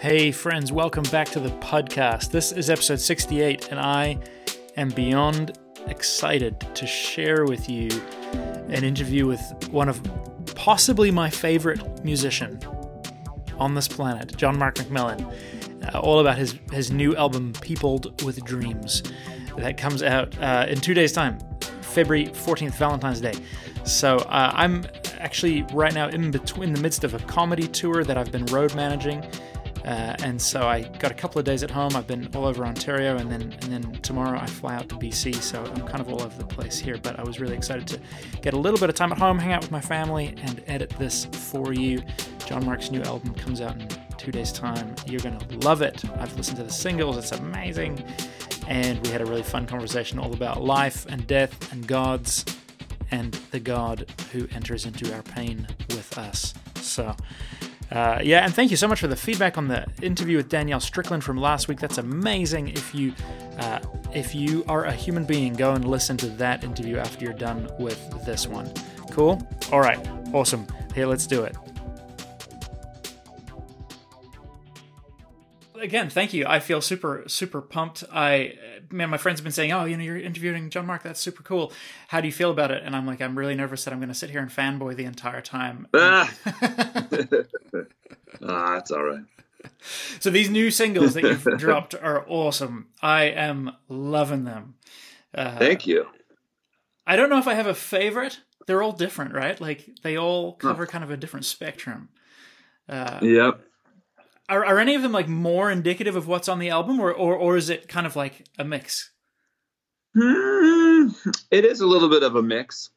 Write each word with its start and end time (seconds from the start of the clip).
Hey, 0.00 0.32
friends, 0.32 0.72
welcome 0.72 1.02
back 1.12 1.28
to 1.32 1.40
the 1.40 1.50
podcast. 1.50 2.30
This 2.30 2.52
is 2.52 2.70
episode 2.70 3.00
68, 3.00 3.68
and 3.70 3.78
I 3.78 4.18
am 4.78 4.88
beyond 4.88 5.58
excited 5.88 6.58
to 6.74 6.86
share 6.86 7.44
with 7.44 7.68
you 7.68 7.90
an 8.70 8.82
interview 8.82 9.26
with 9.26 9.68
one 9.70 9.90
of 9.90 10.00
possibly 10.54 11.10
my 11.10 11.28
favorite 11.28 12.02
musician 12.02 12.58
on 13.58 13.74
this 13.74 13.88
planet, 13.88 14.34
John 14.38 14.58
Mark 14.58 14.76
McMillan, 14.76 15.94
uh, 15.94 15.98
all 15.98 16.20
about 16.20 16.38
his, 16.38 16.58
his 16.72 16.90
new 16.90 17.14
album, 17.16 17.52
Peopled 17.60 18.22
with 18.24 18.42
Dreams, 18.42 19.02
that 19.58 19.76
comes 19.76 20.02
out 20.02 20.34
uh, 20.38 20.64
in 20.66 20.80
two 20.80 20.94
days' 20.94 21.12
time, 21.12 21.38
February 21.82 22.28
14th, 22.28 22.72
Valentine's 22.76 23.20
Day. 23.20 23.34
So 23.84 24.16
uh, 24.16 24.50
I'm 24.54 24.86
actually 25.18 25.60
right 25.74 25.92
now 25.92 26.08
in 26.08 26.30
between 26.30 26.72
the 26.72 26.80
midst 26.80 27.04
of 27.04 27.12
a 27.12 27.18
comedy 27.18 27.68
tour 27.68 28.02
that 28.02 28.16
I've 28.16 28.32
been 28.32 28.46
road 28.46 28.74
managing. 28.74 29.22
Uh, 29.84 30.14
and 30.22 30.40
so 30.40 30.68
I 30.68 30.82
got 30.82 31.10
a 31.10 31.14
couple 31.14 31.38
of 31.38 31.44
days 31.44 31.62
at 31.62 31.70
home. 31.70 31.96
I've 31.96 32.06
been 32.06 32.28
all 32.34 32.46
over 32.46 32.64
Ontario, 32.64 33.16
and 33.16 33.30
then 33.30 33.42
and 33.42 33.72
then 33.72 33.92
tomorrow 34.02 34.38
I 34.38 34.46
fly 34.46 34.74
out 34.74 34.88
to 34.90 34.96
BC. 34.96 35.34
So 35.36 35.64
I'm 35.64 35.86
kind 35.86 36.00
of 36.00 36.08
all 36.08 36.22
over 36.22 36.36
the 36.36 36.46
place 36.46 36.78
here. 36.78 36.98
But 37.02 37.18
I 37.18 37.22
was 37.22 37.40
really 37.40 37.56
excited 37.56 37.86
to 37.88 38.00
get 38.42 38.54
a 38.54 38.58
little 38.58 38.78
bit 38.78 38.90
of 38.90 38.94
time 38.94 39.12
at 39.12 39.18
home, 39.18 39.38
hang 39.38 39.52
out 39.52 39.62
with 39.62 39.70
my 39.70 39.80
family, 39.80 40.34
and 40.42 40.62
edit 40.66 40.90
this 40.98 41.24
for 41.24 41.72
you. 41.72 42.02
John 42.46 42.64
Mark's 42.64 42.90
new 42.90 43.02
album 43.02 43.34
comes 43.34 43.60
out 43.60 43.80
in 43.80 43.88
two 44.18 44.30
days' 44.30 44.52
time. 44.52 44.94
You're 45.06 45.20
gonna 45.20 45.40
love 45.62 45.82
it. 45.82 46.04
I've 46.18 46.36
listened 46.36 46.58
to 46.58 46.64
the 46.64 46.72
singles; 46.72 47.16
it's 47.16 47.32
amazing. 47.32 48.04
And 48.68 49.04
we 49.04 49.10
had 49.10 49.20
a 49.20 49.26
really 49.26 49.42
fun 49.42 49.66
conversation 49.66 50.18
all 50.18 50.32
about 50.32 50.62
life 50.62 51.06
and 51.08 51.26
death 51.26 51.72
and 51.72 51.86
gods 51.86 52.44
and 53.10 53.32
the 53.50 53.58
God 53.58 54.08
who 54.30 54.46
enters 54.54 54.86
into 54.86 55.12
our 55.14 55.22
pain 55.22 55.66
with 55.88 56.16
us. 56.18 56.54
So. 56.76 57.16
Uh, 57.90 58.20
yeah, 58.22 58.44
and 58.44 58.54
thank 58.54 58.70
you 58.70 58.76
so 58.76 58.86
much 58.86 59.00
for 59.00 59.08
the 59.08 59.16
feedback 59.16 59.58
on 59.58 59.66
the 59.66 59.84
interview 60.00 60.36
with 60.36 60.48
Danielle 60.48 60.80
Strickland 60.80 61.24
from 61.24 61.36
last 61.36 61.66
week. 61.66 61.80
That's 61.80 61.98
amazing. 61.98 62.68
If 62.68 62.94
you 62.94 63.12
uh, 63.58 63.80
if 64.14 64.34
you 64.34 64.64
are 64.68 64.84
a 64.84 64.92
human 64.92 65.24
being, 65.24 65.54
go 65.54 65.74
and 65.74 65.84
listen 65.84 66.16
to 66.18 66.26
that 66.26 66.62
interview 66.62 66.98
after 66.98 67.24
you're 67.24 67.34
done 67.34 67.68
with 67.78 68.24
this 68.24 68.46
one. 68.46 68.72
Cool. 69.10 69.46
All 69.72 69.80
right. 69.80 69.98
Awesome. 70.32 70.66
Here, 70.94 71.06
let's 71.06 71.26
do 71.26 71.42
it. 71.42 71.56
Again, 75.80 76.10
thank 76.10 76.32
you. 76.32 76.44
I 76.46 76.60
feel 76.60 76.80
super 76.80 77.24
super 77.26 77.60
pumped. 77.60 78.04
I 78.12 78.54
man, 78.90 79.10
my 79.10 79.16
friends 79.16 79.40
have 79.40 79.44
been 79.44 79.52
saying, 79.52 79.72
"Oh, 79.72 79.84
you 79.84 79.96
know, 79.96 80.02
you're 80.02 80.18
interviewing 80.18 80.70
John 80.70 80.86
Mark. 80.86 81.02
That's 81.02 81.20
super 81.20 81.42
cool. 81.42 81.72
How 82.08 82.20
do 82.20 82.28
you 82.28 82.32
feel 82.32 82.50
about 82.50 82.70
it?" 82.70 82.82
And 82.84 82.94
I'm 82.94 83.06
like, 83.06 83.20
I'm 83.20 83.36
really 83.38 83.54
nervous 83.54 83.84
that 83.84 83.92
I'm 83.92 83.98
going 83.98 84.08
to 84.08 84.14
sit 84.14 84.30
here 84.30 84.40
and 84.40 84.50
fanboy 84.50 84.96
the 84.96 85.04
entire 85.04 85.40
time. 85.40 85.86
Ah, 85.94 86.32
ah 88.42 88.74
that's 88.74 88.90
all 88.90 89.02
right. 89.02 89.24
So 90.18 90.30
these 90.30 90.50
new 90.50 90.70
singles 90.70 91.14
that 91.14 91.24
you've 91.24 91.44
dropped 91.58 91.94
are 91.94 92.24
awesome. 92.28 92.88
I 93.02 93.24
am 93.24 93.76
loving 93.88 94.44
them. 94.44 94.74
Uh, 95.34 95.58
Thank 95.58 95.86
you. 95.86 96.06
I 97.06 97.16
don't 97.16 97.30
know 97.30 97.38
if 97.38 97.46
I 97.46 97.54
have 97.54 97.66
a 97.66 97.74
favorite. 97.74 98.40
They're 98.66 98.82
all 98.82 98.92
different, 98.92 99.34
right? 99.34 99.60
Like 99.60 99.88
they 100.02 100.16
all 100.16 100.54
cover 100.54 100.84
huh. 100.84 100.90
kind 100.90 101.04
of 101.04 101.10
a 101.10 101.16
different 101.16 101.44
spectrum. 101.44 102.08
Uh, 102.88 103.18
yep. 103.22 103.60
Are, 104.50 104.64
are 104.66 104.78
any 104.78 104.96
of 104.96 105.02
them 105.02 105.12
like 105.12 105.28
more 105.28 105.70
indicative 105.70 106.16
of 106.16 106.26
what's 106.26 106.48
on 106.48 106.58
the 106.58 106.70
album, 106.70 107.00
or 107.00 107.12
or, 107.12 107.36
or 107.36 107.56
is 107.56 107.70
it 107.70 107.88
kind 107.88 108.06
of 108.06 108.16
like 108.16 108.46
a 108.58 108.64
mix? 108.64 109.12
Hmm, 110.14 111.08
it 111.50 111.64
is 111.64 111.80
a 111.80 111.86
little 111.86 112.08
bit 112.08 112.24
of 112.24 112.34
a 112.34 112.42
mix. 112.42 112.90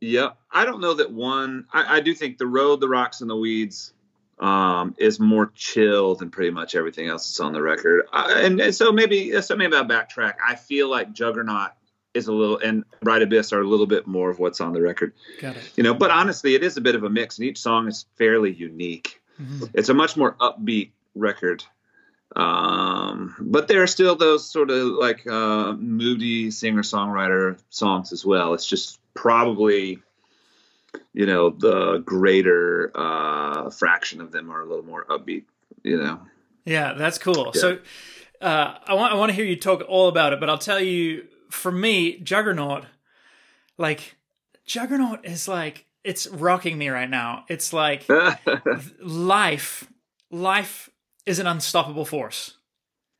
Yeah, 0.00 0.30
I 0.50 0.64
don't 0.64 0.80
know 0.80 0.94
that 0.94 1.12
one. 1.12 1.66
I, 1.72 1.98
I 1.98 2.00
do 2.00 2.14
think 2.14 2.38
the 2.38 2.46
road, 2.46 2.80
the 2.80 2.88
rocks, 2.88 3.20
and 3.20 3.28
the 3.28 3.36
weeds 3.36 3.92
um, 4.38 4.94
is 4.98 5.20
more 5.20 5.52
chill 5.54 6.14
than 6.14 6.30
pretty 6.30 6.50
much 6.50 6.74
everything 6.74 7.08
else 7.08 7.28
that's 7.28 7.40
on 7.40 7.52
the 7.52 7.62
record. 7.62 8.06
Uh, 8.12 8.32
and, 8.34 8.60
and, 8.60 8.74
so 8.74 8.92
maybe 8.92 9.40
so 9.42 9.54
maybe 9.54 9.76
I'll 9.76 9.84
backtrack. 9.84 10.34
I 10.46 10.54
feel 10.54 10.90
like 10.90 11.12
Juggernaut 11.12 11.72
is 12.14 12.28
a 12.28 12.32
little 12.32 12.58
and 12.58 12.84
Bright 13.02 13.22
Abyss 13.22 13.52
are 13.52 13.60
a 13.60 13.66
little 13.68 13.86
bit 13.86 14.06
more 14.06 14.30
of 14.30 14.38
what's 14.38 14.62
on 14.62 14.72
the 14.72 14.80
record. 14.80 15.12
Got 15.40 15.56
it. 15.56 15.72
You 15.76 15.82
know, 15.82 15.92
but 15.94 16.10
honestly, 16.10 16.54
it 16.54 16.62
is 16.62 16.78
a 16.78 16.80
bit 16.80 16.94
of 16.94 17.04
a 17.04 17.10
mix, 17.10 17.38
and 17.38 17.46
each 17.46 17.58
song 17.58 17.86
is 17.86 18.06
fairly 18.16 18.52
unique. 18.52 19.20
Mm-hmm. 19.40 19.64
It's 19.74 19.88
a 19.88 19.94
much 19.94 20.16
more 20.16 20.34
upbeat 20.34 20.90
record. 21.14 21.64
Um, 22.34 23.34
but 23.40 23.68
there 23.68 23.82
are 23.82 23.86
still 23.86 24.16
those 24.16 24.48
sort 24.48 24.70
of 24.70 24.88
like 24.88 25.26
uh, 25.26 25.72
moody 25.72 26.50
singer 26.50 26.82
songwriter 26.82 27.58
songs 27.70 28.12
as 28.12 28.24
well. 28.24 28.54
It's 28.54 28.66
just 28.66 28.98
probably, 29.14 30.02
you 31.12 31.26
know, 31.26 31.50
the 31.50 31.98
greater 31.98 32.90
uh, 32.94 33.70
fraction 33.70 34.20
of 34.20 34.32
them 34.32 34.50
are 34.50 34.60
a 34.60 34.66
little 34.66 34.84
more 34.84 35.04
upbeat, 35.06 35.44
you 35.82 35.96
know. 35.96 36.20
Yeah, 36.64 36.94
that's 36.94 37.18
cool. 37.18 37.52
Yeah. 37.54 37.60
So 37.60 37.78
uh, 38.40 38.74
I 38.86 38.94
want 38.94 39.12
I 39.12 39.16
want 39.16 39.30
to 39.30 39.34
hear 39.34 39.44
you 39.44 39.56
talk 39.56 39.82
all 39.88 40.08
about 40.08 40.32
it, 40.32 40.40
but 40.40 40.50
I'll 40.50 40.58
tell 40.58 40.80
you, 40.80 41.26
for 41.50 41.72
me, 41.72 42.18
Juggernaut, 42.18 42.84
like 43.78 44.16
Juggernaut 44.66 45.24
is 45.24 45.48
like 45.48 45.86
it's 46.06 46.28
rocking 46.28 46.78
me 46.78 46.88
right 46.88 47.10
now. 47.10 47.44
It's 47.48 47.72
like 47.72 48.06
life, 49.00 49.90
life 50.30 50.88
is 51.26 51.40
an 51.40 51.48
unstoppable 51.48 52.04
force. 52.04 52.54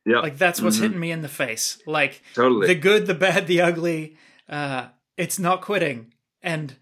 Yeah, 0.05 0.19
like 0.19 0.37
that's 0.37 0.61
what's 0.61 0.77
mm-hmm. 0.77 0.83
hitting 0.83 0.99
me 0.99 1.11
in 1.11 1.21
the 1.21 1.27
face. 1.27 1.79
Like 1.85 2.21
totally 2.33 2.67
the 2.67 2.75
good, 2.75 3.05
the 3.05 3.13
bad, 3.13 3.45
the 3.45 3.59
ugly. 3.59 4.15
Uh, 4.47 4.87
it's 5.17 5.37
not 5.37 5.61
quitting, 5.61 6.13
and 6.41 6.73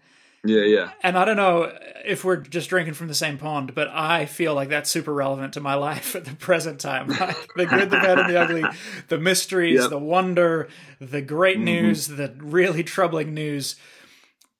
yeah, 0.44 0.62
yeah. 0.62 0.90
And 1.02 1.18
I 1.18 1.24
don't 1.24 1.36
know 1.36 1.76
if 2.04 2.24
we're 2.24 2.36
just 2.36 2.70
drinking 2.70 2.94
from 2.94 3.08
the 3.08 3.14
same 3.14 3.36
pond, 3.36 3.74
but 3.74 3.88
I 3.88 4.26
feel 4.26 4.54
like 4.54 4.68
that's 4.68 4.88
super 4.88 5.12
relevant 5.12 5.54
to 5.54 5.60
my 5.60 5.74
life 5.88 6.14
at 6.14 6.24
the 6.24 6.36
present 6.36 6.78
time. 6.78 7.08
the 7.08 7.66
good, 7.66 7.90
the 7.90 7.98
bad, 7.98 8.20
and 8.20 8.30
the 8.30 8.40
ugly, 8.40 8.64
the 9.08 9.18
mysteries, 9.18 9.80
yep. 9.80 9.90
the 9.90 9.98
wonder, 9.98 10.68
the 11.00 11.20
great 11.20 11.56
mm-hmm. 11.56 11.64
news, 11.64 12.06
the 12.06 12.32
really 12.38 12.84
troubling 12.84 13.34
news 13.34 13.74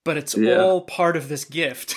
but 0.06 0.17
it's 0.17 0.37
yeah. 0.37 0.62
all 0.62 0.81
part 0.81 1.17
of 1.17 1.28
this 1.28 1.44
gift. 1.44 1.97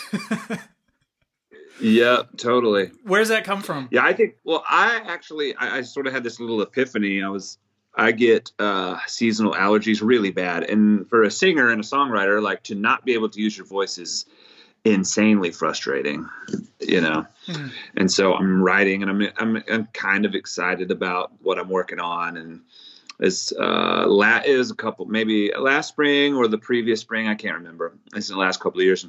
yeah, 1.79 2.23
totally. 2.37 2.89
Where's 3.03 3.29
that 3.29 3.43
come 3.43 3.61
from? 3.61 3.87
Yeah, 3.91 4.03
I 4.03 4.13
think. 4.13 4.35
Well, 4.43 4.63
I 4.67 4.99
actually, 5.05 5.55
I, 5.55 5.77
I 5.77 5.81
sort 5.83 6.07
of 6.07 6.13
had 6.13 6.23
this 6.23 6.39
little 6.39 6.59
epiphany. 6.63 7.21
I 7.21 7.29
was, 7.29 7.59
I 7.95 8.11
get 8.11 8.51
uh, 8.57 8.97
seasonal 9.05 9.53
allergies 9.53 10.01
really 10.01 10.31
bad, 10.31 10.63
and 10.63 11.07
for 11.07 11.21
a 11.21 11.29
singer 11.29 11.69
and 11.69 11.79
a 11.79 11.83
songwriter, 11.85 12.41
like 12.41 12.63
to 12.63 12.75
not 12.75 13.05
be 13.05 13.13
able 13.13 13.29
to 13.29 13.39
use 13.39 13.55
your 13.55 13.67
voice 13.67 13.99
is 13.99 14.25
insanely 14.83 15.51
frustrating, 15.51 16.27
you 16.79 17.01
know. 17.01 17.27
Mm. 17.45 17.71
And 17.95 18.11
so 18.11 18.33
I'm 18.33 18.63
writing, 18.63 19.03
and 19.03 19.11
I'm, 19.11 19.29
I'm, 19.37 19.63
I'm 19.69 19.85
kind 19.93 20.25
of 20.25 20.33
excited 20.33 20.89
about 20.89 21.31
what 21.43 21.59
I'm 21.59 21.69
working 21.69 21.99
on, 21.99 22.37
and 22.37 22.61
is 23.19 23.53
uh 23.59 24.05
la- 24.07 24.41
it 24.45 24.57
was 24.57 24.71
a 24.71 24.75
couple 24.75 25.05
maybe 25.05 25.51
last 25.57 25.89
spring 25.89 26.35
or 26.35 26.47
the 26.47 26.57
previous 26.57 27.01
spring 27.01 27.27
I 27.27 27.35
can't 27.35 27.57
remember. 27.57 27.97
It's 28.15 28.29
in 28.29 28.35
the 28.35 28.41
last 28.41 28.59
couple 28.59 28.79
of 28.79 28.85
years. 28.85 29.05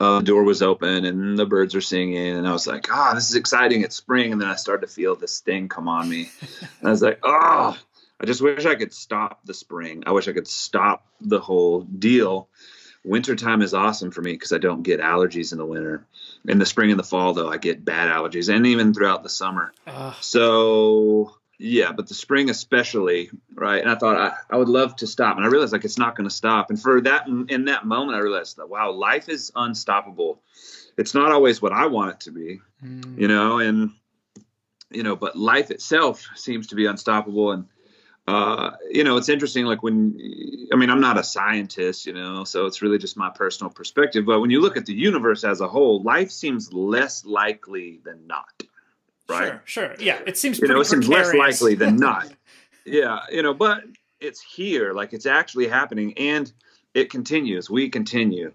Uh, 0.00 0.18
the 0.18 0.24
door 0.24 0.42
was 0.42 0.62
open 0.62 1.04
and 1.04 1.38
the 1.38 1.46
birds 1.46 1.74
were 1.74 1.80
singing 1.80 2.36
and 2.36 2.48
I 2.48 2.52
was 2.52 2.66
like, 2.66 2.88
ah, 2.90 3.10
oh, 3.10 3.14
this 3.14 3.30
is 3.30 3.36
exciting. 3.36 3.82
It's 3.82 3.94
spring, 3.94 4.32
and 4.32 4.40
then 4.40 4.48
I 4.48 4.56
started 4.56 4.86
to 4.86 4.92
feel 4.92 5.14
this 5.14 5.40
thing 5.40 5.68
come 5.68 5.86
on 5.86 6.08
me, 6.08 6.28
and 6.40 6.88
I 6.88 6.90
was 6.90 7.02
like, 7.02 7.20
oh, 7.22 7.78
I 8.20 8.26
just 8.26 8.40
wish 8.40 8.66
I 8.66 8.74
could 8.74 8.92
stop 8.92 9.44
the 9.44 9.54
spring. 9.54 10.04
I 10.06 10.12
wish 10.12 10.28
I 10.28 10.32
could 10.32 10.48
stop 10.48 11.06
the 11.20 11.40
whole 11.40 11.82
deal. 11.82 12.48
Wintertime 13.04 13.62
is 13.62 13.74
awesome 13.74 14.12
for 14.12 14.22
me 14.22 14.32
because 14.32 14.52
I 14.52 14.58
don't 14.58 14.82
get 14.82 15.00
allergies 15.00 15.50
in 15.50 15.58
the 15.58 15.66
winter. 15.66 16.06
In 16.46 16.58
the 16.58 16.66
spring 16.66 16.90
and 16.90 16.98
the 17.00 17.04
fall, 17.04 17.34
though, 17.34 17.50
I 17.50 17.56
get 17.56 17.84
bad 17.84 18.08
allergies, 18.08 18.52
and 18.52 18.66
even 18.66 18.94
throughout 18.94 19.24
the 19.24 19.28
summer. 19.28 19.72
Uh. 19.86 20.14
So 20.20 21.36
yeah, 21.62 21.92
but 21.92 22.08
the 22.08 22.14
spring 22.14 22.50
especially, 22.50 23.30
right? 23.54 23.80
And 23.80 23.90
I 23.90 23.94
thought 23.94 24.16
I, 24.16 24.54
I 24.54 24.56
would 24.56 24.68
love 24.68 24.96
to 24.96 25.06
stop, 25.06 25.36
and 25.36 25.46
I 25.46 25.48
realized 25.48 25.72
like 25.72 25.84
it's 25.84 25.98
not 25.98 26.16
going 26.16 26.28
to 26.28 26.34
stop. 26.34 26.70
And 26.70 26.80
for 26.80 27.00
that, 27.02 27.28
in 27.28 27.66
that 27.66 27.86
moment, 27.86 28.16
I 28.16 28.20
realized 28.20 28.56
that 28.56 28.68
wow, 28.68 28.90
life 28.90 29.28
is 29.28 29.52
unstoppable. 29.54 30.42
It's 30.98 31.14
not 31.14 31.30
always 31.30 31.62
what 31.62 31.72
I 31.72 31.86
want 31.86 32.10
it 32.10 32.20
to 32.20 32.32
be, 32.32 32.60
mm. 32.84 33.18
you 33.18 33.28
know, 33.28 33.60
and 33.60 33.92
you 34.90 35.04
know, 35.04 35.14
but 35.14 35.36
life 35.36 35.70
itself 35.70 36.28
seems 36.34 36.66
to 36.68 36.74
be 36.74 36.86
unstoppable. 36.86 37.52
And 37.52 37.66
uh, 38.26 38.72
you 38.90 39.04
know, 39.04 39.16
it's 39.16 39.28
interesting. 39.28 39.64
Like 39.64 39.84
when, 39.84 40.18
I 40.72 40.76
mean, 40.76 40.90
I'm 40.90 41.00
not 41.00 41.18
a 41.18 41.24
scientist, 41.24 42.06
you 42.06 42.12
know, 42.12 42.42
so 42.42 42.66
it's 42.66 42.82
really 42.82 42.98
just 42.98 43.16
my 43.16 43.30
personal 43.30 43.70
perspective. 43.70 44.26
But 44.26 44.40
when 44.40 44.50
you 44.50 44.60
look 44.60 44.76
at 44.76 44.86
the 44.86 44.94
universe 44.94 45.44
as 45.44 45.60
a 45.60 45.68
whole, 45.68 46.02
life 46.02 46.32
seems 46.32 46.72
less 46.72 47.24
likely 47.24 48.00
than 48.04 48.26
not 48.26 48.64
right? 49.32 49.60
Sure, 49.64 49.88
sure. 49.88 49.94
Yeah, 49.98 50.20
it 50.26 50.36
seems 50.36 50.58
you 50.58 50.68
know 50.68 50.80
it 50.80 50.86
seems 50.86 51.08
less 51.08 51.34
likely 51.34 51.74
than 51.74 51.96
not. 52.08 52.32
yeah, 52.84 53.20
you 53.30 53.42
know, 53.42 53.54
but 53.54 53.84
it's 54.20 54.40
here, 54.40 54.92
like 54.92 55.12
it's 55.12 55.26
actually 55.26 55.68
happening, 55.68 56.16
and 56.16 56.52
it 56.94 57.10
continues. 57.10 57.70
We 57.70 57.88
continue, 57.88 58.52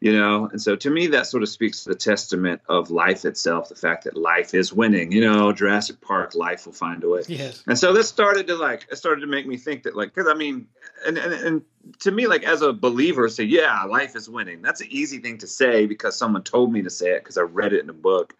you 0.00 0.12
know, 0.12 0.48
and 0.50 0.60
so 0.60 0.74
to 0.76 0.90
me, 0.90 1.06
that 1.08 1.26
sort 1.26 1.42
of 1.42 1.48
speaks 1.48 1.84
to 1.84 1.90
the 1.90 1.94
testament 1.94 2.60
of 2.68 2.90
life 2.90 3.24
itself, 3.24 3.68
the 3.68 3.76
fact 3.76 4.04
that 4.04 4.16
life 4.16 4.54
is 4.54 4.72
winning. 4.72 5.12
You 5.12 5.20
know, 5.20 5.52
Jurassic 5.52 6.00
Park, 6.00 6.34
life 6.34 6.66
will 6.66 6.72
find 6.72 7.02
a 7.04 7.08
way. 7.08 7.22
Yes. 7.28 7.62
And 7.66 7.78
so 7.78 7.92
this 7.92 8.08
started 8.08 8.48
to 8.48 8.56
like, 8.56 8.86
it 8.90 8.96
started 8.96 9.20
to 9.20 9.28
make 9.28 9.46
me 9.46 9.56
think 9.56 9.84
that, 9.84 9.96
like, 9.96 10.12
because 10.12 10.28
I 10.28 10.34
mean, 10.34 10.66
and, 11.06 11.16
and 11.16 11.32
and 11.32 11.62
to 12.00 12.10
me, 12.10 12.26
like 12.26 12.42
as 12.42 12.62
a 12.62 12.72
believer, 12.72 13.28
say, 13.28 13.44
yeah, 13.44 13.84
life 13.84 14.16
is 14.16 14.28
winning. 14.28 14.62
That's 14.62 14.80
an 14.80 14.88
easy 14.90 15.18
thing 15.18 15.38
to 15.38 15.46
say 15.46 15.86
because 15.86 16.16
someone 16.16 16.42
told 16.42 16.72
me 16.72 16.82
to 16.82 16.90
say 16.90 17.12
it 17.12 17.22
because 17.22 17.38
I 17.38 17.42
read 17.42 17.72
it 17.72 17.82
in 17.82 17.90
a 17.90 17.94
book 17.94 18.34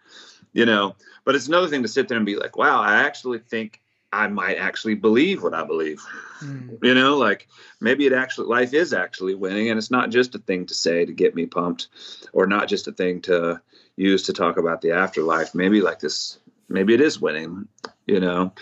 you 0.56 0.66
know. 0.66 0.96
But 1.24 1.34
it's 1.34 1.48
another 1.48 1.68
thing 1.68 1.82
to 1.82 1.88
sit 1.88 2.08
there 2.08 2.16
and 2.16 2.26
be 2.26 2.36
like, 2.36 2.56
wow, 2.56 2.80
I 2.80 3.02
actually 3.02 3.38
think 3.38 3.80
I 4.12 4.28
might 4.28 4.56
actually 4.56 4.94
believe 4.94 5.42
what 5.42 5.54
I 5.54 5.64
believe. 5.64 6.00
Mm. 6.40 6.78
You 6.82 6.94
know, 6.94 7.16
like 7.16 7.48
maybe 7.80 8.06
it 8.06 8.12
actually 8.12 8.48
life 8.48 8.72
is 8.72 8.92
actually 8.92 9.34
winning, 9.34 9.68
and 9.70 9.78
it's 9.78 9.90
not 9.90 10.10
just 10.10 10.34
a 10.34 10.38
thing 10.38 10.66
to 10.66 10.74
say 10.74 11.04
to 11.04 11.12
get 11.12 11.34
me 11.34 11.46
pumped, 11.46 11.88
or 12.32 12.46
not 12.46 12.68
just 12.68 12.88
a 12.88 12.92
thing 12.92 13.20
to 13.22 13.60
use 13.96 14.22
to 14.24 14.32
talk 14.32 14.56
about 14.56 14.80
the 14.80 14.92
afterlife. 14.92 15.54
Maybe 15.54 15.80
like 15.80 16.00
this, 16.00 16.38
maybe 16.68 16.94
it 16.94 17.00
is 17.00 17.20
winning. 17.20 17.68
You 18.06 18.20
know, 18.20 18.52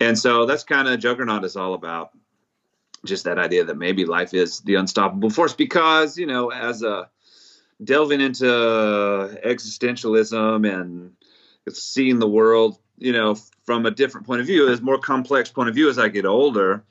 and 0.00 0.18
so 0.18 0.46
that's 0.46 0.64
kind 0.64 0.88
of 0.88 0.98
Juggernaut 0.98 1.44
is 1.44 1.56
all 1.56 1.74
about. 1.74 2.10
Just 3.04 3.24
that 3.24 3.38
idea 3.38 3.64
that 3.64 3.76
maybe 3.76 4.06
life 4.06 4.32
is 4.32 4.60
the 4.60 4.76
unstoppable 4.76 5.28
force, 5.28 5.52
because 5.52 6.16
you 6.16 6.24
know, 6.24 6.50
as 6.50 6.82
a 6.82 7.10
delving 7.82 8.22
into 8.22 8.46
existentialism 9.44 10.66
and 10.66 11.12
seeing 11.72 12.18
the 12.18 12.28
world, 12.28 12.78
you 12.98 13.12
know, 13.12 13.36
from 13.64 13.86
a 13.86 13.90
different 13.90 14.26
point 14.26 14.40
of 14.40 14.46
view, 14.46 14.68
as 14.68 14.80
more 14.80 14.98
complex 14.98 15.50
point 15.50 15.68
of 15.68 15.74
view 15.74 15.88
as 15.88 15.98
I 15.98 16.08
get 16.08 16.26
older. 16.26 16.84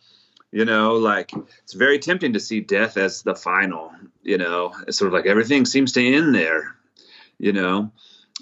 You 0.51 0.65
know, 0.65 0.97
like 0.97 1.31
it's 1.63 1.73
very 1.73 1.97
tempting 1.97 2.33
to 2.33 2.39
see 2.39 2.59
death 2.59 2.97
as 2.97 3.23
the 3.23 3.35
final. 3.35 3.91
You 4.21 4.37
know, 4.37 4.73
it's 4.87 4.97
sort 4.97 5.07
of 5.07 5.13
like 5.13 5.25
everything 5.25 5.65
seems 5.65 5.93
to 5.93 6.05
end 6.05 6.35
there. 6.35 6.75
You 7.39 7.53
know, 7.53 7.91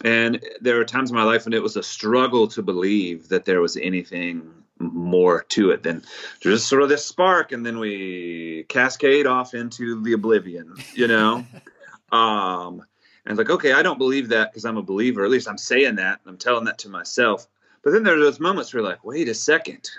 and 0.03 0.43
there 0.59 0.79
are 0.81 0.85
times 0.85 1.09
in 1.09 1.15
my 1.15 1.23
life 1.23 1.45
when 1.45 1.53
it 1.53 1.63
was 1.63 1.77
a 1.77 1.83
struggle 1.83 2.47
to 2.49 2.61
believe 2.61 3.29
that 3.29 3.45
there 3.45 3.61
was 3.61 3.77
anything 3.77 4.51
more 4.77 5.43
to 5.49 5.71
it 5.71 5.83
than 5.83 6.03
just 6.41 6.67
sort 6.67 6.81
of 6.81 6.89
this 6.89 7.05
spark, 7.05 7.53
and 7.53 7.65
then 7.65 7.79
we 7.79 8.65
cascade 8.67 9.25
off 9.25 9.53
into 9.53 10.01
the 10.01 10.13
oblivion. 10.13 10.75
You 10.93 11.07
know. 11.07 11.45
um, 12.11 12.83
and 13.25 13.31
it's 13.31 13.37
like, 13.37 13.55
okay, 13.55 13.73
I 13.73 13.83
don't 13.83 13.97
believe 13.97 14.29
that 14.29 14.51
because 14.51 14.65
I'm 14.65 14.77
a 14.77 14.83
believer. 14.83 15.23
At 15.23 15.31
least 15.31 15.47
I'm 15.47 15.57
saying 15.57 15.95
that. 15.95 16.19
I'm 16.25 16.37
telling 16.37 16.65
that 16.65 16.79
to 16.79 16.89
myself. 16.89 17.47
But 17.83 17.91
then 17.91 18.03
there 18.03 18.15
are 18.15 18.19
those 18.19 18.39
moments 18.39 18.73
where 18.73 18.81
you're 18.81 18.89
like, 18.89 19.03
wait 19.03 19.27
a 19.27 19.33
second, 19.33 19.89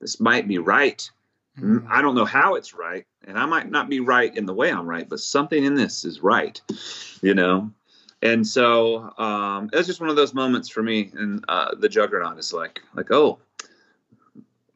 this 0.00 0.20
might 0.20 0.48
be 0.48 0.58
right. 0.58 1.08
Mm-hmm. 1.58 1.86
I 1.90 2.00
don't 2.00 2.14
know 2.14 2.24
how 2.24 2.54
it's 2.54 2.74
right, 2.74 3.06
and 3.26 3.38
I 3.38 3.44
might 3.46 3.70
not 3.70 3.88
be 3.88 4.00
right 4.00 4.34
in 4.34 4.46
the 4.46 4.54
way 4.54 4.70
I'm 4.70 4.86
right, 4.86 5.08
but 5.08 5.20
something 5.20 5.64
in 5.64 5.74
this 5.74 6.04
is 6.04 6.22
right, 6.22 6.60
you 7.22 7.34
know. 7.34 7.70
And 8.22 8.46
so 8.46 9.12
um, 9.18 9.70
was 9.72 9.86
just 9.86 10.00
one 10.00 10.10
of 10.10 10.16
those 10.16 10.34
moments 10.34 10.68
for 10.68 10.82
me. 10.82 11.10
And 11.14 11.44
uh, 11.48 11.74
the 11.74 11.88
Juggernaut 11.88 12.38
is 12.38 12.52
like, 12.52 12.80
like, 12.94 13.10
oh, 13.10 13.38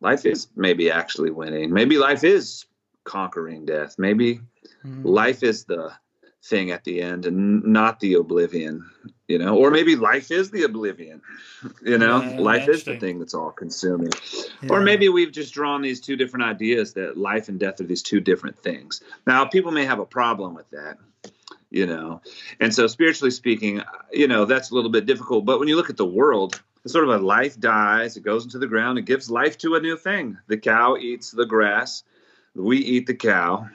life 0.00 0.24
is 0.24 0.48
maybe 0.56 0.90
actually 0.90 1.30
winning. 1.30 1.72
Maybe 1.72 1.98
life 1.98 2.24
is 2.24 2.64
conquering 3.04 3.66
death. 3.66 3.96
Maybe 3.98 4.40
mm-hmm. 4.84 5.06
life 5.06 5.42
is 5.42 5.64
the 5.64 5.92
thing 6.44 6.70
at 6.70 6.84
the 6.84 7.00
end 7.00 7.24
and 7.24 7.64
not 7.64 8.00
the 8.00 8.14
oblivion 8.14 8.90
you 9.28 9.38
know 9.38 9.56
or 9.56 9.70
maybe 9.70 9.96
life 9.96 10.30
is 10.30 10.50
the 10.50 10.64
oblivion 10.64 11.22
you 11.82 11.96
know? 11.96 12.22
Yeah, 12.22 12.38
life 12.38 12.68
is 12.68 12.84
the 12.84 12.98
thing 12.98 13.18
that's 13.18 13.32
all 13.32 13.50
consuming. 13.50 14.12
Yeah. 14.62 14.68
or 14.70 14.80
maybe 14.80 15.08
we've 15.08 15.32
just 15.32 15.54
drawn 15.54 15.80
these 15.80 16.00
two 16.00 16.16
different 16.16 16.44
ideas 16.44 16.92
that 16.94 17.16
life 17.16 17.48
and 17.48 17.58
death 17.58 17.80
are 17.80 17.84
these 17.84 18.02
two 18.02 18.20
different 18.20 18.58
things. 18.58 19.02
Now 19.26 19.46
people 19.46 19.72
may 19.72 19.86
have 19.86 20.00
a 20.00 20.04
problem 20.04 20.54
with 20.54 20.68
that 20.70 20.98
you 21.70 21.86
know? 21.86 22.20
And 22.60 22.72
so 22.72 22.86
spiritually 22.86 23.30
speaking 23.30 23.80
uh, 23.80 23.84
you 24.12 24.28
know 24.28 24.44
that's 24.44 24.70
a 24.70 24.74
little 24.74 24.90
bit 24.90 25.06
difficult 25.06 25.46
but 25.46 25.58
when 25.58 25.68
you 25.68 25.76
look 25.76 25.90
at 25.90 25.96
the 25.96 26.04
world 26.04 26.60
it's 26.84 26.92
sort 26.92 27.08
of 27.08 27.22
a 27.22 27.24
life 27.24 27.58
dies 27.58 28.18
it 28.18 28.22
goes 28.22 28.44
into 28.44 28.58
the 28.58 28.66
ground 28.66 28.98
it 28.98 29.06
gives 29.06 29.30
life 29.30 29.56
to 29.58 29.76
a 29.76 29.80
new 29.80 29.96
thing. 29.96 30.36
The 30.48 30.58
cow 30.58 30.98
eats 30.98 31.30
the 31.30 31.46
grass 31.46 32.04
we 32.54 32.78
eat 32.78 33.06
the 33.06 33.14
cow 33.14 33.70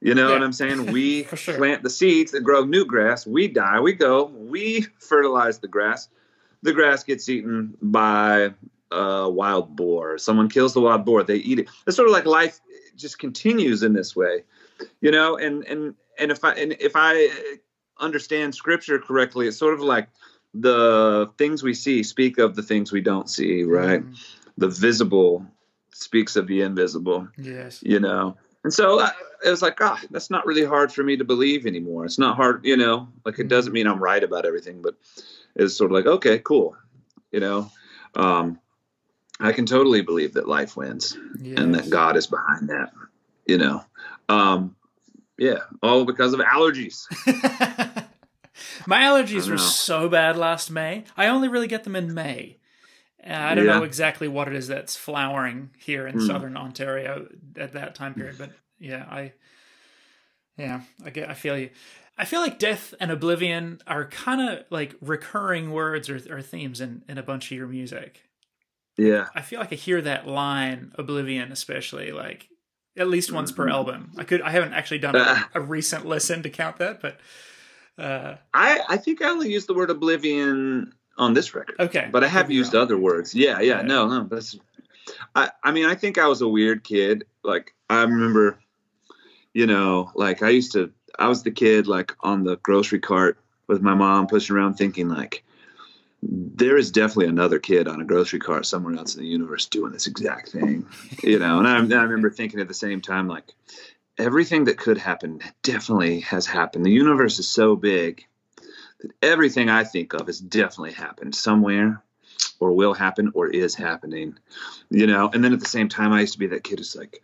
you 0.00 0.14
know 0.14 0.28
yeah. 0.28 0.34
what 0.34 0.42
I'm 0.42 0.52
saying? 0.52 0.86
We 0.92 1.24
sure. 1.24 1.56
plant 1.56 1.82
the 1.82 1.90
seeds 1.90 2.32
that 2.32 2.42
grow 2.42 2.64
new 2.64 2.84
grass. 2.84 3.26
We 3.26 3.48
die. 3.48 3.80
We 3.80 3.92
go. 3.92 4.24
We 4.24 4.86
fertilize 4.98 5.58
the 5.58 5.68
grass. 5.68 6.08
The 6.62 6.72
grass 6.72 7.04
gets 7.04 7.28
eaten 7.28 7.76
by 7.80 8.54
a 8.90 9.30
wild 9.30 9.76
boar. 9.76 10.18
Someone 10.18 10.48
kills 10.48 10.74
the 10.74 10.80
wild 10.80 11.04
boar. 11.04 11.22
They 11.22 11.36
eat 11.36 11.60
it. 11.60 11.68
It's 11.86 11.96
sort 11.96 12.08
of 12.08 12.12
like 12.12 12.26
life 12.26 12.60
just 12.96 13.18
continues 13.18 13.82
in 13.82 13.92
this 13.92 14.16
way, 14.16 14.44
you 15.00 15.10
know. 15.10 15.36
And 15.36 15.64
and 15.64 15.94
and 16.18 16.30
if 16.30 16.44
I 16.44 16.52
and 16.54 16.72
if 16.78 16.92
I 16.94 17.30
understand 17.98 18.54
Scripture 18.54 18.98
correctly, 18.98 19.48
it's 19.48 19.56
sort 19.56 19.74
of 19.74 19.80
like 19.80 20.08
the 20.54 21.30
things 21.38 21.62
we 21.62 21.74
see 21.74 22.02
speak 22.02 22.38
of 22.38 22.54
the 22.54 22.62
things 22.62 22.92
we 22.92 23.00
don't 23.00 23.28
see. 23.28 23.64
Right? 23.64 24.02
Mm. 24.02 24.16
The 24.56 24.68
visible 24.68 25.46
speaks 25.92 26.36
of 26.36 26.46
the 26.46 26.62
invisible. 26.62 27.28
Yes. 27.36 27.82
You 27.82 28.00
know 28.00 28.36
and 28.66 28.74
so 28.74 28.98
I, 28.98 29.12
it 29.44 29.48
was 29.48 29.62
like, 29.62 29.80
ah, 29.80 30.00
that's 30.10 30.28
not 30.28 30.44
really 30.44 30.64
hard 30.64 30.92
for 30.92 31.04
me 31.04 31.18
to 31.18 31.24
believe 31.24 31.66
anymore. 31.66 32.04
It's 32.04 32.18
not 32.18 32.34
hard, 32.34 32.64
you 32.64 32.76
know, 32.76 33.06
like 33.24 33.38
it 33.38 33.46
doesn't 33.46 33.72
mean 33.72 33.86
I'm 33.86 34.02
right 34.02 34.24
about 34.24 34.44
everything, 34.44 34.82
but 34.82 34.96
it's 35.54 35.76
sort 35.76 35.92
of 35.92 35.94
like, 35.94 36.06
okay, 36.06 36.40
cool. 36.40 36.76
You 37.30 37.38
know, 37.38 37.70
um, 38.16 38.58
I 39.38 39.52
can 39.52 39.66
totally 39.66 40.00
believe 40.00 40.34
that 40.34 40.48
life 40.48 40.76
wins 40.76 41.16
yes. 41.40 41.60
and 41.60 41.76
that 41.76 41.90
God 41.90 42.16
is 42.16 42.26
behind 42.26 42.70
that, 42.70 42.90
you 43.46 43.58
know. 43.58 43.84
Um, 44.28 44.74
yeah, 45.38 45.60
all 45.80 46.04
because 46.04 46.34
of 46.34 46.40
allergies. 46.40 47.06
My 48.88 49.02
allergies 49.02 49.48
were 49.48 49.58
so 49.58 50.08
bad 50.08 50.36
last 50.36 50.72
May. 50.72 51.04
I 51.16 51.28
only 51.28 51.46
really 51.46 51.68
get 51.68 51.84
them 51.84 51.94
in 51.94 52.12
May. 52.12 52.56
I 53.28 53.54
don't 53.54 53.66
yeah. 53.66 53.78
know 53.78 53.84
exactly 53.84 54.28
what 54.28 54.48
it 54.48 54.54
is 54.54 54.68
that's 54.68 54.96
flowering 54.96 55.70
here 55.78 56.06
in 56.06 56.16
mm. 56.16 56.26
southern 56.26 56.56
Ontario 56.56 57.28
at 57.56 57.72
that 57.72 57.94
time 57.94 58.14
period, 58.14 58.36
but 58.38 58.52
yeah, 58.78 59.04
I 59.10 59.32
yeah, 60.56 60.82
I 61.04 61.10
get 61.10 61.28
I 61.28 61.34
feel 61.34 61.58
you. 61.58 61.70
I 62.18 62.24
feel 62.24 62.40
like 62.40 62.58
death 62.58 62.94
and 62.98 63.10
oblivion 63.10 63.80
are 63.86 64.06
kind 64.06 64.40
of 64.40 64.64
like 64.70 64.94
recurring 65.02 65.70
words 65.70 66.08
or, 66.08 66.20
or 66.30 66.40
themes 66.40 66.80
in, 66.80 67.02
in 67.08 67.18
a 67.18 67.22
bunch 67.22 67.50
of 67.50 67.58
your 67.58 67.66
music. 67.66 68.22
Yeah. 68.96 69.26
I 69.34 69.42
feel 69.42 69.60
like 69.60 69.72
I 69.72 69.76
hear 69.76 70.00
that 70.00 70.26
line, 70.26 70.92
oblivion, 70.96 71.52
especially 71.52 72.12
like 72.12 72.48
at 72.96 73.08
least 73.08 73.32
once 73.32 73.52
mm-hmm. 73.52 73.62
per 73.62 73.68
album. 73.68 74.12
I 74.16 74.24
could 74.24 74.40
I 74.40 74.50
haven't 74.50 74.72
actually 74.72 74.98
done 74.98 75.16
a, 75.16 75.46
a 75.54 75.60
recent 75.60 76.06
listen 76.06 76.42
to 76.42 76.50
count 76.50 76.78
that, 76.78 77.02
but 77.02 77.18
uh, 77.98 78.36
I 78.54 78.80
I 78.88 78.96
think 78.96 79.20
I 79.20 79.28
only 79.28 79.52
use 79.52 79.66
the 79.66 79.74
word 79.74 79.90
oblivion 79.90 80.92
on 81.16 81.34
this 81.34 81.54
record. 81.54 81.76
Okay. 81.78 82.08
But 82.10 82.24
I 82.24 82.28
have 82.28 82.50
used 82.50 82.74
wrong. 82.74 82.82
other 82.84 82.98
words. 82.98 83.34
Yeah, 83.34 83.60
yeah, 83.60 83.82
no, 83.82 84.06
no. 84.08 84.24
That's 84.24 84.58
I 85.34 85.50
I 85.62 85.72
mean, 85.72 85.86
I 85.86 85.94
think 85.94 86.18
I 86.18 86.26
was 86.26 86.42
a 86.42 86.48
weird 86.48 86.84
kid. 86.84 87.24
Like 87.42 87.74
I 87.88 88.02
remember 88.02 88.58
you 89.56 89.66
know, 89.66 90.10
like 90.14 90.42
I 90.42 90.50
used 90.50 90.72
to 90.72 90.92
I 91.18 91.28
was 91.28 91.42
the 91.42 91.50
kid 91.50 91.86
like 91.86 92.12
on 92.20 92.44
the 92.44 92.56
grocery 92.56 93.00
cart 93.00 93.38
with 93.66 93.80
my 93.80 93.94
mom 93.94 94.26
pushing 94.26 94.54
around 94.54 94.74
thinking 94.74 95.08
like 95.08 95.42
there 96.22 96.76
is 96.76 96.90
definitely 96.90 97.26
another 97.26 97.58
kid 97.58 97.88
on 97.88 98.00
a 98.00 98.04
grocery 98.04 98.38
cart 98.38 98.66
somewhere 98.66 98.94
else 98.94 99.14
in 99.14 99.22
the 99.22 99.28
universe 99.28 99.66
doing 99.66 99.92
this 99.92 100.06
exact 100.06 100.50
thing, 100.50 100.86
you 101.22 101.38
know. 101.38 101.58
And 101.58 101.66
I, 101.66 101.98
I 101.98 102.02
remember 102.02 102.30
thinking 102.30 102.60
at 102.60 102.68
the 102.68 102.74
same 102.74 103.00
time, 103.00 103.28
like 103.28 103.54
everything 104.18 104.64
that 104.64 104.78
could 104.78 104.98
happen 104.98 105.40
definitely 105.62 106.20
has 106.20 106.46
happened. 106.46 106.84
The 106.84 106.90
universe 106.90 107.38
is 107.38 107.48
so 107.48 107.76
big 107.76 108.26
everything 109.22 109.68
I 109.68 109.84
think 109.84 110.14
of 110.14 110.26
has 110.26 110.38
definitely 110.38 110.92
happened 110.92 111.34
somewhere 111.34 112.02
or 112.60 112.72
will 112.72 112.94
happen 112.94 113.30
or 113.34 113.48
is 113.48 113.74
happening, 113.74 114.38
you 114.90 115.06
know. 115.06 115.30
And 115.32 115.44
then 115.44 115.52
at 115.52 115.60
the 115.60 115.68
same 115.68 115.88
time, 115.88 116.12
I 116.12 116.20
used 116.20 116.34
to 116.34 116.38
be 116.38 116.48
that 116.48 116.64
kid 116.64 116.78
who's 116.78 116.96
like, 116.96 117.22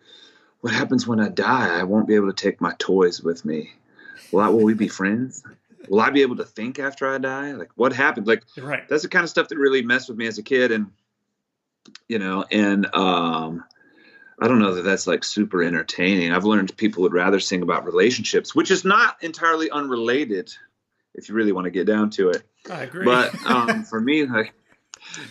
what 0.61 0.73
happens 0.73 1.07
when 1.07 1.21
I 1.21 1.29
die? 1.29 1.79
I 1.79 1.83
won't 1.83 2.07
be 2.07 2.14
able 2.14 2.33
to 2.33 2.43
take 2.43 2.61
my 2.61 2.75
toys 2.79 3.23
with 3.23 3.45
me. 3.45 3.73
Will, 4.31 4.41
I, 4.41 4.49
will 4.49 4.64
we 4.64 4.75
be 4.75 4.88
friends? 4.88 5.43
Will 5.88 6.00
I 6.00 6.11
be 6.11 6.23
able 6.23 6.37
to 6.37 6.45
think 6.45 6.79
after 6.79 7.12
I 7.12 7.19
die? 7.19 7.52
Like, 7.52 7.71
what 7.75 7.93
happened? 7.93 8.26
Like, 8.26 8.45
right. 8.57 8.88
that's 8.88 9.02
the 9.02 9.09
kind 9.09 9.25
of 9.25 9.31
stuff 9.31 9.49
that 9.49 9.59
really 9.59 9.83
messed 9.83 10.09
with 10.09 10.19
me 10.19 10.26
as 10.26 10.38
a 10.38 10.43
kid. 10.43 10.71
And, 10.71 10.93
you 12.09 12.19
know, 12.19 12.45
and, 12.50 12.95
um, 12.95 13.64
I 14.41 14.49
don't 14.49 14.59
know 14.59 14.75
that 14.75 14.83
that's 14.83 15.07
like 15.07 15.23
super 15.23 15.62
entertaining. 15.62 16.33
I've 16.33 16.45
learned 16.45 16.76
people 16.76 17.02
would 17.02 17.12
rather 17.12 17.38
sing 17.38 17.62
about 17.62 17.85
relationships, 17.85 18.55
which 18.55 18.71
is 18.71 18.85
not 18.85 19.17
entirely 19.23 19.71
unrelated 19.71 20.52
if 21.14 21.28
you 21.28 21.35
really 21.35 21.52
want 21.52 21.66
to 21.66 21.71
get 21.71 21.87
down 21.87 22.11
to 22.11 22.31
it. 22.31 22.42
I 22.71 22.83
agree. 22.85 23.04
But 23.04 23.35
um, 23.47 23.85
for 23.90 24.00
me, 24.00 24.25
like, 24.26 24.54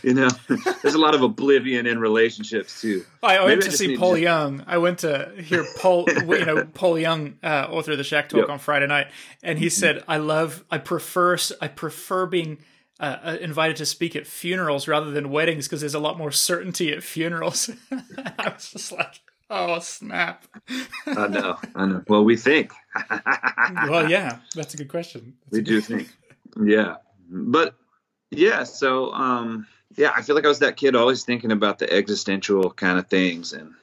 you 0.04 0.14
know, 0.14 0.30
there's 0.82 0.96
a 0.96 1.00
lot 1.00 1.16
of 1.16 1.22
oblivion 1.22 1.86
in 1.86 2.00
relationships 2.00 2.82
too. 2.82 3.06
I 3.24 3.40
went 3.40 3.48
Maybe 3.48 3.62
to 3.62 3.68
I 3.68 3.72
see 3.72 3.98
Paul 3.98 4.16
to... 4.16 4.22
Young. 4.22 4.64
I 4.68 4.78
went 4.78 5.00
to 5.00 5.32
hear 5.38 5.66
Paul, 5.80 6.06
you 6.10 6.46
know, 6.46 6.66
Paul 6.66 7.00
Young, 7.00 7.38
uh, 7.44 7.68
author 7.70 7.94
of 7.94 7.98
the 7.98 8.04
Shack 8.04 8.30
Talk 8.30 8.42
yep. 8.42 8.50
on 8.50 8.60
Friday 8.60 8.88
night, 8.88 9.08
and 9.42 9.58
he 9.58 9.70
said, 9.70 10.04
"I 10.08 10.18
love, 10.18 10.64
I 10.70 10.78
prefer, 10.78 11.38
I 11.60 11.68
prefer 11.68 12.26
being." 12.26 12.60
Uh, 13.00 13.18
uh, 13.24 13.38
invited 13.42 13.76
to 13.76 13.84
speak 13.84 14.16
at 14.16 14.28
funerals 14.28 14.88
rather 14.88 15.10
than 15.10 15.32
weddings 15.32 15.68
because 15.68 15.80
there's 15.80 15.96
a 15.96 16.00
lot 16.00 16.20
more 16.20 16.32
certainty 16.32 16.92
at 16.92 17.02
funerals. 17.02 17.68
I 17.92 18.50
was 18.54 18.70
just 18.70 18.92
like, 18.92 19.22
Oh 19.54 19.80
snap! 19.80 20.46
I 21.06 21.28
know, 21.28 21.58
I 21.76 21.86
know. 21.86 22.04
Well, 22.08 22.24
we 22.24 22.38
think. 22.38 22.72
well, 23.90 24.10
yeah, 24.10 24.38
that's 24.56 24.74
a 24.74 24.78
good 24.78 24.88
question. 24.88 25.34
That's 25.44 25.58
we 25.58 25.62
do 25.62 25.82
think, 25.82 26.08
yeah, 26.58 26.96
but 27.30 27.76
yeah. 28.30 28.64
So, 28.64 29.12
um, 29.12 29.68
yeah, 29.98 30.14
I 30.16 30.22
feel 30.22 30.36
like 30.36 30.46
I 30.46 30.48
was 30.48 30.60
that 30.60 30.78
kid 30.78 30.96
always 30.96 31.26
thinking 31.26 31.52
about 31.52 31.80
the 31.80 31.92
existential 31.92 32.72
kind 32.72 32.98
of 32.98 33.08
things, 33.08 33.52
and 33.52 33.74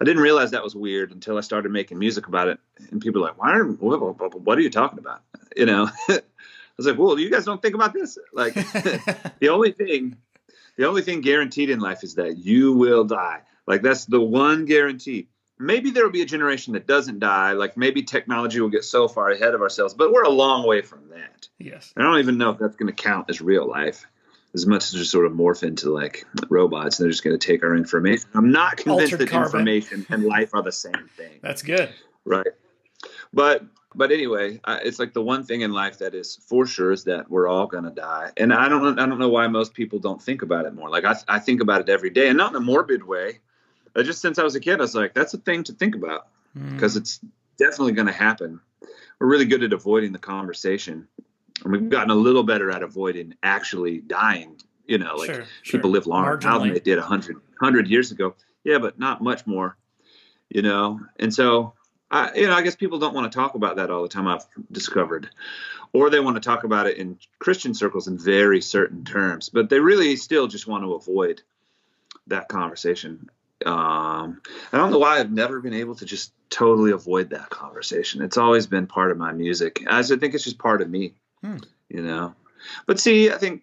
I 0.00 0.04
didn't 0.04 0.22
realize 0.22 0.52
that 0.52 0.62
was 0.62 0.76
weird 0.76 1.10
until 1.10 1.36
I 1.36 1.40
started 1.40 1.72
making 1.72 1.98
music 1.98 2.28
about 2.28 2.46
it. 2.46 2.60
And 2.92 3.00
people 3.00 3.20
are 3.24 3.26
like, 3.26 3.38
"Why 3.38 3.56
are 3.56 3.64
what, 3.64 4.40
what 4.40 4.56
are 4.56 4.62
you 4.62 4.70
talking 4.70 5.00
about?" 5.00 5.22
You 5.56 5.66
know. 5.66 5.90
I 6.08 6.20
was 6.78 6.86
like, 6.86 6.98
well, 6.98 7.18
you 7.18 7.28
guys 7.28 7.44
don't 7.44 7.60
think 7.60 7.74
about 7.74 7.92
this. 7.92 8.18
Like 8.32 8.54
the 9.40 9.48
only 9.50 9.72
thing, 9.72 10.16
the 10.76 10.86
only 10.86 11.02
thing 11.02 11.22
guaranteed 11.22 11.70
in 11.70 11.80
life 11.80 12.04
is 12.04 12.14
that 12.14 12.38
you 12.38 12.72
will 12.72 13.02
die. 13.02 13.40
Like 13.68 13.82
that's 13.82 14.06
the 14.06 14.20
one 14.20 14.64
guarantee. 14.64 15.28
Maybe 15.58 15.90
there 15.90 16.04
will 16.04 16.12
be 16.12 16.22
a 16.22 16.26
generation 16.26 16.72
that 16.72 16.86
doesn't 16.86 17.18
die. 17.18 17.52
Like 17.52 17.76
maybe 17.76 18.02
technology 18.02 18.60
will 18.60 18.70
get 18.70 18.84
so 18.84 19.08
far 19.08 19.30
ahead 19.30 19.54
of 19.54 19.60
ourselves, 19.60 19.92
but 19.92 20.10
we're 20.10 20.22
a 20.22 20.30
long 20.30 20.66
way 20.66 20.80
from 20.80 21.10
that. 21.10 21.48
Yes. 21.58 21.92
I 21.96 22.02
don't 22.02 22.18
even 22.18 22.38
know 22.38 22.50
if 22.50 22.58
that's 22.58 22.76
going 22.76 22.92
to 22.92 23.02
count 23.02 23.28
as 23.28 23.42
real 23.42 23.68
life 23.68 24.06
as 24.54 24.66
much 24.66 24.84
as 24.84 24.92
just 24.92 25.10
sort 25.10 25.26
of 25.26 25.32
morph 25.32 25.62
into 25.62 25.90
like 25.90 26.24
robots. 26.48 26.98
And 26.98 27.04
they're 27.04 27.10
just 27.10 27.22
going 27.22 27.38
to 27.38 27.46
take 27.46 27.62
our 27.62 27.76
information. 27.76 28.30
I'm 28.34 28.52
not 28.52 28.78
convinced 28.78 29.12
Altered 29.12 29.26
that 29.26 29.30
carbon. 29.30 29.60
information 29.60 30.06
and 30.08 30.24
life 30.24 30.54
are 30.54 30.62
the 30.62 30.72
same 30.72 31.10
thing. 31.16 31.40
That's 31.42 31.62
good. 31.62 31.90
Right. 32.24 32.46
But 33.34 33.64
but 33.94 34.12
anyway, 34.12 34.60
uh, 34.64 34.78
it's 34.82 34.98
like 34.98 35.12
the 35.12 35.22
one 35.22 35.44
thing 35.44 35.62
in 35.62 35.72
life 35.72 35.98
that 35.98 36.14
is 36.14 36.36
for 36.46 36.66
sure 36.66 36.92
is 36.92 37.04
that 37.04 37.30
we're 37.30 37.48
all 37.48 37.66
going 37.66 37.84
to 37.84 37.90
die. 37.90 38.32
And 38.36 38.52
I 38.52 38.68
don't 38.68 38.98
I 38.98 39.06
don't 39.06 39.18
know 39.18 39.28
why 39.28 39.48
most 39.48 39.74
people 39.74 39.98
don't 39.98 40.22
think 40.22 40.42
about 40.42 40.64
it 40.64 40.74
more. 40.74 40.88
Like 40.88 41.04
I 41.04 41.16
I 41.26 41.38
think 41.38 41.60
about 41.60 41.80
it 41.80 41.88
every 41.88 42.10
day 42.10 42.28
and 42.28 42.38
not 42.38 42.52
in 42.52 42.56
a 42.56 42.60
morbid 42.60 43.02
way. 43.02 43.40
Uh, 43.94 44.02
just 44.02 44.20
since 44.20 44.38
I 44.38 44.42
was 44.42 44.54
a 44.54 44.60
kid, 44.60 44.78
I 44.78 44.82
was 44.82 44.94
like, 44.94 45.14
that's 45.14 45.34
a 45.34 45.38
thing 45.38 45.64
to 45.64 45.72
think 45.72 45.94
about 45.94 46.28
Mm. 46.56 46.74
because 46.74 46.96
it's 46.96 47.20
definitely 47.58 47.92
going 47.92 48.06
to 48.06 48.12
happen. 48.12 48.60
We're 49.18 49.26
really 49.26 49.44
good 49.44 49.62
at 49.62 49.72
avoiding 49.74 50.12
the 50.12 50.18
conversation. 50.18 51.06
And 51.62 51.72
we've 51.72 51.90
gotten 51.90 52.10
a 52.10 52.14
little 52.14 52.42
better 52.42 52.70
at 52.70 52.82
avoiding 52.82 53.34
actually 53.42 53.98
dying. 54.00 54.56
You 54.86 54.96
know, 54.98 55.16
like 55.16 55.26
Sure, 55.34 55.44
people 55.64 55.90
sure. 55.90 55.94
live 55.94 56.06
longer 56.06 56.38
now 56.42 56.58
than 56.60 56.72
they 56.72 56.80
did 56.80 56.98
100, 56.98 57.34
100 57.36 57.88
years 57.88 58.10
ago. 58.12 58.34
Yeah, 58.64 58.78
but 58.78 58.98
not 58.98 59.20
much 59.22 59.46
more, 59.46 59.76
you 60.48 60.62
know? 60.62 61.00
And 61.18 61.32
so, 61.34 61.74
I, 62.10 62.34
you 62.34 62.46
know, 62.46 62.54
I 62.54 62.62
guess 62.62 62.74
people 62.76 62.98
don't 62.98 63.14
want 63.14 63.30
to 63.30 63.36
talk 63.38 63.54
about 63.54 63.76
that 63.76 63.90
all 63.90 64.02
the 64.02 64.08
time, 64.08 64.26
I've 64.26 64.46
discovered. 64.72 65.28
Or 65.92 66.08
they 66.08 66.20
want 66.20 66.36
to 66.36 66.40
talk 66.40 66.64
about 66.64 66.86
it 66.86 66.96
in 66.96 67.18
Christian 67.38 67.74
circles 67.74 68.08
in 68.08 68.18
very 68.18 68.62
certain 68.62 69.04
terms, 69.04 69.50
but 69.50 69.68
they 69.68 69.80
really 69.80 70.16
still 70.16 70.46
just 70.46 70.66
want 70.66 70.84
to 70.84 70.94
avoid 70.94 71.42
that 72.28 72.48
conversation. 72.48 73.28
Um, 73.66 74.40
I 74.72 74.76
don't 74.76 74.90
know 74.90 74.98
why 74.98 75.18
I've 75.18 75.32
never 75.32 75.60
been 75.60 75.74
able 75.74 75.94
to 75.96 76.04
just 76.04 76.32
totally 76.50 76.92
avoid 76.92 77.30
that 77.30 77.50
conversation. 77.50 78.22
It's 78.22 78.36
always 78.38 78.66
been 78.66 78.86
part 78.86 79.10
of 79.10 79.18
my 79.18 79.32
music. 79.32 79.82
I 79.88 80.00
just 80.02 80.18
think 80.20 80.34
it's 80.34 80.44
just 80.44 80.58
part 80.58 80.80
of 80.80 80.88
me, 80.88 81.14
Hmm. 81.42 81.58
you 81.88 82.02
know? 82.02 82.34
But 82.86 83.00
see, 83.00 83.30
I 83.30 83.38
think 83.38 83.62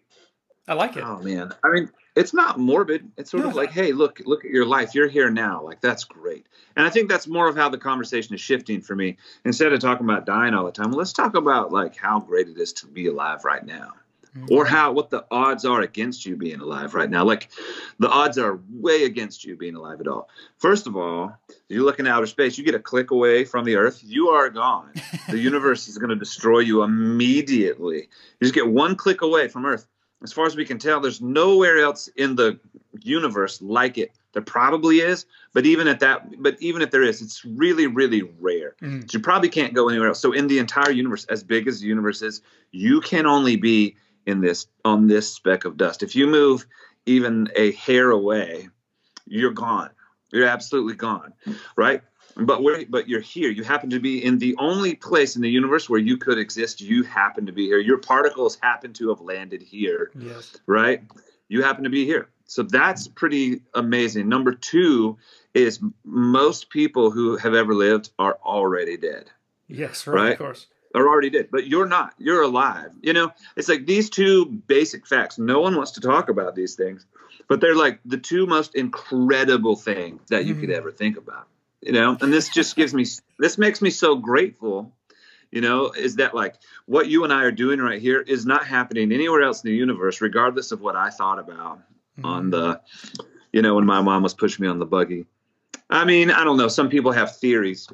I 0.68 0.74
like 0.74 0.98
it. 0.98 1.04
Oh 1.06 1.20
man, 1.22 1.54
I 1.64 1.70
mean, 1.70 1.90
it's 2.16 2.34
not 2.34 2.60
morbid. 2.60 3.12
It's 3.18 3.30
sort 3.32 3.44
No. 3.44 3.50
of 3.50 3.56
like, 3.56 3.72
hey, 3.72 3.92
look, 3.92 4.22
look 4.26 4.44
at 4.46 4.52
your 4.52 4.66
life. 4.66 4.96
You're 4.96 5.08
here 5.08 5.30
now. 5.30 5.62
Like 5.64 5.80
that's 5.82 6.04
great. 6.06 6.48
And 6.76 6.86
I 6.86 6.90
think 6.90 7.10
that's 7.10 7.28
more 7.28 7.48
of 7.48 7.56
how 7.56 7.70
the 7.70 7.78
conversation 7.78 8.34
is 8.36 8.42
shifting 8.42 8.82
for 8.82 8.96
me. 8.96 9.18
Instead 9.46 9.74
of 9.74 9.80
talking 9.80 10.06
about 10.06 10.26
dying 10.26 10.54
all 10.54 10.66
the 10.66 10.72
time, 10.72 10.90
well, 10.90 10.98
let's 10.98 11.14
talk 11.14 11.36
about 11.36 11.72
like 11.72 11.96
how 11.96 12.20
great 12.20 12.48
it 12.48 12.58
is 12.58 12.74
to 12.74 12.88
be 12.88 13.08
alive 13.08 13.46
right 13.46 13.66
now, 13.66 13.94
Mm-hmm. 14.36 14.54
or 14.54 14.66
how 14.66 14.92
what 14.92 15.12
the 15.12 15.26
odds 15.32 15.64
are 15.64 15.80
against 15.80 16.26
you 16.26 16.36
being 16.36 16.60
alive 16.60 16.94
right 16.94 17.10
now. 17.10 17.24
Like 17.24 17.50
the 18.00 18.10
odds 18.10 18.38
are 18.38 18.60
way 18.70 19.06
against 19.06 19.46
you 19.46 19.56
being 19.56 19.76
alive 19.76 20.02
at 20.02 20.10
all. 20.10 20.28
First 20.58 20.88
of 20.88 20.98
all, 20.98 21.38
you 21.70 21.86
look 21.86 22.00
in 22.00 22.08
outer 22.08 22.26
space. 22.26 22.58
You 22.58 22.66
get 22.66 22.76
a 22.76 22.80
click 22.80 23.12
away 23.12 23.46
from 23.46 23.64
the 23.64 23.78
Earth, 23.78 24.02
you 24.04 24.28
are 24.30 24.50
gone. 24.50 24.92
the 25.30 25.38
universe 25.38 25.88
is 25.88 25.98
going 25.98 26.10
to 26.10 26.18
destroy 26.18 26.60
you 26.60 26.84
immediately. 26.84 28.10
You 28.40 28.42
just 28.42 28.54
get 28.54 28.68
one 28.68 28.98
click 28.98 29.22
away 29.22 29.48
from 29.48 29.66
Earth 29.66 29.88
as 30.26 30.34
far 30.34 30.46
as 30.46 30.56
we 30.56 30.66
can 30.66 30.80
tell, 30.80 31.00
there's 31.00 31.22
nowhere 31.22 31.80
else 31.80 32.08
in 32.16 32.36
the 32.36 32.60
universe 33.00 33.62
like 33.62 33.98
it. 33.98 34.12
There 34.34 34.42
probably 34.42 35.00
is, 35.00 35.26
but 35.54 35.66
even 35.66 35.88
at 35.88 36.00
that, 36.02 36.42
but 36.42 36.58
even 36.60 36.82
if 36.82 36.92
there 36.92 37.04
is, 37.04 37.22
it's 37.22 37.46
really, 37.46 37.88
really 37.88 38.24
rare. 38.40 38.76
Mhm. 38.82 39.14
You 39.14 39.20
probably 39.20 39.50
can't 39.50 39.74
go 39.74 39.88
anywhere 39.88 40.10
else. 40.10 40.20
So 40.20 40.32
in 40.32 40.48
the 40.48 40.60
entire 40.60 40.92
universe, 40.92 41.26
as 41.26 41.44
big 41.44 41.68
as 41.68 41.80
the 41.80 41.88
universe 41.88 42.22
is, 42.22 42.42
you 42.72 43.02
can 43.02 43.26
only 43.26 43.56
be 43.56 43.96
in 44.26 44.42
this 44.42 44.68
on 44.84 45.08
this 45.08 45.34
speck 45.34 45.66
of 45.66 45.78
dust. 45.78 46.04
If 46.04 46.16
you 46.16 46.28
move 46.28 46.66
even 47.06 47.50
a 47.56 47.72
hair 47.74 48.12
away, 48.12 48.70
you're 49.26 49.52
gone. 49.52 49.90
You're 50.32 50.48
absolutely 50.48 50.96
gone, 50.96 51.34
right? 51.76 52.02
But 52.38 52.64
where, 52.64 52.84
but 52.90 53.08
you're 53.08 53.22
here. 53.22 53.50
You 53.50 53.64
happen 53.64 53.92
to 53.92 54.00
be 54.00 54.24
in 54.24 54.40
the 54.40 54.56
only 54.58 54.96
place 54.96 55.38
in 55.38 55.42
the 55.42 55.50
universe 55.50 55.90
where 55.90 56.00
you 56.00 56.18
could 56.18 56.38
exist. 56.38 56.82
You 56.82 57.04
happen 57.04 57.46
to 57.46 57.54
be 57.54 57.66
here. 57.68 57.78
Your 57.80 58.00
particles 58.00 58.58
happen 58.62 58.92
to 58.94 59.10
have 59.10 59.22
landed 59.22 59.62
here 59.62 60.12
Yes. 60.20 60.58
right? 60.68 61.04
You 61.48 61.62
happen 61.64 61.86
to 61.86 61.90
be 61.90 62.06
here. 62.06 62.28
So 62.48 62.64
that's 62.64 63.08
pretty 63.08 63.62
amazing. 63.74 64.28
Number 64.28 64.54
two 64.54 65.18
is 65.54 65.80
most 66.04 66.70
people 66.70 67.10
who 67.12 67.38
have 67.38 67.54
ever 67.54 67.74
lived 67.74 68.10
are 68.20 68.38
already 68.44 68.98
dead, 68.98 69.30
Yes. 69.68 70.06
Right. 70.06 70.16
Right? 70.22 70.32
Of 70.34 70.38
course. 70.40 70.68
Are 70.96 71.08
already 71.08 71.30
dead, 71.30 71.50
but 71.52 71.68
you're 71.68 71.86
not. 71.88 72.14
You're 72.18 72.42
alive. 72.44 72.92
You 73.02 73.14
know, 73.14 73.32
it's 73.56 73.68
like 73.70 73.86
these 73.86 74.10
two 74.10 74.46
basic 74.46 75.06
facts. 75.08 75.38
No 75.38 75.60
one 75.62 75.76
wants 75.76 75.92
to 75.92 76.02
talk 76.02 76.30
about 76.30 76.56
these 76.56 76.76
things, 76.76 77.06
but 77.48 77.60
they're 77.62 77.76
like 77.76 78.00
the 78.06 78.18
two 78.18 78.46
most 78.48 78.76
incredible 78.76 79.76
things 79.76 80.22
that 80.30 80.46
you 80.46 80.56
could 80.56 80.70
Mhm. 80.70 80.78
ever 80.78 80.92
think 80.92 81.18
about. 81.18 81.48
You 81.82 81.92
know, 81.92 82.18
and 82.22 82.32
this 82.34 82.50
just 82.50 82.76
gives 82.76 82.94
me, 82.94 83.06
this 83.40 83.58
makes 83.58 83.82
me 83.82 83.90
so 83.90 84.16
grateful 84.16 84.92
you 85.52 85.62
know 85.62 85.92
is 85.92 86.16
that 86.16 86.34
like 86.34 86.56
what 86.88 87.08
you 87.08 87.24
and 87.24 87.32
i 87.32 87.44
are 87.44 87.52
doing 87.52 87.80
right 87.80 88.02
here 88.02 88.20
is 88.20 88.48
not 88.48 88.66
happening 88.66 89.12
anywhere 89.12 89.44
else 89.44 89.64
in 89.64 89.70
the 89.70 89.76
universe 89.78 90.20
regardless 90.20 90.72
of 90.72 90.82
what 90.82 90.96
i 90.96 91.10
thought 91.12 91.38
about 91.38 91.80
Mm-hmm. 92.18 92.26
on 92.26 92.50
the 92.50 92.82
you 93.54 93.62
know 93.62 93.76
when 93.76 93.86
my 93.86 94.02
mom 94.02 94.24
was 94.24 94.34
pushing 94.34 94.64
me 94.64 94.70
on 94.70 94.80
the 94.80 94.86
buggy 94.88 95.28
i 95.90 96.04
mean 96.04 96.32
i 96.32 96.44
don't 96.44 96.58
know 96.58 96.68
some 96.68 96.90
people 96.90 97.12
have 97.12 97.38
theories 97.38 97.88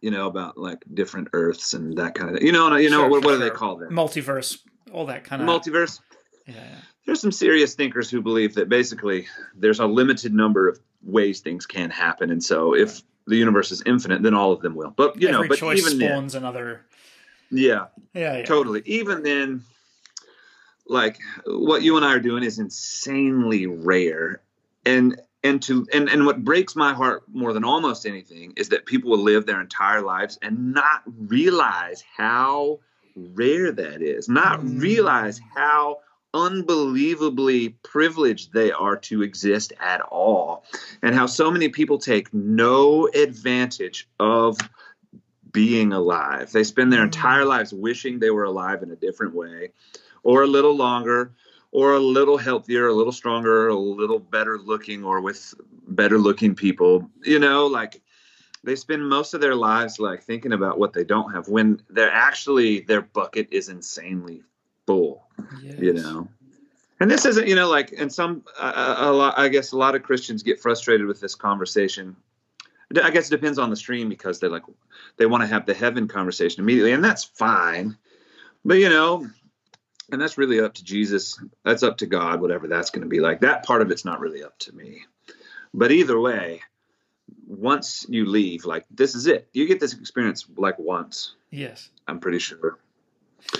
you 0.00 0.10
know 0.10 0.26
about 0.26 0.56
like 0.58 0.82
different 0.94 1.28
earths 1.32 1.74
and 1.74 1.96
that 1.98 2.14
kind 2.14 2.30
of 2.30 2.36
thing 2.38 2.46
you 2.46 2.52
know 2.52 2.74
you 2.76 2.90
know 2.90 3.00
Sure, 3.02 3.08
what, 3.10 3.24
what 3.24 3.30
sure, 3.32 3.38
do 3.38 3.44
they 3.44 3.50
call 3.50 3.76
them 3.76 3.90
multiverse, 3.92 4.58
all 4.92 5.06
that 5.06 5.24
kind 5.24 5.42
of 5.42 5.48
multiverse 5.48 6.00
Yeah. 6.46 6.54
yeah. 6.56 6.76
there's 7.06 7.20
some 7.20 7.32
serious 7.32 7.74
thinkers 7.74 8.10
who 8.10 8.20
believe 8.22 8.54
that 8.54 8.68
basically 8.68 9.26
there's 9.54 9.80
a 9.80 9.86
limited 9.86 10.32
number 10.34 10.68
of 10.68 10.78
ways 11.02 11.40
things 11.40 11.66
can 11.66 11.90
happen 11.90 12.30
and 12.30 12.42
so 12.42 12.74
if 12.74 13.00
the 13.26 13.36
universe 13.36 13.70
is 13.72 13.82
infinite 13.86 14.22
then 14.22 14.34
all 14.34 14.52
of 14.52 14.60
them 14.60 14.74
will 14.74 14.90
but 14.96 15.20
you 15.20 15.28
Every 15.28 15.48
know 15.48 15.48
but 15.48 15.76
even 15.76 15.98
then 15.98 16.08
spawns 16.10 16.34
another. 16.34 16.82
yeah 17.50 17.86
Yeah. 18.14 18.38
Yeah. 18.38 18.44
totally 18.44 18.82
even 18.86 19.22
then 19.22 19.62
like 20.88 21.18
what 21.46 21.82
you 21.82 21.96
and 21.96 22.04
i 22.04 22.12
are 22.12 22.20
doing 22.20 22.42
is 22.44 22.58
insanely 22.58 23.66
rare 23.66 24.40
and 24.84 25.20
and 25.46 25.62
to 25.62 25.86
and 25.92 26.08
and 26.08 26.26
what 26.26 26.44
breaks 26.44 26.74
my 26.76 26.92
heart 26.92 27.22
more 27.32 27.52
than 27.52 27.64
almost 27.64 28.06
anything 28.06 28.52
is 28.56 28.68
that 28.70 28.86
people 28.86 29.10
will 29.10 29.22
live 29.22 29.46
their 29.46 29.60
entire 29.60 30.02
lives 30.02 30.38
and 30.42 30.74
not 30.74 31.02
realize 31.06 32.02
how 32.16 32.80
rare 33.14 33.72
that 33.72 34.02
is 34.02 34.28
not 34.28 34.60
Mm. 34.60 34.80
realize 34.80 35.40
how 35.54 35.98
unbelievably 36.34 37.70
privileged 37.82 38.52
they 38.52 38.70
are 38.72 38.96
to 38.96 39.22
exist 39.22 39.72
at 39.80 40.00
all 40.02 40.64
and 41.02 41.14
how 41.14 41.26
so 41.26 41.50
many 41.50 41.68
people 41.68 41.98
take 41.98 42.32
no 42.34 43.08
advantage 43.08 44.08
of 44.20 44.58
being 45.52 45.92
alive. 45.92 46.52
They 46.52 46.64
spend 46.64 46.92
their 46.92 47.00
Mm. 47.00 47.04
entire 47.04 47.44
lives 47.46 47.72
wishing 47.72 48.18
they 48.18 48.30
were 48.30 48.44
alive 48.44 48.82
in 48.82 48.90
a 48.90 48.96
different 48.96 49.34
way, 49.34 49.72
or 50.22 50.42
a 50.42 50.46
little 50.46 50.76
longer, 50.76 51.32
or 51.72 51.94
a 51.94 52.00
little 52.00 52.38
healthier, 52.38 52.88
a 52.88 52.94
little 52.94 53.12
stronger, 53.12 53.68
a 53.68 53.74
little 53.74 54.18
better 54.18 54.58
looking, 54.58 55.04
or 55.04 55.20
with 55.20 55.54
better 55.88 56.18
looking 56.18 56.54
people. 56.54 57.10
You 57.22 57.38
know, 57.38 57.66
like 57.66 58.02
they 58.64 58.76
spend 58.76 59.08
most 59.08 59.34
of 59.34 59.40
their 59.40 59.54
lives 59.54 59.98
like 59.98 60.22
thinking 60.22 60.52
about 60.52 60.78
what 60.78 60.92
they 60.92 61.04
don't 61.04 61.32
have 61.32 61.48
when 61.48 61.80
they're 61.88 62.12
actually 62.12 62.80
their 62.80 63.02
bucket 63.02 63.48
is 63.50 63.68
insanely 63.68 64.42
full 64.86 65.26
you 65.78 65.92
know? 65.92 66.28
And 66.98 67.10
this 67.10 67.26
isn't 67.26 67.46
you 67.46 67.54
know 67.54 67.68
like 67.68 67.92
and 67.92 68.10
some 68.10 68.42
a, 68.58 68.96
a 68.98 69.12
lot 69.12 69.38
i 69.38 69.48
guess 69.48 69.72
a 69.72 69.76
lot 69.76 69.94
of 69.94 70.02
christians 70.02 70.42
get 70.42 70.60
frustrated 70.60 71.06
with 71.06 71.20
this 71.20 71.34
conversation. 71.34 72.16
I 73.02 73.10
guess 73.10 73.26
it 73.26 73.30
depends 73.30 73.58
on 73.58 73.68
the 73.68 73.76
stream 73.76 74.08
because 74.08 74.40
they're 74.40 74.50
like 74.50 74.62
they 75.18 75.26
want 75.26 75.42
to 75.42 75.46
have 75.46 75.66
the 75.66 75.74
heaven 75.74 76.08
conversation 76.08 76.62
immediately 76.62 76.92
and 76.92 77.04
that's 77.04 77.24
fine. 77.24 77.98
But 78.64 78.78
you 78.78 78.88
know 78.88 79.28
and 80.10 80.20
that's 80.20 80.38
really 80.38 80.60
up 80.60 80.74
to 80.74 80.84
jesus 80.84 81.40
that's 81.64 81.82
up 81.82 81.96
to 81.98 82.06
god 82.06 82.40
whatever 82.40 82.66
that's 82.68 82.90
going 82.90 83.02
to 83.02 83.08
be 83.08 83.20
like 83.20 83.40
that 83.40 83.64
part 83.64 83.82
of 83.82 83.90
it's 83.90 84.04
not 84.04 84.20
really 84.20 84.42
up 84.42 84.58
to 84.58 84.72
me 84.72 85.02
but 85.74 85.90
either 85.90 86.18
way 86.20 86.60
once 87.46 88.06
you 88.08 88.26
leave 88.26 88.64
like 88.64 88.84
this 88.90 89.14
is 89.14 89.26
it 89.26 89.48
you 89.52 89.66
get 89.66 89.80
this 89.80 89.94
experience 89.94 90.46
like 90.56 90.78
once 90.78 91.34
Yes. 91.50 91.90
i'm 92.06 92.20
pretty 92.20 92.38
sure 92.38 92.78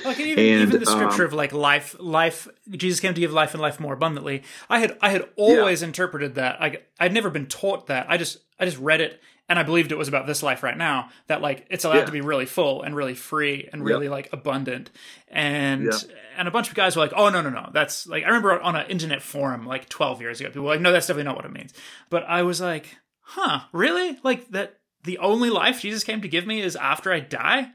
Like 0.04 0.18
even, 0.18 0.44
And, 0.44 0.62
even 0.68 0.80
the 0.80 0.86
scripture 0.86 1.22
um, 1.22 1.28
of 1.28 1.32
like 1.32 1.52
life, 1.52 1.94
life. 2.00 2.48
Jesus 2.70 2.98
came 2.98 3.14
to 3.14 3.20
give 3.20 3.32
life 3.32 3.54
and 3.54 3.60
life 3.62 3.78
more 3.78 3.94
abundantly. 3.94 4.42
I 4.68 4.80
had 4.80 4.96
I 5.00 5.10
had 5.10 5.28
always 5.36 5.80
interpreted 5.82 6.34
that. 6.34 6.60
I 6.60 6.78
I'd 6.98 7.12
never 7.12 7.30
been 7.30 7.46
taught 7.46 7.86
that. 7.86 8.06
I 8.08 8.16
just 8.16 8.38
I 8.58 8.64
just 8.64 8.78
read 8.78 9.00
it 9.00 9.20
and 9.48 9.58
I 9.58 9.62
believed 9.62 9.92
it 9.92 9.98
was 9.98 10.08
about 10.08 10.26
this 10.26 10.42
life 10.42 10.62
right 10.62 10.76
now. 10.76 11.10
That 11.28 11.40
like 11.40 11.66
it's 11.70 11.84
allowed 11.84 11.96
Yeah. 11.98 12.04
to 12.06 12.12
be 12.12 12.20
really 12.20 12.46
full 12.46 12.82
and 12.82 12.94
really 12.96 13.14
free 13.14 13.68
and 13.72 13.84
really 13.84 14.08
like 14.08 14.28
abundant. 14.32 14.90
And 15.28 15.90
and 16.36 16.48
a 16.48 16.50
bunch 16.50 16.68
of 16.68 16.74
guys 16.74 16.96
were 16.96 17.02
like, 17.02 17.12
oh 17.16 17.28
no 17.30 17.42
no 17.42 17.50
no, 17.50 17.70
that's 17.72 18.06
like 18.06 18.24
I 18.24 18.28
remember 18.28 18.60
on 18.60 18.76
an 18.76 18.88
internet 18.88 19.22
forum 19.22 19.66
like 19.66 19.88
twelve 19.88 20.20
years 20.20 20.40
ago, 20.40 20.48
people 20.50 20.62
were 20.62 20.70
like, 20.70 20.80
no, 20.80 20.92
that's 20.92 21.06
definitely 21.06 21.24
not 21.28 21.36
what 21.36 21.44
it 21.44 21.52
means. 21.52 21.72
But 22.10 22.24
I 22.28 22.42
was 22.42 22.60
like, 22.60 22.96
huh, 23.20 23.60
really? 23.72 24.18
Like 24.22 24.48
that? 24.50 24.78
The 25.04 25.18
only 25.18 25.50
life 25.50 25.80
Jesus 25.82 26.02
came 26.02 26.20
to 26.22 26.28
give 26.28 26.46
me 26.46 26.60
is 26.60 26.74
after 26.74 27.12
I 27.12 27.20
die? 27.20 27.70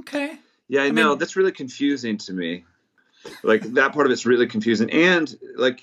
Okay. 0.00 0.36
Yeah, 0.66 0.82
I, 0.82 0.86
I 0.86 0.90
know 0.90 1.10
mean- 1.10 1.18
that's 1.18 1.36
really 1.36 1.52
confusing 1.52 2.18
to 2.18 2.32
me. 2.32 2.64
Like 3.42 3.62
that 3.74 3.92
part 3.92 4.06
of 4.06 4.12
it's 4.12 4.26
really 4.26 4.46
confusing, 4.46 4.90
and 4.90 5.32
like 5.56 5.80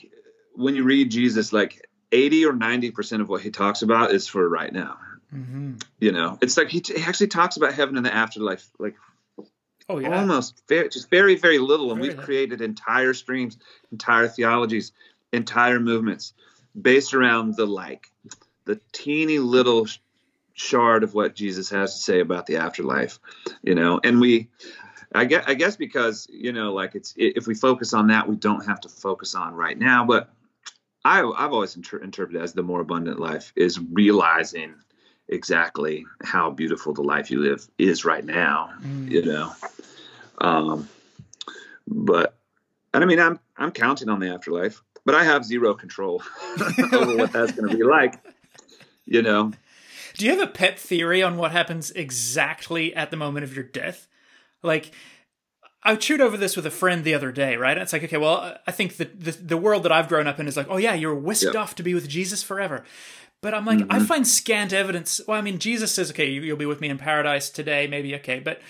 when 0.54 0.76
you 0.76 0.84
read 0.84 1.12
Jesus, 1.12 1.52
like 1.54 1.86
eighty 2.12 2.46
or 2.46 2.54
ninety 2.54 2.92
percent 2.92 3.22
of 3.22 3.30
what 3.30 3.42
he 3.42 3.52
talks 3.52 3.82
about 3.82 4.12
is 4.12 4.28
for 4.28 4.48
right 4.48 4.72
now. 4.72 4.98
hmm 5.30 5.74
You 6.00 6.12
know, 6.12 6.38
it's 6.42 6.58
like 6.58 6.70
he, 6.70 6.82
t- 6.82 7.00
he 7.00 7.04
actually 7.04 7.28
talks 7.28 7.58
about 7.58 7.74
heaven 7.74 7.98
and 7.98 8.06
the 8.06 8.14
afterlife, 8.14 8.70
like 8.80 8.96
Oh 9.88 10.00
yeah. 10.00 10.18
almost 10.20 10.64
very, 10.68 10.90
just 10.90 11.10
very, 11.12 11.36
very 11.36 11.60
little. 11.60 11.92
And 11.92 12.00
Very 12.00 12.08
we've 12.08 12.18
little. 12.18 12.26
created 12.26 12.62
entire 12.62 13.14
streams, 13.14 13.58
entire 13.92 14.28
theologies, 14.28 14.92
entire 15.32 15.80
movements 15.80 16.34
based 16.80 17.14
around 17.14 17.56
the 17.56 17.68
like, 17.68 18.10
the 18.66 18.80
teeny 18.94 19.38
little 19.38 19.86
sh- 19.86 20.00
shard 20.54 21.04
of 21.04 21.14
what 21.14 21.36
Jesus 21.36 21.70
has 21.70 21.94
to 21.94 22.00
say 22.02 22.20
about 22.20 22.48
the 22.48 22.58
afterlife, 22.58 23.20
you 23.62 23.76
know. 23.76 24.00
And 24.04 24.20
we, 24.20 24.50
I 25.14 25.26
guess, 25.26 25.44
I 25.48 25.54
guess 25.54 25.76
because 25.76 26.28
you 26.32 26.52
know, 26.52 26.74
like 26.74 26.96
it's 26.96 27.14
if 27.16 27.46
we 27.46 27.54
focus 27.54 27.94
on 27.94 28.08
that, 28.08 28.28
we 28.28 28.38
don't 28.38 28.66
have 28.66 28.82
to 28.82 28.90
focus 28.90 29.36
on 29.36 29.54
right 29.54 29.78
now. 29.78 30.04
But 30.04 30.34
I, 31.06 31.22
I've 31.22 31.54
always 31.54 31.76
inter- 31.78 32.00
interpreted 32.00 32.42
as 32.42 32.54
the 32.54 32.64
more 32.64 32.82
abundant 32.82 33.20
life 33.20 33.54
is 33.56 33.80
realizing 33.80 34.74
exactly 35.30 36.06
how 36.24 36.50
beautiful 36.52 36.94
the 36.94 37.02
life 37.04 37.32
you 37.32 37.40
live 37.40 37.66
is 37.78 38.04
right 38.04 38.26
now 38.26 38.72
Mm. 38.84 39.10
you 39.12 39.24
know. 39.26 39.52
Um, 40.40 40.90
but 41.88 42.36
and 42.94 43.04
I 43.04 43.08
mean, 43.08 43.20
I'm 43.20 43.40
I'm 43.58 43.72
counting 43.72 44.10
on 44.10 44.20
the 44.20 44.34
afterlife, 44.34 44.82
but 45.06 45.16
I 45.16 45.24
have 45.24 45.46
zero 45.46 45.74
control 45.74 46.24
over 46.94 47.16
what 47.18 47.32
that's 47.32 47.52
going 47.54 47.70
to 47.70 47.78
be 47.78 47.84
like. 47.84 48.16
You 49.06 49.22
know, 49.22 49.52
Do 50.16 50.26
you 50.26 50.32
have 50.32 50.42
a 50.42 50.52
pet 50.52 50.80
theory 50.80 51.22
on 51.22 51.38
what 51.38 51.52
happens 51.52 51.92
exactly 51.92 52.96
at 52.96 53.12
the 53.12 53.18
moment 53.18 53.44
of 53.44 53.54
your 53.54 53.64
death? 53.64 54.08
Like, 54.64 54.92
I 55.86 55.96
chewed 55.96 56.20
over 56.20 56.36
this 56.36 56.56
with 56.56 56.66
a 56.66 56.72
friend 56.72 57.04
the 57.04 57.14
other 57.14 57.32
day, 57.32 57.58
right? 57.58 57.78
It's 57.78 57.94
like, 57.94 58.04
okay, 58.04 58.18
well, 58.18 58.58
I 58.66 58.72
think 58.72 58.98
that 58.98 59.24
the, 59.24 59.32
the 59.32 59.58
world 59.58 59.84
that 59.84 59.92
I've 59.92 60.08
grown 60.08 60.26
up 60.26 60.40
in 60.40 60.48
is 60.48 60.58
like, 60.58 60.66
oh, 60.68 60.78
yeah, 60.78 60.96
you're 60.96 61.14
whisked 61.14 61.54
Yeah. 61.54 61.62
off 61.62 61.76
to 61.76 61.84
be 61.84 61.94
with 61.94 62.10
Jesus 62.10 62.42
forever. 62.42 62.84
But 63.42 63.54
I'm 63.54 63.66
like, 63.66 63.82
I 63.82 63.98
mm-hmm. 63.98 64.06
find 64.06 64.28
scant 64.28 64.74
evidence. 64.74 65.22
Well, 65.28 65.38
I 65.38 65.42
mean, 65.42 65.60
Jesus 65.60 65.92
says, 65.94 66.10
okay, 66.10 66.28
you- 66.28 66.42
you'll 66.42 66.58
be 66.58 66.66
with 66.66 66.82
me 66.82 66.90
in 66.90 66.98
paradise 66.98 67.52
today, 67.52 67.86
maybe, 67.86 68.16
okay. 68.16 68.40
But, 68.40 68.62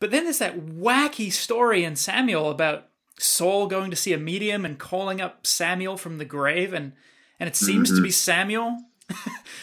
but 0.00 0.10
then 0.10 0.24
there's 0.24 0.38
that 0.38 0.58
wacky 0.58 1.30
story 1.30 1.84
in 1.84 1.96
Samuel 1.96 2.50
about 2.50 2.88
Saul 3.18 3.66
going 3.66 3.90
to 3.90 3.96
see 3.96 4.14
a 4.14 4.18
medium 4.18 4.64
and 4.64 4.78
calling 4.78 5.20
up 5.20 5.46
Samuel 5.46 5.98
from 5.98 6.16
the 6.16 6.24
grave, 6.24 6.72
and, 6.72 6.92
and 7.38 7.46
it 7.46 7.56
seems 7.56 7.90
to 7.90 7.96
be 7.96 8.08
mm-hmm. 8.08 8.10
Samuel. 8.10 8.78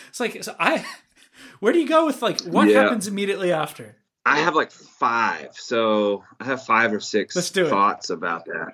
it's 0.08 0.20
like, 0.20 0.44
so 0.44 0.56
I, 0.60 0.86
where 1.62 1.74
do 1.74 1.80
you 1.80 1.88
go 1.88 2.06
with 2.06 2.22
like, 2.22 2.42
what 2.42 2.68
Yeah. 2.68 2.84
happens 2.84 3.08
immediately 3.08 3.52
after? 3.52 3.96
I 4.26 4.40
have 4.40 4.56
like 4.56 4.72
five, 4.72 5.50
so 5.54 6.24
I 6.40 6.46
have 6.46 6.64
five 6.64 6.94
or 6.94 7.00
six 7.00 7.36
Let's 7.36 7.50
do 7.50 7.66
it. 7.66 7.70
thoughts 7.70 8.10
about 8.10 8.46
that. 8.46 8.74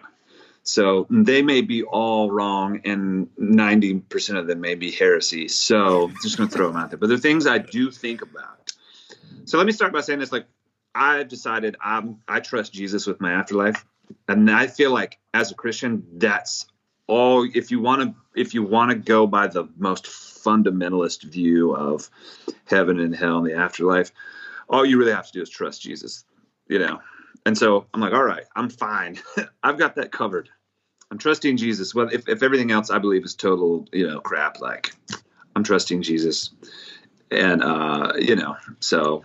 So 0.63 1.07
they 1.09 1.41
may 1.41 1.61
be 1.61 1.83
all 1.83 2.29
wrong, 2.29 2.81
and 2.83 3.29
ninety 3.37 3.99
percent 3.99 4.37
of 4.37 4.47
them 4.47 4.59
may 4.59 4.75
be 4.75 4.91
heresy. 4.91 5.47
So 5.47 6.11
just 6.21 6.37
going 6.37 6.49
to 6.49 6.55
throw 6.55 6.67
them 6.67 6.75
out 6.75 6.91
there. 6.91 6.97
But 6.97 7.07
they're 7.07 7.17
things 7.17 7.47
I 7.47 7.59
do 7.59 7.89
think 7.89 8.21
about. 8.21 8.73
So 9.45 9.57
let 9.57 9.65
me 9.65 9.71
start 9.71 9.93
by 9.93 10.01
saying 10.01 10.19
this: 10.19 10.33
like 10.33 10.45
I've 10.93 11.29
decided 11.29 11.77
I'm 11.81 12.19
I 12.27 12.41
trust 12.41 12.73
Jesus 12.73 13.07
with 13.07 13.21
my 13.21 13.31
afterlife, 13.31 13.85
and 14.27 14.51
I 14.51 14.67
feel 14.67 14.91
like 14.91 15.17
as 15.33 15.51
a 15.51 15.55
Christian, 15.55 16.05
that's 16.17 16.65
all. 17.07 17.47
If 17.53 17.71
you 17.71 17.79
want 17.79 18.01
to, 18.01 18.15
if 18.35 18.53
you 18.53 18.63
want 18.63 18.91
to 18.91 18.97
go 18.97 19.25
by 19.25 19.47
the 19.47 19.69
most 19.77 20.05
fundamentalist 20.05 21.23
view 21.23 21.73
of 21.73 22.09
heaven 22.65 22.99
and 22.99 23.15
hell 23.15 23.37
and 23.37 23.47
the 23.47 23.53
afterlife, 23.53 24.11
all 24.69 24.85
you 24.85 24.97
really 24.97 25.11
have 25.11 25.27
to 25.27 25.31
do 25.31 25.41
is 25.41 25.49
trust 25.49 25.81
Jesus, 25.81 26.25
you 26.67 26.79
know. 26.79 26.99
And 27.45 27.57
so 27.57 27.85
I'm 27.93 28.01
like, 28.01 28.13
all 28.13 28.23
right, 28.23 28.43
I'm 28.55 28.69
fine. 28.69 29.19
I've 29.63 29.77
got 29.77 29.95
that 29.95 30.11
covered. 30.11 30.49
I'm 31.09 31.17
trusting 31.17 31.57
Jesus. 31.57 31.95
Well, 31.95 32.09
if, 32.11 32.27
if 32.27 32.43
everything 32.43 32.71
else 32.71 32.89
I 32.89 32.97
believe 32.97 33.23
is 33.23 33.35
total, 33.35 33.87
you 33.93 34.05
know, 34.05 34.19
crap, 34.19 34.59
like 34.59 34.93
I'm 35.55 35.63
trusting 35.63 36.01
Jesus. 36.01 36.51
And 37.31 37.63
uh, 37.63 38.13
you 38.17 38.35
know, 38.35 38.55
so 38.79 39.23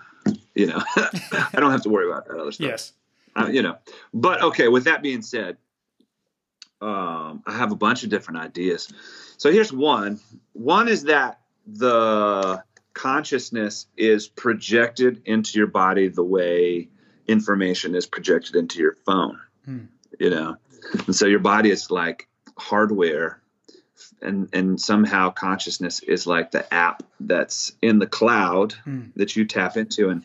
you 0.55 0.67
know, 0.67 0.83
I 0.97 1.59
don't 1.59 1.73
have 1.73 1.83
to 1.83 1.89
worry 1.89 2.09
about 2.09 2.27
that 2.27 2.39
other 2.39 2.53
stuff. 2.53 2.69
Yes. 2.69 2.93
Uh, 3.35 3.49
you 3.51 3.63
know, 3.63 3.77
but 4.13 4.43
okay. 4.43 4.69
With 4.69 4.85
that 4.85 5.03
being 5.03 5.23
said, 5.23 5.57
um, 6.81 7.43
I 7.47 7.57
have 7.57 7.73
a 7.73 7.77
bunch 7.77 8.05
of 8.05 8.11
different 8.11 8.41
ideas. 8.41 8.93
So 9.39 9.51
here's 9.51 9.73
one. 9.73 10.21
One 10.53 10.89
is 10.89 11.05
that 11.05 11.41
the 11.67 12.63
consciousness 12.95 13.87
is 13.97 14.29
projected 14.29 15.23
into 15.25 15.59
your 15.59 15.67
body 15.67 16.09
the 16.09 16.25
way 16.25 16.89
information 17.27 17.95
is 17.95 18.07
projected 18.07 18.57
into 18.57 18.79
your 18.81 18.97
phone. 19.07 19.39
Hmm. 19.65 19.85
You 20.19 20.31
know, 20.31 20.57
and 21.07 21.15
so 21.15 21.27
your 21.27 21.41
body 21.41 21.71
is 21.71 21.91
like 21.91 22.29
hardware. 22.57 23.39
And, 24.21 24.49
and 24.53 24.81
somehow 24.81 25.31
consciousness 25.31 25.99
is 25.99 26.29
like 26.29 26.53
the 26.53 26.73
app 26.73 27.03
that's 27.19 27.73
in 27.83 27.99
the 27.99 28.07
cloud 28.07 28.73
Hmm. 28.85 29.07
that 29.17 29.35
you 29.35 29.45
tap 29.45 29.77
into 29.77 30.11
and 30.11 30.23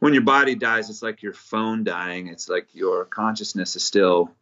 when 0.00 0.14
your 0.14 0.22
body 0.22 0.54
dies, 0.56 0.90
it's 0.90 1.02
like 1.02 1.22
your 1.22 1.32
phone 1.32 1.84
dying. 1.84 2.26
It's 2.26 2.48
like 2.48 2.68
your 2.72 3.04
consciousness 3.04 3.76
is 3.76 3.84
still 3.84 4.32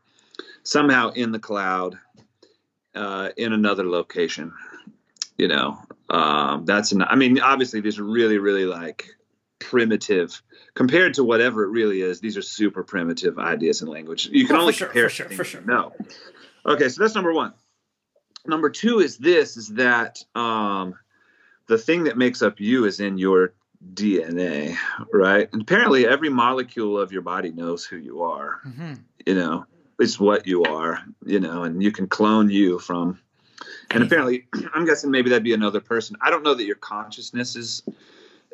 somehow 0.63 1.11
in 1.11 1.33
the 1.33 1.39
cloud, 1.39 1.99
uh, 2.95 3.31
in 3.37 3.53
another 3.53 3.85
location. 3.85 4.53
You 5.37 5.49
know, 5.49 5.79
um, 6.11 6.64
that's 6.64 6.93
an. 6.93 7.03
I 7.03 7.14
mean, 7.17 7.40
obviously, 7.40 7.81
these 7.81 7.99
are 7.99 8.05
really, 8.05 8.38
really 8.38 8.67
like 8.67 9.09
primitive 9.59 10.43
compared 10.75 11.14
to 11.14 11.25
whatever 11.25 11.64
it 11.64 11.69
really 11.71 12.03
is. 12.03 12.21
These 12.21 12.37
are 12.37 12.43
super 12.43 12.83
primitive 12.83 13.38
ideas 13.38 13.81
and 13.81 13.90
language. 13.90 14.29
You 14.31 14.47
can 14.47 14.57
Oh, 14.57 14.59
for 14.59 14.62
only 14.62 14.73
sure, 14.75 14.88
compare. 14.88 15.09
for 15.09 15.14
sure, 15.14 15.31
for 15.31 15.45
sure. 15.45 15.61
know. 15.62 15.93
Okay, 16.67 16.88
so 16.88 17.03
that's 17.03 17.14
number 17.14 17.33
one. 17.33 17.53
Number 18.47 18.69
two 18.71 19.01
is 19.01 19.17
this: 19.17 19.57
is 19.57 19.69
that 19.75 20.23
um, 20.35 20.95
the 21.67 21.79
thing 21.79 22.05
that 22.05 22.19
makes 22.19 22.43
up 22.43 22.61
you 22.61 22.85
is 22.85 23.01
in 23.01 23.17
your 23.19 23.55
DNA, 23.95 24.77
right? 25.12 25.49
And 25.53 25.62
apparently, 25.62 26.07
every 26.07 26.29
molecule 26.29 26.99
of 26.99 27.12
your 27.12 27.23
body 27.23 27.51
knows 27.51 27.85
who 27.85 27.97
you 27.97 28.23
are. 28.23 28.61
hmm 28.62 28.95
You 29.27 29.35
know, 29.35 29.64
it's 29.99 30.21
what 30.21 30.47
you 30.47 30.64
are. 30.64 31.01
You 31.25 31.40
know, 31.40 31.62
and 31.64 31.83
you 31.83 31.93
can 31.93 32.07
clone 32.07 32.51
you 32.51 32.79
from. 32.79 33.21
And 33.90 34.03
apparently, 34.03 34.47
I'm 34.75 34.85
guessing 34.85 35.11
maybe 35.11 35.31
that'd 35.31 35.44
be 35.44 35.55
another 35.55 35.81
person. 35.81 36.16
I 36.20 36.31
don't 36.31 36.42
know 36.42 36.55
that 36.55 36.64
your 36.64 36.77
consciousness 36.77 37.57
is, 37.57 37.83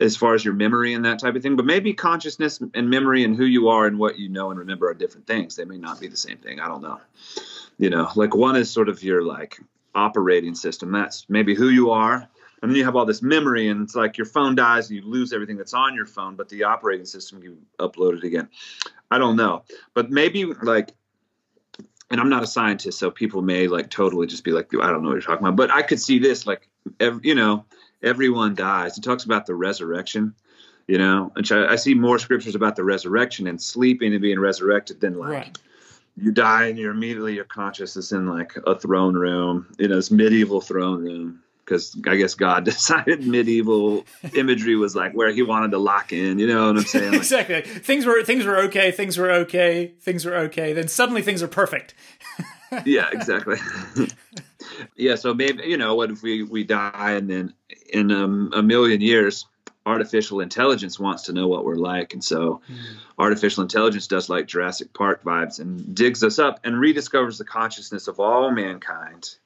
as 0.01 0.17
far 0.17 0.35
as 0.35 0.45
your 0.45 0.55
memory 0.55 0.95
and 0.95 1.05
that 1.05 1.19
type 1.19 1.37
of 1.37 1.43
thing, 1.43 1.57
but 1.57 1.67
maybe 1.67 1.93
consciousness 1.93 2.61
and 2.75 2.89
memory 2.89 3.23
and 3.23 3.37
who 3.37 3.45
you 3.45 3.69
are 3.69 3.87
and 3.87 3.99
what 3.99 4.19
you 4.19 4.29
know 4.29 4.51
and 4.51 4.59
remember 4.59 4.89
are 4.89 4.95
different 4.95 5.27
things. 5.27 5.57
They 5.57 5.65
may 5.67 5.77
not 5.77 6.01
be 6.01 6.09
the 6.09 6.17
same 6.17 6.39
thing. 6.39 6.59
I 6.59 6.69
don't 6.69 6.83
know. 6.83 7.01
You 7.79 7.91
know, 7.91 8.11
like 8.17 8.35
one 8.35 8.57
is 8.57 8.71
sort 8.71 8.89
of 8.89 9.03
your 9.03 9.23
like 9.23 9.61
operating 9.95 10.55
system. 10.55 10.93
That's 10.93 11.27
maybe 11.29 11.55
who 11.55 11.69
you 11.69 11.91
are. 11.91 12.29
And 12.63 12.71
then 12.71 12.77
you 12.77 12.85
have 12.85 12.95
all 12.95 13.07
this 13.07 13.23
memory, 13.23 13.69
and 13.69 13.83
it's 13.83 13.95
like 13.95 14.19
your 14.19 14.27
phone 14.27 14.55
dies, 14.55 14.91
and 14.91 14.99
you 14.99 15.11
lose 15.11 15.33
everything 15.33 15.57
that's 15.57 15.73
on 15.73 15.95
your 15.95 16.05
phone, 16.05 16.37
but 16.37 16.51
the 16.51 16.65
operating 16.65 17.07
system 17.07 17.43
you 17.43 17.57
upload 17.79 18.19
it 18.19 18.25
again. 18.25 18.51
I 19.11 19.17
don't 19.17 19.37
know, 19.37 19.65
but 19.95 20.11
maybe 20.11 20.45
like, 20.45 20.91
and 22.11 22.21
I'm 22.21 22.29
not 22.29 22.43
a 22.43 22.47
scientist, 22.47 22.99
so 22.99 23.11
people 23.11 23.41
may 23.41 23.69
like 23.69 23.89
totally 23.89 24.27
just 24.27 24.45
be 24.45 24.51
like, 24.51 24.69
I 24.75 24.91
don't 24.91 25.03
know 25.03 25.09
what 25.09 25.15
you're 25.15 25.23
talking 25.23 25.47
about. 25.47 25.57
But 25.57 25.71
I 25.71 25.83
could 25.83 26.01
see 26.01 26.19
this, 26.19 26.47
like, 26.47 26.69
ev 26.99 27.21
you 27.25 27.35
know, 27.35 27.65
everyone 28.03 28.55
dies. 28.55 28.99
It 28.99 29.03
talks 29.03 29.25
about 29.25 29.47
the 29.47 29.55
resurrection, 29.55 30.35
you 30.89 30.99
know, 30.99 31.33
and 31.37 31.51
I, 31.53 31.73
I 31.73 31.77
see 31.77 31.95
more 31.95 32.19
scriptures 32.19 32.55
about 32.55 32.75
the 32.77 32.85
resurrection 32.85 33.47
and 33.47 33.61
sleeping 33.63 34.13
and 34.13 34.23
being 34.23 34.41
resurrected 34.41 35.01
than 35.01 35.19
like 35.19 35.31
Right. 35.31 35.59
you 36.17 36.33
die 36.33 36.67
and 36.67 36.79
you're 36.79 36.91
immediately 36.93 37.35
your 37.35 37.45
consciousness 37.45 38.11
in 38.13 38.27
like 38.27 38.53
a 38.67 38.75
throne 38.75 39.15
room, 39.15 39.67
you 39.79 39.89
know, 39.89 39.97
this 39.97 40.11
medieval 40.11 40.61
throne 40.61 41.05
room. 41.05 41.43
Because 41.65 41.97
I 42.07 42.17
guess 42.17 42.35
God 42.35 42.65
decided 42.65 43.27
medieval 43.27 44.05
imagery 44.35 44.77
was 44.77 44.95
like 44.95 45.13
where 45.13 45.31
he 45.31 45.43
wanted 45.43 45.71
to 45.73 45.79
lock 45.79 46.13
in. 46.13 46.39
You 46.39 46.47
know 46.47 46.67
what 46.67 46.77
I'm 46.77 46.85
saying? 46.85 47.13
Like, 47.13 47.21
exactly. 47.21 47.63
Things 47.63 48.07
were 48.07 48.23
things 48.23 48.45
were 48.45 48.59
okay. 48.65 48.91
Things 48.91 49.19
were 49.19 49.31
okay. 49.31 49.93
Things 50.01 50.25
were 50.25 50.37
okay. 50.37 50.73
Then 50.73 50.89
suddenly 50.89 51.23
things 51.23 51.43
are 51.43 51.49
perfect. 51.49 51.95
yeah, 52.85 53.09
exactly. 53.13 53.57
yeah, 54.97 55.15
so 55.15 55.35
maybe 55.35 55.65
you 55.65 55.77
know, 55.77 55.95
what 55.95 56.11
if 56.11 56.23
we 56.23 56.43
we 56.43 56.65
die 56.65 57.13
and 57.13 57.29
then 57.29 57.55
in 57.93 58.11
um, 58.11 58.53
a 58.55 58.63
million 58.63 59.01
years, 59.01 59.47
artificial 59.87 60.41
intelligence 60.41 60.99
wants 60.99 61.25
to 61.25 61.33
know 61.33 61.49
what 61.49 61.65
we're 61.65 61.77
like, 61.77 62.13
and 62.13 62.23
so 62.23 62.61
artificial 63.19 63.63
intelligence 63.63 64.07
does 64.07 64.29
like 64.29 64.47
Jurassic 64.47 64.93
Park 64.93 65.23
vibes 65.25 65.61
and 65.61 65.95
digs 65.95 66.23
us 66.23 66.39
up 66.39 66.61
and 66.65 66.77
rediscovers 66.77 67.39
the 67.39 67.45
consciousness 67.45 68.09
of 68.09 68.21
all 68.21 68.51
mankind 68.51 69.37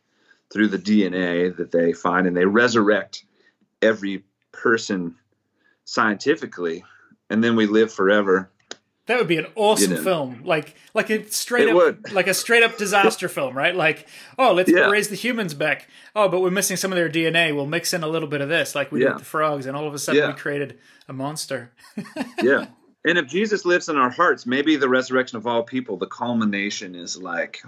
through 0.55 0.69
the 0.69 0.79
DNA 0.79 1.55
that 1.57 1.71
they 1.73 1.93
find, 1.93 2.27
and 2.27 2.35
they 2.37 2.47
resurrect 2.47 3.25
every 3.83 4.25
person 4.53 5.17
scientifically, 5.85 6.85
and 7.29 7.43
then 7.45 7.57
we 7.57 7.67
live 7.67 7.93
forever. 7.93 8.51
That 9.07 9.19
would 9.19 9.29
be 9.29 9.37
an 9.37 9.47
awesome 9.55 9.91
You 9.91 9.97
know. 9.99 10.03
film, 10.03 10.41
like 10.45 10.77
like 10.95 11.11
a 11.11 11.29
straight 11.31 11.65
It 11.69 11.71
up 11.71 11.75
would. 11.77 12.13
like 12.13 12.27
a 12.27 12.33
straight 12.33 12.63
up 12.63 12.79
disaster 12.79 13.29
film, 13.37 13.55
right? 13.55 13.75
Like, 13.77 14.09
oh, 14.39 14.55
let's 14.55 14.71
Yeah. 14.71 14.89
raise 14.89 15.09
the 15.09 15.15
humans 15.17 15.53
back. 15.53 15.89
Oh, 16.17 16.29
but 16.29 16.41
we're 16.41 16.51
missing 16.51 16.79
some 16.79 16.91
of 16.91 16.97
their 16.97 17.11
DNA. 17.11 17.55
We'll 17.55 17.67
mix 17.67 17.93
in 17.93 18.03
a 18.03 18.09
little 18.09 18.29
bit 18.29 18.41
of 18.41 18.49
this, 18.49 18.75
like 18.75 18.91
we 18.91 19.01
did 19.01 19.11
with 19.11 19.19
the 19.19 19.25
frogs, 19.25 19.67
and 19.67 19.77
all 19.77 19.87
of 19.87 19.93
a 19.93 19.99
sudden 19.99 20.23
Yeah. 20.23 20.29
we 20.29 20.35
created 20.39 20.79
a 21.09 21.13
monster. 21.13 21.73
yeah 22.43 22.67
And 23.05 23.19
if 23.19 23.27
Jesus 23.27 23.67
lives 23.67 23.91
in 23.91 23.97
our 23.97 24.09
hearts, 24.09 24.47
maybe 24.47 24.77
the 24.77 24.89
resurrection 24.89 25.37
of 25.37 25.47
all 25.47 25.63
people, 25.65 25.99
the 25.99 26.07
culmination 26.07 26.95
is 26.95 27.19
like, 27.21 27.61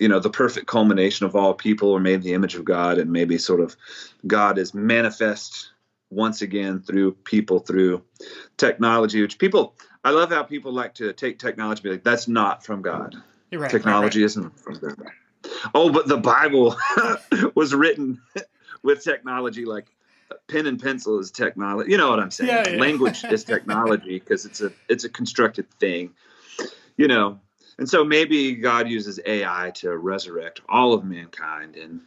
you 0.00 0.08
know, 0.08 0.18
the 0.18 0.30
perfect 0.30 0.66
culmination 0.66 1.26
of 1.26 1.36
all 1.36 1.54
people 1.54 1.94
are 1.94 2.00
made 2.00 2.14
in 2.14 2.20
the 2.22 2.34
image 2.34 2.54
of 2.56 2.64
God, 2.64 2.98
and 2.98 3.12
maybe 3.12 3.38
sort 3.38 3.60
of 3.60 3.76
God 4.26 4.58
is 4.58 4.74
manifest 4.74 5.70
once 6.08 6.42
again 6.42 6.80
through 6.80 7.12
people 7.12 7.60
through 7.60 8.02
technology, 8.56 9.20
which 9.20 9.38
people 9.38 9.76
I 10.02 10.10
love 10.10 10.30
how 10.30 10.42
people 10.42 10.72
like 10.72 10.94
to 10.94 11.12
take 11.12 11.38
technology 11.38 11.88
like, 11.88 12.02
that's 12.02 12.26
not 12.26 12.64
from 12.64 12.80
God. 12.82 13.14
Right, 13.52 13.70
technology 13.70 14.20
right. 14.20 14.26
isn't 14.26 14.58
from 14.58 14.78
God. 14.78 14.96
Oh, 15.74 15.92
but 15.92 16.08
the 16.08 16.16
Bible 16.16 16.76
was 17.54 17.74
written 17.74 18.20
with 18.82 19.04
technology 19.04 19.64
like 19.66 19.86
pen 20.48 20.66
and 20.66 20.80
pencil 20.80 21.18
is 21.18 21.30
technology. 21.30 21.90
You 21.90 21.98
know 21.98 22.08
what 22.08 22.20
I'm 22.20 22.30
saying? 22.30 22.48
Yeah, 22.48 22.68
yeah. 22.70 22.80
Language 22.80 23.24
is 23.24 23.44
technology 23.54 24.18
because 24.18 24.46
it's 24.46 24.62
a 24.62 24.72
it's 24.88 25.04
a 25.04 25.10
constructed 25.10 25.70
thing. 25.78 26.14
You 26.96 27.08
know, 27.08 27.40
and 27.80 27.88
so 27.88 28.04
maybe 28.04 28.54
God 28.54 28.88
uses 28.88 29.18
AI 29.24 29.72
to 29.76 29.96
resurrect 29.96 30.60
all 30.68 30.92
of 30.92 31.02
mankind, 31.02 31.76
and 31.76 32.02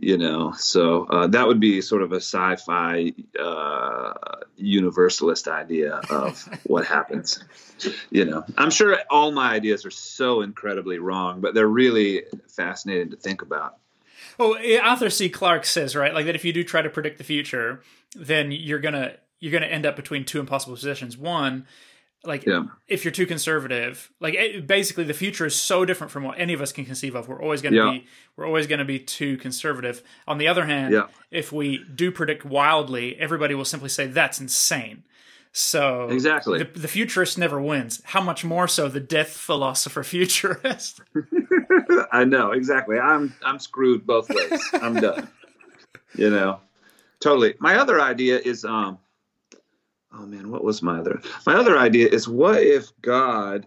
you 0.00 0.16
know, 0.16 0.52
so 0.56 1.04
uh, 1.04 1.26
that 1.26 1.46
would 1.46 1.60
be 1.60 1.82
sort 1.82 2.02
of 2.02 2.12
a 2.12 2.16
sci-fi 2.16 3.12
uh, 3.38 4.12
universalist 4.56 5.46
idea 5.46 6.00
of 6.08 6.42
what 6.64 6.86
happens. 6.86 7.44
You 8.10 8.24
know, 8.24 8.44
I'm 8.56 8.70
sure 8.70 8.98
all 9.10 9.30
my 9.30 9.52
ideas 9.52 9.84
are 9.84 9.90
so 9.90 10.40
incredibly 10.40 10.98
wrong, 10.98 11.42
but 11.42 11.52
they're 11.52 11.66
really 11.68 12.22
fascinating 12.48 13.10
to 13.10 13.16
think 13.16 13.42
about. 13.42 13.76
Well, 14.38 14.56
eh, 14.58 14.78
Arthur 14.78 15.10
C. 15.10 15.28
Clarke 15.28 15.66
says 15.66 15.94
right, 15.94 16.14
like 16.14 16.24
that 16.24 16.34
if 16.34 16.46
you 16.46 16.52
do 16.54 16.64
try 16.64 16.80
to 16.80 16.88
predict 16.88 17.18
the 17.18 17.24
future, 17.24 17.82
then 18.16 18.52
you're 18.52 18.78
gonna 18.78 19.16
you're 19.38 19.52
gonna 19.52 19.66
end 19.66 19.84
up 19.84 19.96
between 19.96 20.24
two 20.24 20.40
impossible 20.40 20.76
positions. 20.76 21.18
One, 21.18 21.66
like 22.24 22.44
Yeah. 22.46 22.64
if 22.88 23.04
you're 23.04 23.12
too 23.12 23.26
conservative, 23.26 24.10
like 24.20 24.34
eh, 24.36 24.60
basically 24.60 25.04
the 25.04 25.14
future 25.14 25.46
is 25.46 25.54
so 25.54 25.84
different 25.84 26.10
from 26.10 26.24
what 26.24 26.38
any 26.38 26.52
of 26.52 26.60
us 26.60 26.72
can 26.72 26.84
conceive 26.84 27.14
of. 27.14 27.28
We're 27.28 27.40
always 27.42 27.62
gonna 27.62 27.76
Yeah. 27.76 27.90
be 27.92 28.06
we're 28.36 28.46
always 28.46 28.66
gonna 28.66 28.84
be 28.84 28.98
too 28.98 29.36
conservative. 29.38 30.02
On 30.26 30.38
the 30.38 30.48
other 30.48 30.66
hand, 30.66 30.92
Yeah. 30.92 31.06
if 31.30 31.52
we 31.52 31.78
do 31.94 32.10
predict 32.10 32.44
wildly, 32.44 33.16
everybody 33.18 33.54
will 33.54 33.64
simply 33.64 33.88
say 33.88 34.06
that's 34.06 34.40
insane. 34.40 35.04
So 35.52 36.08
Exactly. 36.10 36.58
the, 36.58 36.64
the 36.78 36.88
futurist 36.88 37.38
never 37.38 37.60
wins. 37.60 38.02
How 38.04 38.20
much 38.20 38.44
more 38.44 38.68
so 38.68 38.88
the 38.88 39.00
death 39.00 39.30
philosopher 39.36 40.02
futurist? 40.12 41.00
I 42.12 42.24
know 42.24 42.50
exactly. 42.52 42.98
I'm 42.98 43.34
I'm 43.44 43.58
screwed 43.58 44.06
both 44.06 44.28
ways. 44.28 44.60
I'm 44.74 44.94
done. 44.94 45.28
You 46.14 46.30
know, 46.30 46.60
totally. 47.20 47.54
My 47.60 47.76
other 47.76 48.00
idea 48.00 48.38
is 48.38 48.64
um. 48.64 48.98
Oh 50.12 50.26
man, 50.26 50.50
what 50.50 50.64
was 50.64 50.82
my 50.82 50.98
other? 50.98 51.20
My 51.46 51.54
other 51.54 51.78
idea 51.78 52.08
is 52.08 52.28
what 52.28 52.62
if 52.62 52.90
God 53.02 53.66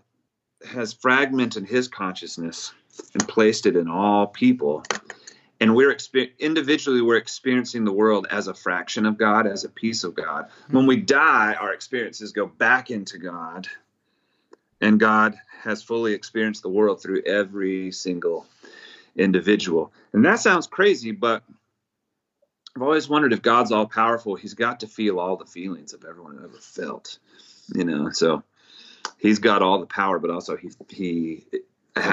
has 0.69 0.93
fragmented 0.93 1.65
His 1.65 1.87
consciousness 1.87 2.73
and 3.13 3.27
placed 3.27 3.65
it 3.65 3.75
in 3.75 3.87
all 3.87 4.27
people, 4.27 4.83
and 5.59 5.75
we're 5.75 5.95
individually 6.39 7.01
we're 7.01 7.17
experiencing 7.17 7.85
the 7.85 7.91
world 7.91 8.27
as 8.31 8.47
a 8.47 8.53
fraction 8.53 9.05
of 9.05 9.17
God, 9.17 9.45
as 9.45 9.63
a 9.63 9.69
piece 9.69 10.03
of 10.03 10.15
God. 10.15 10.49
When 10.71 10.87
we 10.87 10.97
die, 10.97 11.53
our 11.53 11.73
experiences 11.73 12.31
go 12.31 12.47
back 12.47 12.89
into 12.89 13.19
God, 13.19 13.67
and 14.81 14.99
God 14.99 15.35
has 15.61 15.83
fully 15.83 16.13
experienced 16.13 16.63
the 16.63 16.69
world 16.69 17.01
through 17.01 17.21
every 17.23 17.91
single 17.91 18.47
individual. 19.15 19.93
And 20.13 20.25
that 20.25 20.39
sounds 20.39 20.65
crazy, 20.65 21.11
but 21.11 21.43
I've 22.75 22.81
always 22.81 23.09
wondered 23.09 23.33
if 23.33 23.41
God's 23.41 23.71
all 23.71 23.85
powerful, 23.85 24.35
he's 24.35 24.53
got 24.53 24.79
to 24.81 24.87
feel 24.87 25.19
all 25.19 25.35
the 25.35 25.45
feelings 25.45 25.93
of 25.93 26.05
everyone 26.05 26.37
who 26.37 26.43
ever 26.43 26.57
felt. 26.57 27.19
You 27.73 27.83
know, 27.83 28.09
so 28.11 28.43
he's 29.17 29.39
got 29.39 29.61
all 29.61 29.79
the 29.79 29.85
power, 29.85 30.19
but 30.19 30.29
also 30.29 30.55
he 30.57 30.71
he 30.89 31.45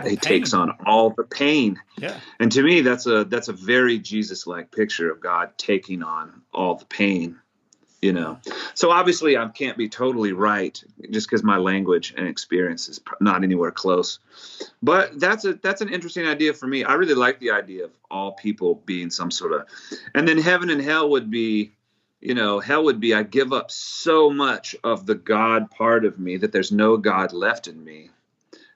he 0.07 0.17
takes 0.17 0.53
on 0.55 0.77
all 0.87 1.11
the 1.11 1.25
pain. 1.25 1.81
yeah. 1.97 2.19
And 2.41 2.51
to 2.53 2.63
me 2.63 2.81
that's 2.81 3.07
a 3.07 3.25
that's 3.25 3.49
a 3.49 3.53
very 3.53 3.99
Jesus-like 3.99 4.73
picture 4.73 5.11
of 5.11 5.21
God 5.21 5.57
taking 5.57 6.03
on 6.03 6.43
all 6.53 6.77
the 6.77 6.87
pain 6.87 7.39
you 8.03 8.13
know. 8.13 8.39
So 8.75 8.91
obviously 8.91 9.37
i 9.37 9.47
can't 9.49 9.77
be 9.77 9.89
totally 9.89 10.33
right 10.33 10.83
just 11.11 11.29
because 11.29 11.43
my 11.43 11.57
language 11.57 12.15
and 12.17 12.29
experience 12.29 12.89
is 12.89 13.01
not 13.21 13.43
anywhere 13.43 13.71
close. 13.73 14.19
But 14.83 15.19
that's 15.19 15.45
a 15.45 15.55
that's 15.55 15.81
an 15.81 15.89
interesting 15.89 16.27
idea 16.27 16.55
for 16.55 16.67
me. 16.67 16.85
I 16.85 16.95
really 16.95 17.15
like 17.15 17.41
the 17.41 17.51
idea 17.51 17.85
of 17.85 17.91
all 18.11 18.33
people 18.33 18.83
being 18.87 19.11
some 19.11 19.31
sort 19.31 19.53
of 19.53 19.67
and 20.15 20.27
then 20.27 20.39
heaven 20.39 20.71
and 20.71 20.81
hell 20.81 21.11
would 21.11 21.31
be 21.31 21.73
you 22.21 22.35
know 22.35 22.59
hell 22.59 22.85
would 22.85 23.01
be 23.01 23.15
i 23.15 23.23
give 23.23 23.53
up 23.53 23.71
so 23.71 24.31
much 24.31 24.75
of 24.85 25.07
the 25.07 25.15
god 25.15 25.71
part 25.71 26.05
of 26.05 26.19
me 26.19 26.37
that 26.37 26.53
there's 26.53 26.73
no 26.73 26.97
god 26.97 27.33
left 27.33 27.69
in 27.69 27.83
me 27.85 28.11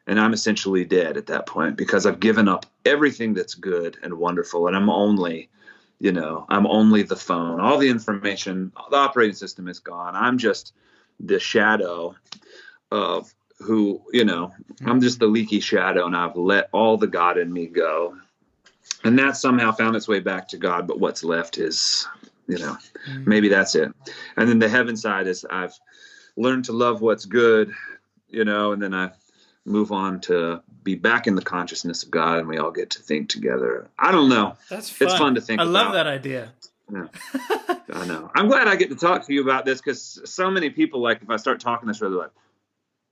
and 0.06 0.20
i'm 0.20 0.32
essentially 0.32 0.84
dead 0.84 1.16
at 1.16 1.26
that 1.26 1.46
point 1.46 1.76
because 1.76 2.06
i've 2.06 2.20
given 2.20 2.48
up 2.48 2.66
everything 2.84 3.34
that's 3.34 3.54
good 3.54 3.98
and 4.02 4.14
wonderful 4.14 4.66
and 4.66 4.76
i'm 4.76 4.90
only 4.90 5.48
you 6.02 6.10
know 6.10 6.44
i'm 6.48 6.66
only 6.66 7.04
the 7.04 7.16
phone. 7.16 7.60
All 7.60 7.78
the 7.78 7.88
information 7.88 8.72
the 8.90 8.96
operating 8.96 9.36
system 9.36 9.68
is 9.68 9.78
gone. 9.78 10.16
I'm 10.16 10.36
just 10.36 10.74
the 11.20 11.38
shadow 11.38 12.16
of 12.90 13.32
who 13.60 14.02
you 14.12 14.24
know 14.24 14.52
i'm 14.84 15.00
just 15.00 15.20
the 15.20 15.26
leaky 15.26 15.60
shadow 15.60 16.04
and 16.04 16.16
i've 16.16 16.34
let 16.34 16.68
all 16.72 16.96
the 16.96 17.06
god 17.06 17.38
in 17.38 17.50
me 17.50 17.66
go. 17.68 18.16
And 19.04 19.18
that 19.18 19.36
somehow 19.36 19.70
found 19.72 19.94
its 19.94 20.08
way 20.08 20.18
back 20.18 20.48
to 20.48 20.56
god 20.56 20.88
but 20.88 20.98
what's 20.98 21.22
left 21.22 21.58
is 21.58 22.08
you 22.48 22.58
know 22.58 22.76
mm. 23.08 23.24
maybe 23.24 23.48
that's 23.48 23.76
it. 23.76 23.92
And 24.36 24.48
then 24.48 24.58
the 24.58 24.68
heaven 24.68 24.96
side 24.96 25.28
is 25.28 25.46
i've 25.48 25.78
learned 26.36 26.64
to 26.64 26.72
love 26.72 27.00
what's 27.00 27.26
good 27.26 27.72
you 28.28 28.44
know 28.44 28.72
and 28.72 28.82
then 28.82 28.92
i 28.92 29.12
move 29.64 29.92
on 29.92 30.20
to 30.20 30.60
be 30.82 30.94
back 30.96 31.26
in 31.26 31.34
the 31.36 31.42
consciousness 31.42 32.02
of 32.02 32.10
god 32.10 32.38
and 32.40 32.48
we 32.48 32.58
all 32.58 32.72
get 32.72 32.90
to 32.90 33.00
think 33.00 33.28
together 33.28 33.88
i 33.98 34.10
don't 34.10 34.28
know 34.28 34.56
That's 34.68 34.90
fun. 34.90 35.08
It's 35.08 35.16
fun 35.18 35.34
to 35.36 35.40
think 35.40 35.60
I 35.60 35.64
love 35.64 35.88
about. 35.88 36.04
that 36.04 36.06
idea. 36.08 36.52
I 37.94 38.06
know. 38.06 38.30
I'm 38.34 38.48
glad 38.48 38.68
I 38.68 38.76
get 38.76 38.90
to 38.90 38.96
talk 38.96 39.26
to 39.26 39.32
you 39.32 39.42
about 39.42 39.64
this 39.64 39.80
because 39.80 40.20
so 40.24 40.50
many 40.50 40.68
people, 40.70 41.00
like, 41.00 41.22
if 41.22 41.30
I 41.30 41.36
start 41.36 41.60
talking 41.60 41.86
this 41.88 42.00
way, 42.00 42.08
they're 42.08 42.18
like, 42.18 42.32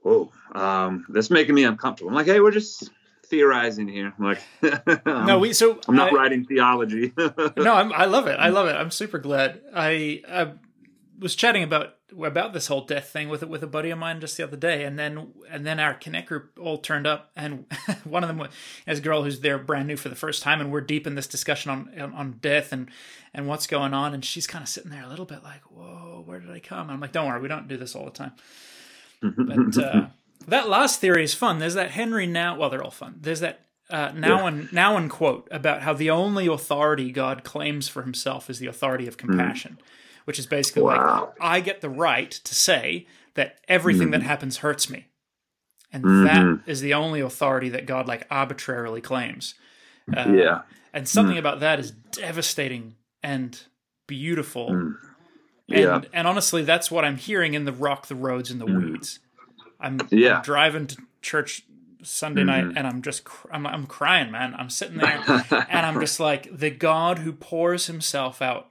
"Whoa, 0.03 0.31
um, 0.55 1.07
that's 1.09 1.31
making 1.31 1.55
me 1.55 1.65
uncomfortable." 1.65 2.11
I'm 2.11 2.15
like, 2.15 2.27
"Hey, 2.27 2.41
we're 2.41 2.51
just 2.51 2.91
theorizing 3.27 3.89
here." 3.89 4.13
I'm 4.19 4.25
like, 4.25 5.07
No, 5.07 5.39
we 5.39 5.53
so 5.55 5.79
I'm 5.89 5.97
not 5.97 6.13
I- 6.13 6.17
writing 6.17 6.45
theology. 6.45 7.13
no, 7.17 7.73
I'm, 7.73 7.93
I 7.93 8.05
love 8.07 8.27
it. 8.27 8.39
I 8.39 8.49
love 8.59 8.67
it. 8.67 8.73
I'm 8.77 8.91
super 8.91 9.19
glad. 9.19 9.61
I, 9.75 10.23
I 10.29 10.53
was 11.19 11.35
chatting 11.35 11.63
about 11.63 11.95
about 12.23 12.53
this 12.53 12.67
whole 12.67 12.85
death 12.85 13.09
thing 13.09 13.29
with 13.29 13.43
with 13.43 13.63
a 13.63 13.67
buddy 13.67 13.91
of 13.91 13.99
mine 13.99 14.21
just 14.21 14.37
the 14.37 14.43
other 14.43 14.57
day, 14.57 14.85
and 14.85 14.99
then 14.99 15.33
and 15.51 15.67
then 15.67 15.81
our 15.81 15.95
connect 15.95 16.29
group 16.29 16.59
all 16.61 16.79
turned 16.79 17.07
up, 17.07 17.31
and 17.37 17.67
one 18.05 18.23
of 18.23 18.29
them 18.29 18.39
was 18.39 18.51
is 18.87 18.99
a 18.99 19.03
girl 19.03 19.23
who's 19.23 19.41
there 19.41 19.59
brand 19.59 19.89
new 19.89 19.97
for 19.97 20.09
the 20.09 20.17
first 20.17 20.43
time, 20.43 20.61
and 20.61 20.73
we're 20.73 20.81
deep 20.81 21.07
in 21.07 21.15
this 21.15 21.27
discussion 21.27 21.71
on 21.71 22.01
on, 22.01 22.13
on 22.13 22.33
death 22.41 22.73
and 22.73 22.91
and 23.33 23.47
what's 23.47 23.67
going 23.67 23.95
on, 23.95 24.15
and 24.15 24.25
she's 24.25 24.47
kind 24.47 24.63
of 24.63 24.69
sitting 24.69 24.91
there 24.91 25.05
a 25.05 25.09
little 25.09 25.27
bit 25.27 25.43
like, 25.43 25.63
"Whoa, 25.71 26.23
where 26.25 26.41
did 26.41 26.51
I 26.51 26.61
come?" 26.61 26.83
And 26.83 26.93
I'm 26.93 27.01
like, 27.01 27.13
"Don't 27.13 27.27
worry, 27.27 27.41
we 27.41 27.49
don't 27.49 27.69
do 27.69 27.77
this 27.77 27.95
all 27.95 28.05
the 28.05 28.11
time." 28.11 28.33
But 29.23 29.79
uh, 29.79 30.07
that 30.49 30.69
last 30.69 31.01
theory 31.01 31.25
is 31.25 31.35
fun. 31.35 31.59
There's 31.59 31.75
that 31.75 31.93
Henri 31.93 32.27
Nouwen. 32.27 32.59
Well, 32.59 32.71
they're 32.71 32.83
all 32.83 32.91
fun. 32.91 33.19
There's 33.21 33.41
that 33.41 33.67
uh, 33.91 34.11
Nouwen 34.13 34.73
now 34.73 34.97
and 34.97 35.11
quote 35.11 35.49
about 35.51 35.83
how 35.83 35.93
the 35.93 36.11
only 36.11 36.47
authority 36.47 37.11
God 37.11 37.45
claims 37.45 37.89
for 37.89 38.03
Himself 38.03 38.49
is 38.49 38.59
the 38.59 38.67
authority 38.67 39.07
of 39.07 39.17
compassion, 39.17 39.79
which 40.31 40.39
is 40.39 40.47
basically 40.47 40.83
Wow. 40.83 41.33
like 41.33 41.35
I 41.41 41.59
get 41.59 41.81
the 41.81 41.91
right 41.91 42.31
to 42.31 42.55
say 42.55 43.09
that 43.35 43.59
everything 43.67 44.13
that 44.13 44.23
happens 44.23 44.59
hurts 44.59 44.89
me, 44.89 45.09
and 45.93 46.05
Mhm. 46.05 46.25
that 46.63 46.71
is 46.71 46.81
the 46.83 46.95
only 46.95 47.19
authority 47.21 47.69
that 47.71 47.85
God 47.85 48.07
like 48.07 48.29
arbitrarily 48.31 49.01
claims. 49.01 49.55
Uh, 50.17 50.31
yeah. 50.33 50.63
and 50.93 51.09
something 51.09 51.37
about 51.37 51.59
that 51.61 51.81
is 51.81 51.91
devastating 51.91 52.95
and 53.25 53.61
beautiful. 54.07 54.71
Mm. 54.71 54.95
And, 55.69 55.79
Yeah. 55.81 56.01
and 56.13 56.29
honestly, 56.29 56.63
that's 56.63 56.93
what 56.93 57.05
I'm 57.05 57.17
hearing 57.17 57.55
in 57.55 57.65
the 57.65 57.73
rock, 57.73 58.07
the 58.07 58.15
roads, 58.15 58.53
and 58.53 58.61
the 58.61 58.67
weeds. 58.67 59.19
I'm, 59.81 59.99
Yeah. 60.11 60.37
I'm 60.37 60.43
driving 60.43 60.87
to 60.89 60.97
church 61.23 61.63
Sunday 62.05 62.45
night, 62.45 62.73
and 62.77 62.87
I'm 62.87 63.03
just 63.03 63.25
cr- 63.25 63.49
I'm, 63.53 63.67
I'm 63.67 63.87
crying, 63.87 64.31
man. 64.31 64.55
I'm 64.57 64.71
sitting 64.71 64.99
there, 64.99 65.23
and 65.69 65.85
I'm 65.87 65.99
just 66.01 66.19
like 66.21 66.49
the 66.57 66.71
God 66.71 67.19
who 67.19 67.33
pours 67.33 67.87
Himself 67.87 68.41
out, 68.41 68.70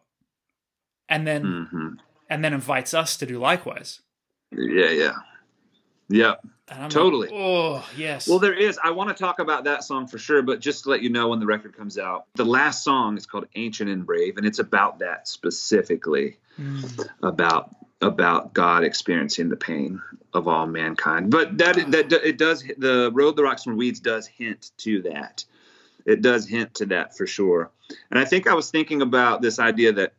and 1.09 1.27
then 1.27 1.67
hmm 1.71 1.87
and 2.31 2.43
then 2.43 2.53
invites 2.53 2.93
us 2.93 3.17
to 3.17 3.25
do 3.25 3.39
likewise. 3.39 4.01
Yeah, 4.51 4.91
yeah, 4.91 5.15
yeah. 6.09 6.35
Totally. 6.89 7.29
Like, 7.29 7.35
oh 7.35 7.89
yes. 7.97 8.27
Well, 8.27 8.37
there 8.37 8.53
is. 8.53 8.79
I 8.83 8.91
want 8.91 9.09
to 9.09 9.15
talk 9.15 9.39
about 9.39 9.63
that 9.63 9.83
song 9.83 10.05
for 10.05 10.19
sure, 10.19 10.43
but 10.43 10.59
just 10.59 10.83
to 10.83 10.91
let 10.91 11.01
you 11.01 11.09
know 11.09 11.29
when 11.29 11.39
the 11.39 11.47
record 11.47 11.75
comes 11.75 11.97
out, 11.97 12.25
the 12.35 12.45
last 12.45 12.83
song 12.83 13.17
is 13.17 13.25
called 13.25 13.47
"Ancient 13.55 13.89
and 13.89 14.05
Brave," 14.05 14.37
and 14.37 14.45
it's 14.45 14.59
about 14.59 14.99
that 14.99 15.27
specifically. 15.27 16.37
Mm. 16.59 17.07
about 17.23 17.73
about 18.01 18.53
God 18.53 18.83
experiencing 18.83 19.49
the 19.49 19.55
pain 19.55 20.01
of 20.33 20.47
all 20.47 20.67
mankind. 20.67 21.31
But 21.31 21.57
that 21.57 21.75
that 21.91 22.11
it 22.11 22.37
does 22.37 22.63
the 22.77 23.11
road 23.13 23.35
the 23.35 23.43
rocks 23.43 23.65
and 23.65 23.77
weeds 23.77 23.99
does 23.99 24.27
hint 24.27 24.71
to 24.79 25.01
that. 25.03 25.45
It 26.05 26.21
does 26.21 26.47
hint 26.47 26.75
to 26.75 26.85
that 26.87 27.15
for 27.15 27.27
sure. 27.27 27.71
And 28.09 28.19
I 28.19 28.25
think 28.25 28.47
I 28.47 28.53
was 28.53 28.71
thinking 28.71 29.01
about 29.01 29.41
this 29.41 29.59
idea 29.59 29.93
that 29.93 30.13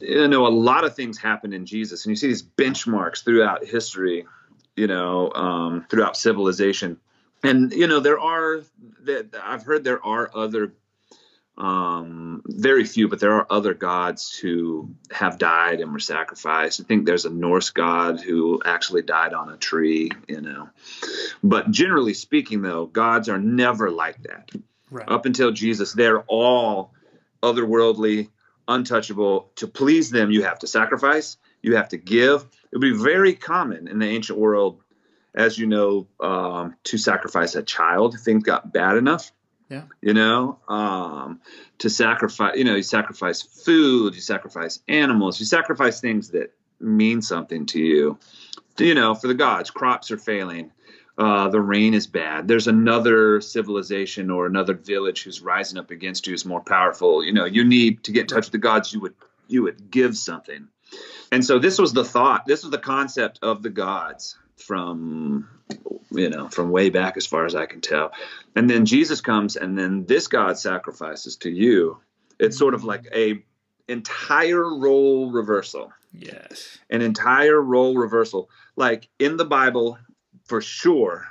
you 0.00 0.28
know, 0.28 0.46
a 0.46 0.48
lot 0.48 0.84
of 0.84 0.94
things 0.94 1.18
happen 1.18 1.52
in 1.52 1.66
Jesus, 1.66 2.04
and 2.04 2.10
you 2.10 2.16
see 2.16 2.28
these 2.28 2.42
benchmarks 2.42 3.24
throughout 3.24 3.64
history, 3.64 4.26
you 4.74 4.86
know, 4.86 5.32
um, 5.32 5.86
throughout 5.88 6.16
civilization. 6.16 6.98
And 7.42 7.72
you 7.72 7.86
know, 7.86 8.00
there 8.00 8.18
are 8.18 8.62
that 9.02 9.34
I've 9.42 9.62
heard 9.62 9.84
there 9.84 10.04
are 10.04 10.30
other 10.34 10.72
um, 11.58 12.42
very 12.46 12.84
few, 12.84 13.08
but 13.08 13.20
there 13.20 13.32
are 13.32 13.46
other 13.48 13.72
gods 13.72 14.36
who 14.36 14.90
have 15.10 15.38
died 15.38 15.80
and 15.80 15.92
were 15.92 15.98
sacrificed. 15.98 16.80
I 16.80 16.84
think 16.84 17.06
there's 17.06 17.24
a 17.24 17.30
Norse 17.30 17.70
god 17.70 18.20
who 18.20 18.60
actually 18.64 19.02
died 19.02 19.32
on 19.32 19.48
a 19.48 19.56
tree, 19.56 20.10
you 20.28 20.40
know. 20.40 20.68
But 21.42 21.70
generally 21.70 22.14
speaking, 22.14 22.62
though, 22.62 22.86
gods 22.86 23.28
are 23.28 23.38
never 23.38 23.90
like 23.90 24.22
that. 24.24 24.50
Right. 24.90 25.08
Up 25.08 25.26
until 25.26 25.50
Jesus, 25.50 25.92
they're 25.92 26.22
all 26.22 26.92
otherworldly, 27.42 28.28
untouchable. 28.68 29.50
To 29.56 29.66
please 29.66 30.10
them, 30.10 30.30
you 30.30 30.42
have 30.44 30.58
to 30.60 30.66
sacrifice, 30.66 31.36
you 31.62 31.76
have 31.76 31.88
to 31.90 31.96
give. 31.96 32.42
It 32.42 32.76
would 32.76 32.80
be 32.80 32.92
very 32.92 33.34
common 33.34 33.88
in 33.88 33.98
the 33.98 34.06
ancient 34.06 34.38
world, 34.38 34.80
as 35.34 35.58
you 35.58 35.66
know, 35.66 36.06
um, 36.20 36.74
to 36.84 36.98
sacrifice 36.98 37.54
a 37.54 37.62
child 37.62 38.14
if 38.14 38.20
things 38.20 38.42
got 38.42 38.72
bad 38.72 38.96
enough. 38.96 39.32
Yeah. 39.68 39.82
You 40.00 40.14
know, 40.14 40.60
um, 40.68 41.40
to 41.78 41.90
sacrifice, 41.90 42.56
you 42.56 42.64
know, 42.64 42.76
you 42.76 42.84
sacrifice 42.84 43.42
food, 43.42 44.14
you 44.14 44.20
sacrifice 44.20 44.78
animals, 44.86 45.40
you 45.40 45.46
sacrifice 45.46 46.00
things 46.00 46.30
that 46.30 46.52
mean 46.78 47.20
something 47.20 47.66
to 47.66 47.80
you. 47.80 48.18
You 48.78 48.94
know, 48.94 49.14
for 49.14 49.26
the 49.26 49.34
gods, 49.34 49.70
crops 49.70 50.10
are 50.10 50.18
failing. 50.18 50.70
Uh, 51.18 51.48
the 51.48 51.60
rain 51.60 51.94
is 51.94 52.06
bad. 52.06 52.46
There's 52.46 52.66
another 52.66 53.40
civilization 53.40 54.30
or 54.30 54.46
another 54.46 54.74
village 54.74 55.22
who's 55.22 55.40
rising 55.40 55.78
up 55.78 55.90
against 55.90 56.26
you 56.26 56.34
is 56.34 56.44
more 56.44 56.60
powerful. 56.60 57.24
You 57.24 57.32
know, 57.32 57.46
you 57.46 57.64
need 57.64 58.04
to 58.04 58.12
get 58.12 58.22
in 58.22 58.26
touch 58.26 58.46
with 58.46 58.52
the 58.52 58.58
gods. 58.58 58.92
You 58.92 59.00
would 59.00 59.14
you 59.48 59.62
would 59.62 59.90
give 59.90 60.16
something, 60.16 60.68
and 61.32 61.44
so 61.44 61.58
this 61.58 61.78
was 61.78 61.92
the 61.92 62.04
thought. 62.04 62.44
This 62.46 62.62
was 62.62 62.70
the 62.70 62.78
concept 62.78 63.38
of 63.42 63.62
the 63.62 63.70
gods 63.70 64.36
from 64.56 65.48
you 66.10 66.30
know 66.30 66.48
from 66.48 66.70
way 66.70 66.90
back 66.90 67.16
as 67.16 67.26
far 67.26 67.44
as 67.44 67.54
i 67.54 67.66
can 67.66 67.80
tell 67.80 68.12
and 68.54 68.68
then 68.70 68.86
jesus 68.86 69.20
comes 69.20 69.56
and 69.56 69.78
then 69.78 70.04
this 70.06 70.28
god 70.28 70.58
sacrifices 70.58 71.36
to 71.36 71.50
you 71.50 71.98
it's 72.38 72.56
sort 72.56 72.74
of 72.74 72.84
like 72.84 73.06
a 73.14 73.42
entire 73.88 74.74
role 74.74 75.30
reversal 75.30 75.92
yes 76.12 76.78
an 76.90 77.02
entire 77.02 77.60
role 77.60 77.96
reversal 77.96 78.48
like 78.76 79.08
in 79.18 79.36
the 79.36 79.44
bible 79.44 79.98
for 80.46 80.60
sure 80.60 81.26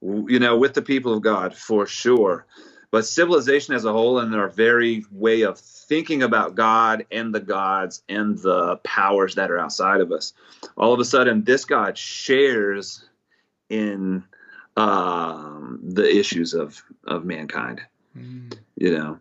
you 0.00 0.38
know 0.38 0.56
with 0.56 0.74
the 0.74 0.82
people 0.82 1.12
of 1.12 1.22
god 1.22 1.54
for 1.54 1.86
sure 1.86 2.46
but 2.94 3.04
civilization 3.04 3.74
as 3.74 3.84
a 3.84 3.92
whole 3.92 4.20
and 4.20 4.32
our 4.36 4.48
very 4.48 5.04
way 5.10 5.42
of 5.42 5.58
thinking 5.58 6.22
about 6.22 6.54
God 6.54 7.04
and 7.10 7.34
the 7.34 7.40
gods 7.40 8.04
and 8.08 8.38
the 8.38 8.76
powers 8.84 9.34
that 9.34 9.50
are 9.50 9.58
outside 9.58 10.00
of 10.00 10.12
us, 10.12 10.32
all 10.76 10.92
of 10.92 11.00
a 11.00 11.04
sudden 11.04 11.42
this 11.42 11.64
God 11.64 11.98
shares 11.98 13.04
in 13.68 14.22
um, 14.76 15.80
the 15.82 16.08
issues 16.08 16.54
of 16.54 16.80
of 17.04 17.24
mankind. 17.24 17.80
Mm. 18.16 18.56
You 18.76 18.96
know, 18.96 19.18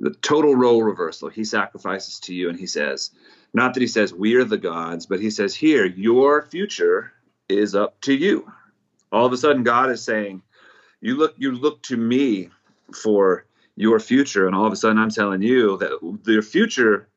the 0.00 0.10
total 0.10 0.54
role 0.54 0.82
reversal. 0.82 1.30
He 1.30 1.44
sacrifices 1.44 2.20
to 2.20 2.34
you, 2.34 2.50
and 2.50 2.58
he 2.58 2.66
says, 2.66 3.10
not 3.54 3.72
that 3.72 3.80
he 3.80 3.86
says 3.86 4.12
we 4.12 4.34
are 4.34 4.44
the 4.44 4.58
gods, 4.58 5.06
but 5.06 5.20
he 5.20 5.30
says 5.30 5.54
here 5.54 5.86
your 5.86 6.42
future 6.42 7.14
is 7.48 7.74
up 7.74 8.00
to 8.02 8.14
you. 8.14 8.50
All 9.12 9.26
of 9.26 9.32
a 9.32 9.36
sudden, 9.36 9.62
God 9.62 9.90
is 9.90 10.02
saying, 10.02 10.42
you 11.00 11.16
look 11.16 11.34
you 11.36 11.52
look 11.52 11.82
to 11.84 11.96
me 11.96 12.48
for 12.94 13.44
your 13.76 14.00
future. 14.00 14.46
And 14.46 14.56
all 14.56 14.66
of 14.66 14.72
a 14.72 14.76
sudden, 14.76 14.98
I'm 14.98 15.10
telling 15.10 15.42
you 15.42 15.76
that 15.78 16.16
your 16.26 16.42
future, 16.42 17.08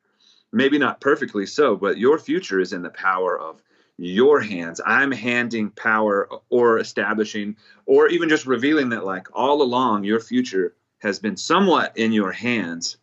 maybe 0.51 0.77
not 0.77 0.99
perfectly 0.99 1.45
so, 1.45 1.75
but 1.75 1.97
your 1.97 2.19
future 2.19 2.59
is 2.59 2.73
in 2.73 2.81
the 2.81 2.89
power 2.89 3.39
of 3.39 3.61
your 3.97 4.41
hands. 4.41 4.81
I'm 4.85 5.11
handing 5.11 5.71
power 5.71 6.29
or 6.49 6.79
establishing 6.79 7.55
or 7.85 8.07
even 8.09 8.29
just 8.29 8.45
revealing 8.45 8.89
that, 8.89 9.05
like, 9.05 9.27
all 9.33 9.61
along, 9.61 10.03
your 10.03 10.19
future 10.19 10.75
has 10.99 11.19
been 11.19 11.37
somewhat 11.37 11.97
in 11.97 12.11
your 12.11 12.31
hands. 12.31 12.97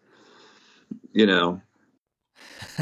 You 1.13 1.27
know, 1.27 1.63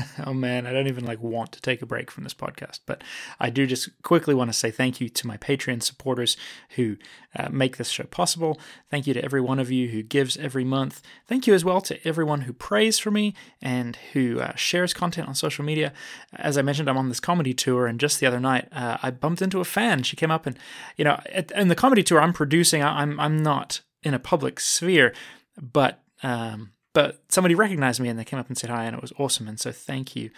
oh 0.26 0.32
man, 0.32 0.66
I 0.66 0.72
don't 0.72 0.86
even 0.86 1.04
like 1.04 1.20
want 1.20 1.52
to 1.52 1.60
take 1.60 1.82
a 1.82 1.86
break 1.86 2.10
from 2.10 2.24
this 2.24 2.34
podcast, 2.34 2.80
but 2.86 3.02
I 3.38 3.50
do 3.50 3.66
just 3.66 3.90
quickly 4.02 4.34
want 4.34 4.50
to 4.50 4.58
say 4.58 4.70
thank 4.70 5.00
you 5.00 5.08
to 5.08 5.26
my 5.26 5.36
Patreon 5.36 5.82
supporters 5.82 6.36
who 6.70 6.96
uh, 7.36 7.48
make 7.50 7.76
this 7.76 7.88
show 7.88 8.04
possible. 8.04 8.60
Thank 8.90 9.06
you 9.06 9.14
to 9.14 9.24
every 9.24 9.40
one 9.40 9.58
of 9.58 9.70
you 9.70 9.88
who 9.88 10.02
gives 10.02 10.36
every 10.36 10.64
month. 10.64 11.02
Thank 11.26 11.46
you 11.46 11.54
as 11.54 11.64
well 11.64 11.80
to 11.82 12.06
everyone 12.06 12.42
who 12.42 12.52
prays 12.52 12.98
for 12.98 13.10
me 13.10 13.34
and 13.60 13.96
who 14.12 14.40
uh, 14.40 14.54
shares 14.54 14.94
content 14.94 15.28
on 15.28 15.34
social 15.34 15.64
media. 15.64 15.92
As 16.34 16.56
I 16.56 16.62
mentioned, 16.62 16.88
I'm 16.88 16.98
on 16.98 17.08
this 17.08 17.20
comedy 17.20 17.54
tour, 17.54 17.86
and 17.86 18.00
just 18.00 18.20
the 18.20 18.26
other 18.26 18.40
night, 18.40 18.68
uh, 18.72 18.98
I 19.02 19.10
bumped 19.10 19.42
into 19.42 19.60
a 19.60 19.64
fan. 19.64 20.02
She 20.02 20.16
came 20.16 20.30
up 20.30 20.46
and, 20.46 20.58
you 20.96 21.04
know, 21.04 21.20
in 21.54 21.68
the 21.68 21.74
comedy 21.74 22.02
tour 22.02 22.20
I'm 22.20 22.32
producing, 22.32 22.82
I'm 22.82 23.18
I'm 23.20 23.42
not 23.42 23.80
in 24.02 24.14
a 24.14 24.18
public 24.18 24.58
sphere, 24.60 25.14
but 25.60 26.02
um, 26.22 26.70
but 26.92 27.22
somebody 27.28 27.54
recognized 27.54 28.00
me 28.00 28.08
and 28.08 28.18
they 28.18 28.24
came 28.24 28.38
up 28.38 28.48
and 28.48 28.58
said 28.58 28.70
hi, 28.70 28.84
and 28.84 28.96
it 28.96 29.02
was 29.02 29.12
awesome. 29.18 29.48
And 29.48 29.58
so 29.58 29.72
thank 29.72 30.14
you, 30.14 30.30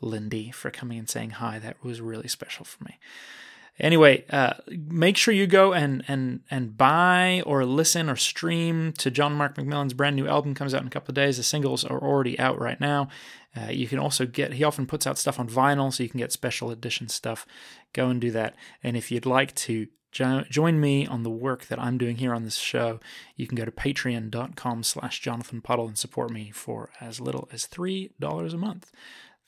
Lindy, 0.00 0.50
for 0.50 0.70
coming 0.70 0.98
and 0.98 1.08
saying 1.08 1.30
hi. 1.30 1.58
That 1.58 1.82
was 1.82 2.00
really 2.00 2.28
special 2.28 2.64
for 2.64 2.84
me. 2.84 2.98
Anyway, 3.80 4.24
uh, 4.30 4.54
make 4.68 5.16
sure 5.16 5.32
you 5.32 5.46
go 5.46 5.72
and 5.72 6.04
and 6.08 6.40
and 6.50 6.76
buy 6.76 7.42
or 7.46 7.64
listen 7.64 8.10
or 8.10 8.16
stream 8.16 8.92
to 8.94 9.10
John 9.10 9.34
Mark 9.34 9.54
McMillan's 9.54 9.94
brand 9.94 10.16
new 10.16 10.26
album. 10.26 10.54
Comes 10.54 10.74
out 10.74 10.80
in 10.80 10.88
a 10.88 10.90
couple 10.90 11.12
of 11.12 11.14
days. 11.14 11.36
The 11.36 11.44
singles 11.44 11.84
are 11.84 12.02
already 12.02 12.36
out 12.40 12.60
right 12.60 12.80
now. 12.80 13.08
Uh, 13.56 13.70
you 13.70 13.86
can 13.86 14.00
also 14.00 14.26
get. 14.26 14.54
He 14.54 14.64
often 14.64 14.86
puts 14.86 15.06
out 15.06 15.16
stuff 15.16 15.38
on 15.38 15.48
vinyl, 15.48 15.92
so 15.92 16.02
you 16.02 16.08
can 16.08 16.18
get 16.18 16.32
special 16.32 16.70
edition 16.70 17.08
stuff. 17.08 17.46
Go 17.92 18.08
and 18.08 18.20
do 18.20 18.32
that. 18.32 18.56
And 18.82 18.96
if 18.96 19.12
you'd 19.12 19.26
like 19.26 19.54
to 19.56 19.86
jo- 20.18 20.44
join 20.50 20.80
me 20.80 21.06
on 21.06 21.22
the 21.22 21.30
work 21.30 21.66
that 21.66 21.78
I'm 21.78 21.96
doing 21.96 22.16
here 22.16 22.34
on 22.34 22.42
this 22.44 22.56
show, 22.56 22.98
you 23.36 23.46
can 23.46 23.56
go 23.56 23.64
to 23.64 23.70
patreon.com 23.70 24.82
slash 24.82 25.20
Jonathan 25.20 25.60
Puddle 25.60 25.86
and 25.86 25.96
support 25.96 26.30
me 26.30 26.50
for 26.50 26.90
as 27.00 27.20
little 27.20 27.48
as 27.52 27.66
$3 27.66 28.52
a 28.52 28.56
month. 28.56 28.90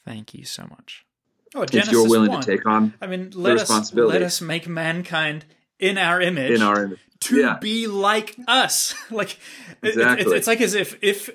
Thank 0.04 0.33
you 0.33 0.44
so 0.44 0.66
much. 0.70 1.04
Oh, 1.54 1.64
Genesis 1.64 1.88
if 1.88 1.92
you're 1.92 2.09
willing 2.09 2.30
1. 2.30 2.42
to 2.42 2.46
take 2.46 2.66
on 2.66 2.94
I 3.00 3.09
mean, 3.09 3.33
let 3.35 3.59
us, 3.59 3.92
let 3.92 4.22
us 4.22 4.40
make 4.40 4.68
mankind 4.68 5.44
in 5.80 5.98
our 5.98 6.20
image. 6.20 6.52
In 6.52 6.62
our 6.62 6.85
image. 6.85 7.00
To 7.24 7.37
yeah. 7.37 7.59
be 7.61 7.87
like 7.87 8.35
us, 8.48 8.94
like 9.11 9.38
exactly. 9.83 10.24
it's, 10.24 10.33
it's 10.33 10.46
like 10.46 10.62
as 10.62 10.72
if 10.72 10.96
if 11.02 11.28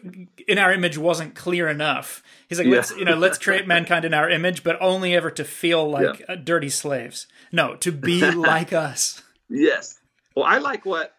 in 0.48 0.58
our 0.58 0.74
image 0.74 0.98
wasn't 0.98 1.36
clear 1.36 1.68
enough. 1.68 2.24
He's 2.50 2.58
like, 2.58 2.66
yeah. 2.66 2.78
let's 2.78 2.92
you 2.96 3.06
know, 3.06 3.14
let's 3.14 3.38
create 3.38 3.68
mankind 3.68 4.04
in 4.04 4.12
our 4.12 4.28
image, 4.28 4.64
but 4.64 4.82
only 4.82 5.16
ever 5.16 5.30
to 5.30 5.44
feel 5.44 5.88
like 5.88 6.22
yeah. 6.22 6.26
Uh, 6.28 6.36
dirty 6.38 6.70
slaves. 6.70 7.28
No, 7.52 7.76
to 7.76 7.92
be 7.92 8.20
like 8.32 8.74
us. 8.74 9.22
Yes. 9.50 10.00
Well, 10.36 10.46
I 10.46 10.58
like 10.58 10.86
what 10.86 11.14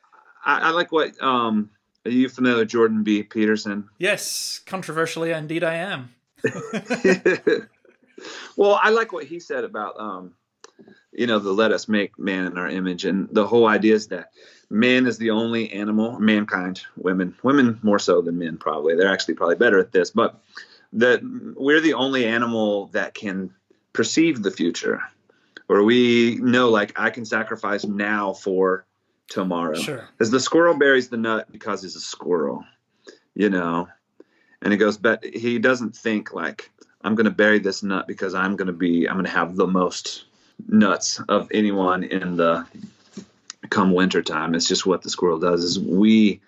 I, 0.45 0.69
I 0.69 0.71
like 0.71 0.93
what 0.93 1.21
um 1.23 1.71
are 2.07 2.11
you 2.11 2.29
familiar 2.29 2.59
with 2.59 2.69
Jordan 2.69 3.03
B. 3.03 3.25
Peterson? 3.25 3.89
Yes, 3.99 4.61
controversially, 4.65 5.33
indeed, 5.33 5.65
I 5.65 5.75
am. 5.75 6.15
well, 8.57 8.79
I 8.81 8.91
like 8.91 9.13
what 9.13 9.25
he 9.25 9.41
said 9.41 9.65
about, 9.65 9.99
um, 9.99 10.35
you 11.13 11.27
know, 11.27 11.41
the 11.41 11.51
let 11.51 11.73
us 11.73 11.89
make 11.89 12.17
man 12.17 12.47
in 12.47 12.59
our 12.59 12.69
image, 12.69 13.05
and 13.05 13.29
the 13.33 13.45
whole 13.45 13.67
idea 13.67 13.95
is 13.95 14.07
that 14.09 14.31
man 14.71 15.07
is 15.07 15.19
the 15.19 15.31
only 15.31 15.73
animal, 15.73 16.21
mankind, 16.21 16.83
women, 16.97 17.35
women 17.43 17.81
more 17.83 17.99
so 17.99 18.21
than 18.21 18.39
men, 18.39 18.57
probably. 18.57 18.95
They're 18.95 19.13
actually 19.13 19.35
probably 19.35 19.57
better 19.57 19.81
at 19.81 19.91
this, 19.91 20.11
but 20.11 20.41
that 20.93 21.21
we're 21.57 21.81
the 21.81 21.95
only 21.95 22.25
animal 22.25 22.87
that 22.89 23.15
can 23.15 23.53
perceive 23.93 24.45
the 24.45 24.53
future 24.53 25.03
or 25.69 25.83
we 25.83 26.37
know 26.37 26.71
like 26.71 26.99
I 26.99 27.11
can 27.11 27.25
sacrifice 27.25 27.85
now 27.85 28.33
for 28.33 28.87
tomorrow. 29.29 29.75
Sure. 29.75 30.09
Because 30.13 30.31
the 30.31 30.41
squirrel 30.41 30.77
buries 30.77 31.09
the 31.09 31.17
nut 31.17 31.51
because 31.51 31.83
he's 31.83 31.97
a 31.97 32.01
squirrel, 32.01 32.65
you 33.35 33.51
know. 33.51 33.89
And 34.63 34.73
he 34.73 34.79
goes, 34.79 34.97
but 34.97 35.25
he 35.25 35.59
doesn't 35.59 35.95
think 35.95 36.33
like 36.33 36.71
I'm 37.03 37.15
going 37.15 37.27
to 37.27 37.31
bury 37.31 37.59
this 37.59 37.83
nut 37.83 38.07
because 38.07 38.35
I'm 38.35 38.57
going 38.57 38.67
to 38.67 38.73
be 38.73 39.09
I'm 39.09 39.17
going 39.17 39.27
to 39.27 39.31
have 39.31 39.57
the 39.57 39.67
most 39.67 40.25
nuts 40.69 41.21
of 41.29 41.49
anyone 41.53 42.05
in 42.05 42.37
the 42.37 42.67
come 43.71 43.93
winter 43.93 44.23
time. 44.23 44.55
It's 44.55 44.69
just 44.69 44.87
what 44.87 45.03
the 45.03 45.11
squirrel 45.11 45.39
does. 45.39 45.63
Is 45.65 45.79
we 45.79 46.41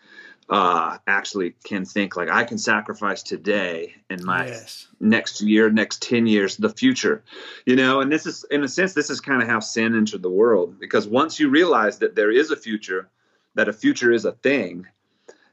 uh, 0.51 0.97
actually 1.07 1.55
can 1.65 1.85
think 1.85 2.17
like 2.17 2.31
I 2.31 2.45
can 2.45 2.57
sacrifice 2.57 3.23
today 3.23 3.95
and 4.09 4.23
my 4.25 4.47
yes. 4.47 4.89
next 4.99 5.43
year, 5.43 5.71
next 5.71 6.03
10 6.03 6.27
years, 6.27 6.57
the 6.57 6.71
future, 6.71 7.23
you 7.67 7.77
know, 7.77 8.01
and 8.01 8.11
this 8.11 8.25
is, 8.25 8.45
in 8.51 8.65
a 8.65 8.69
sense, 8.69 8.95
this 8.95 9.11
is 9.11 9.21
kind 9.21 9.43
of 9.43 9.49
how 9.49 9.61
sin 9.61 9.95
entered 9.95 10.23
the 10.23 10.31
world 10.31 10.81
because 10.81 11.07
once 11.07 11.39
you 11.39 11.51
realize 11.51 11.99
that 11.99 12.15
there 12.15 12.31
is 12.31 12.51
a 12.51 12.57
future, 12.57 13.09
that 13.55 13.69
a 13.69 13.73
future 13.73 14.11
is 14.11 14.25
a 14.25 14.33
thing, 14.33 14.87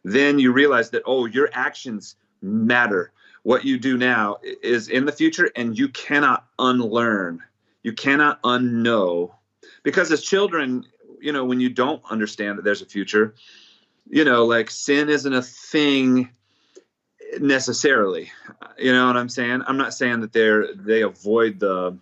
then 0.03 0.39
you 0.39 0.53
realize 0.53 0.91
that, 0.91 1.03
oh, 1.05 1.25
your 1.25 1.49
actions 1.51 2.15
matter. 2.41 3.11
What 3.43 3.65
you 3.65 3.77
do 3.77 3.97
now 3.97 4.37
is 4.63 4.87
in 4.87 5.05
the 5.05 5.11
future 5.11 5.51
and 5.55 5.77
you 5.77 5.89
cannot 5.89 6.45
unlearn, 6.57 7.41
you 7.83 7.93
cannot 7.93 8.41
unknow 8.43 9.31
because 9.83 10.11
as 10.11 10.21
children, 10.21 10.85
you 11.19 11.31
know, 11.31 11.45
when 11.45 11.59
you 11.59 11.69
don't 11.69 12.01
understand 12.09 12.57
that 12.57 12.63
there's 12.63 12.81
a 12.81 12.85
future, 12.85 13.35
you 14.07 14.25
know, 14.25 14.45
like 14.45 14.69
sin 14.69 15.09
isn't 15.09 15.33
a 15.33 15.41
thing 15.41 16.29
necessarily. 17.39 18.31
You 18.77 18.93
know 18.93 19.07
what 19.07 19.17
I'm 19.17 19.29
saying? 19.29 19.63
I'm 19.67 19.77
not 19.77 19.93
saying 19.93 20.21
that 20.21 20.33
they're 20.33 20.73
they 20.73 21.01
avoid 21.01 21.59
the. 21.59 21.97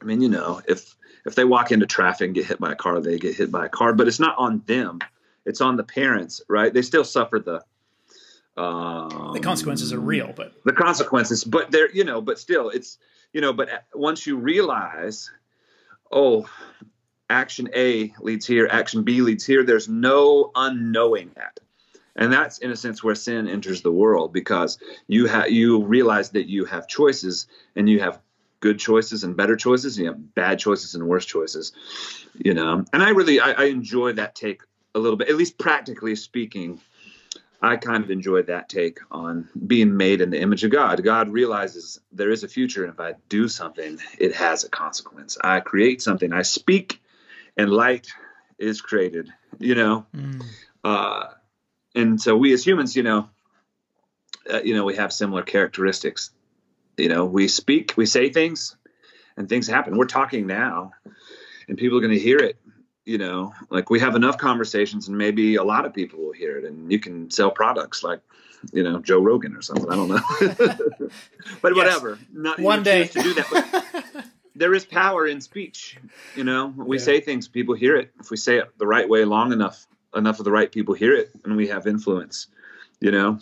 I 0.00 0.04
mean, 0.04 0.20
you 0.20 0.28
know, 0.28 0.60
if 0.68 0.96
if 1.24 1.34
they 1.34 1.44
walk 1.44 1.72
into 1.72 1.86
traffic 1.86 2.26
and 2.26 2.34
get 2.34 2.46
hit 2.46 2.60
by 2.60 2.72
a 2.72 2.76
car, 2.76 3.00
they 3.00 3.18
get 3.18 3.36
hit 3.36 3.50
by 3.50 3.66
a 3.66 3.68
car, 3.68 3.92
but 3.92 4.08
it's 4.08 4.20
not 4.20 4.36
on 4.38 4.62
them. 4.66 5.00
It's 5.44 5.60
on 5.60 5.76
the 5.76 5.84
parents, 5.84 6.40
right? 6.48 6.72
They 6.72 6.82
still 6.82 7.04
suffer 7.04 7.38
the 7.38 7.62
um, 8.60 9.32
the 9.34 9.40
consequences 9.40 9.92
are 9.92 10.00
real, 10.00 10.32
but 10.34 10.54
the 10.64 10.72
consequences, 10.72 11.44
but 11.44 11.70
they're 11.70 11.90
you 11.90 12.04
know, 12.04 12.20
but 12.20 12.38
still, 12.38 12.70
it's 12.70 12.98
you 13.32 13.40
know, 13.40 13.52
but 13.52 13.68
once 13.94 14.26
you 14.26 14.36
realize, 14.36 15.30
oh, 16.10 16.48
action 17.28 17.68
A 17.74 18.12
leads 18.20 18.46
here, 18.46 18.68
action 18.70 19.02
B 19.02 19.22
leads 19.22 19.44
here. 19.44 19.64
There's 19.64 19.88
no 19.88 20.50
unknowing 20.54 21.30
that, 21.36 21.60
and 22.14 22.32
that's 22.32 22.58
in 22.58 22.70
a 22.70 22.76
sense 22.76 23.02
where 23.02 23.14
sin 23.14 23.48
enters 23.48 23.82
the 23.82 23.92
world 23.92 24.32
because 24.32 24.78
you 25.06 25.26
have 25.26 25.50
you 25.50 25.84
realize 25.84 26.30
that 26.30 26.48
you 26.48 26.64
have 26.64 26.88
choices 26.88 27.46
and 27.74 27.88
you 27.88 28.00
have 28.00 28.20
good 28.60 28.78
choices 28.78 29.24
and 29.24 29.36
better 29.36 29.56
choices, 29.56 29.96
and 29.96 30.04
you 30.04 30.12
have 30.12 30.34
bad 30.34 30.58
choices 30.58 30.94
and 30.94 31.06
worse 31.06 31.26
choices. 31.26 31.72
You 32.34 32.54
know, 32.54 32.84
and 32.92 33.02
I 33.02 33.10
really 33.10 33.40
I, 33.40 33.52
I 33.52 33.64
enjoy 33.64 34.14
that 34.14 34.34
take 34.34 34.62
a 34.94 34.98
little 34.98 35.16
bit, 35.16 35.28
at 35.28 35.36
least 35.36 35.58
practically 35.58 36.16
speaking 36.16 36.80
I 37.60 37.76
kind 37.76 38.04
of 38.04 38.10
enjoy 38.10 38.42
that 38.42 38.68
take 38.68 39.00
on 39.10 39.48
being 39.66 39.96
made 39.96 40.20
in 40.20 40.30
the 40.30 40.40
image 40.40 40.64
of 40.64 40.70
God. 40.70 41.02
God 41.02 41.28
realizes 41.30 42.00
there 42.12 42.30
is 42.30 42.44
a 42.44 42.48
future, 42.48 42.84
and 42.84 42.92
if 42.92 43.00
I 43.00 43.14
do 43.28 43.48
something, 43.48 43.98
it 44.18 44.34
has 44.34 44.64
a 44.64 44.68
consequence. 44.68 45.38
I 45.42 45.60
create 45.60 46.02
something, 46.02 46.32
I 46.32 46.42
speak, 46.42 47.00
and 47.56 47.70
light 47.70 48.08
is 48.58 48.80
created. 48.80 49.32
You 49.58 49.74
know, 49.74 50.06
mm. 50.14 50.42
uh, 50.84 51.28
and 51.94 52.20
so 52.20 52.36
we 52.36 52.52
as 52.52 52.66
humans, 52.66 52.94
you 52.94 53.02
know, 53.02 53.28
uh, 54.52 54.60
you 54.62 54.74
know, 54.74 54.84
we 54.84 54.96
have 54.96 55.12
similar 55.12 55.42
characteristics. 55.42 56.30
You 56.96 57.08
know, 57.08 57.24
we 57.24 57.48
speak, 57.48 57.94
we 57.96 58.06
say 58.06 58.30
things, 58.30 58.76
and 59.36 59.48
things 59.48 59.66
happen. 59.66 59.96
We're 59.96 60.06
talking 60.06 60.46
now, 60.46 60.92
and 61.68 61.78
people 61.78 61.98
are 61.98 62.00
going 62.02 62.14
to 62.14 62.20
hear 62.20 62.38
it 62.38 62.58
you 63.06 63.16
know 63.16 63.54
like 63.70 63.88
we 63.88 64.00
have 64.00 64.14
enough 64.14 64.36
conversations 64.36 65.08
and 65.08 65.16
maybe 65.16 65.54
a 65.54 65.62
lot 65.62 65.86
of 65.86 65.94
people 65.94 66.18
will 66.18 66.32
hear 66.32 66.58
it 66.58 66.64
and 66.64 66.92
you 66.92 66.98
can 66.98 67.30
sell 67.30 67.50
products 67.50 68.02
like 68.02 68.20
you 68.72 68.82
know 68.82 68.98
joe 68.98 69.20
rogan 69.20 69.56
or 69.56 69.62
something 69.62 69.88
i 69.90 69.96
don't 69.96 70.08
know 70.08 70.20
but 71.62 71.74
yes. 71.74 71.76
whatever 71.76 72.18
not 72.32 72.58
one 72.58 72.82
day 72.82 73.06
to 73.06 73.22
do 73.22 73.32
that 73.32 73.85
there 74.56 74.74
is 74.74 74.84
power 74.84 75.26
in 75.26 75.40
speech 75.40 75.96
you 76.34 76.44
know 76.44 76.72
we 76.76 76.98
yeah. 76.98 77.02
say 77.02 77.20
things 77.20 77.48
people 77.48 77.74
hear 77.74 77.96
it 77.96 78.10
if 78.20 78.30
we 78.30 78.36
say 78.36 78.58
it 78.58 78.66
the 78.78 78.86
right 78.86 79.08
way 79.08 79.24
long 79.24 79.52
enough 79.52 79.86
enough 80.14 80.38
of 80.38 80.44
the 80.44 80.50
right 80.50 80.72
people 80.72 80.94
hear 80.94 81.14
it 81.14 81.30
and 81.44 81.56
we 81.56 81.68
have 81.68 81.86
influence 81.86 82.48
you 83.00 83.10
know 83.10 83.38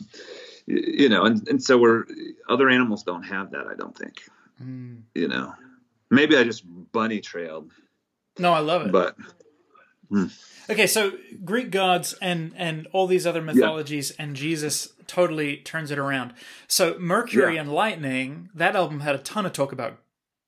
you 0.66 1.08
know 1.08 1.24
and, 1.24 1.46
and 1.48 1.62
so 1.62 1.78
we're 1.78 2.04
other 2.48 2.68
animals 2.68 3.02
don't 3.02 3.22
have 3.22 3.50
that 3.50 3.66
i 3.66 3.74
don't 3.74 3.96
think 3.96 4.22
mm. 4.62 5.00
you 5.14 5.28
know 5.28 5.54
maybe 6.10 6.36
i 6.36 6.44
just 6.44 6.64
bunny 6.92 7.20
trailed 7.20 7.70
no 8.38 8.52
i 8.52 8.60
love 8.60 8.82
it 8.82 8.92
but 8.92 9.16
Hmm. 10.10 10.26
Okay, 10.70 10.86
so 10.86 11.12
Greek 11.44 11.70
gods 11.70 12.14
and 12.22 12.52
and 12.56 12.86
all 12.92 13.06
these 13.06 13.26
other 13.26 13.42
mythologies 13.42 14.12
yeah. 14.16 14.24
and 14.24 14.36
Jesus 14.36 14.92
totally 15.06 15.58
turns 15.58 15.90
it 15.90 15.98
around. 15.98 16.32
So 16.68 16.96
Mercury 16.98 17.54
yeah. 17.54 17.62
and 17.62 17.72
Lightning, 17.72 18.48
that 18.54 18.76
album 18.76 19.00
had 19.00 19.14
a 19.14 19.18
ton 19.18 19.44
of 19.44 19.52
talk 19.52 19.72
about 19.72 19.98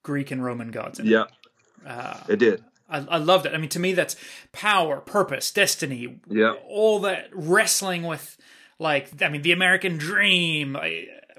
Greek 0.07 0.31
and 0.31 0.43
Roman 0.43 0.71
gods. 0.71 1.01
yeah, 1.01 1.25
it. 1.25 1.87
Uh, 1.87 2.17
it 2.29 2.37
did. 2.37 2.65
I, 2.89 2.99
I 2.99 3.19
loved 3.19 3.47
it. 3.47 3.53
I 3.53 3.59
mean, 3.59 3.69
to 3.71 3.81
me, 3.81 3.93
that's 3.93 4.15
power, 4.53 5.01
purpose, 5.01 5.51
destiny. 5.51 6.21
Yeah, 6.31 6.55
all 6.69 7.01
that 7.01 7.29
wrestling 7.33 8.05
with, 8.05 8.39
like, 8.79 9.21
I 9.21 9.29
mean, 9.29 9.43
the 9.43 9.53
American 9.53 9.99
dream. 9.99 10.79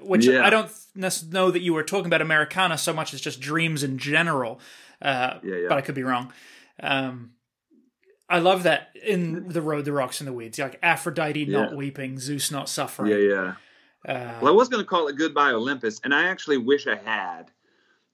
Which 0.00 0.26
yeah. 0.26 0.46
I 0.46 0.50
don't 0.50 0.70
know 0.94 1.50
that 1.50 1.60
you 1.60 1.74
were 1.74 1.82
talking 1.82 2.06
about 2.06 2.22
Americana 2.22 2.78
so 2.78 2.92
much 2.92 3.12
as 3.14 3.20
just 3.20 3.40
dreams 3.40 3.82
in 3.82 3.98
general. 3.98 4.60
Uh, 5.02 5.40
yeah, 5.42 5.56
yeah. 5.56 5.68
But 5.68 5.78
I 5.78 5.80
could 5.80 5.96
be 5.96 6.04
wrong. 6.04 6.32
Um, 6.80 7.32
I 8.28 8.38
love 8.38 8.62
that 8.64 8.90
in 9.02 9.48
the 9.48 9.62
road, 9.62 9.86
the 9.86 9.92
rocks, 9.92 10.20
and 10.20 10.28
the 10.28 10.32
weeds. 10.32 10.58
Like 10.58 10.78
Aphrodite 10.82 11.46
not 11.46 11.74
weeping, 11.74 12.20
Zeus 12.20 12.50
not 12.50 12.68
suffering. 12.68 13.10
Yeah, 13.10 13.16
yeah. 13.16 13.54
Uh, 14.06 14.38
well, 14.40 14.52
I 14.52 14.56
was 14.56 14.68
going 14.68 14.82
to 14.82 14.86
call 14.86 15.08
it 15.08 15.16
Goodbye 15.16 15.50
Olympus, 15.50 16.00
and 16.04 16.14
I 16.14 16.28
actually 16.28 16.58
wish 16.58 16.86
I 16.86 16.96
had, 16.96 17.50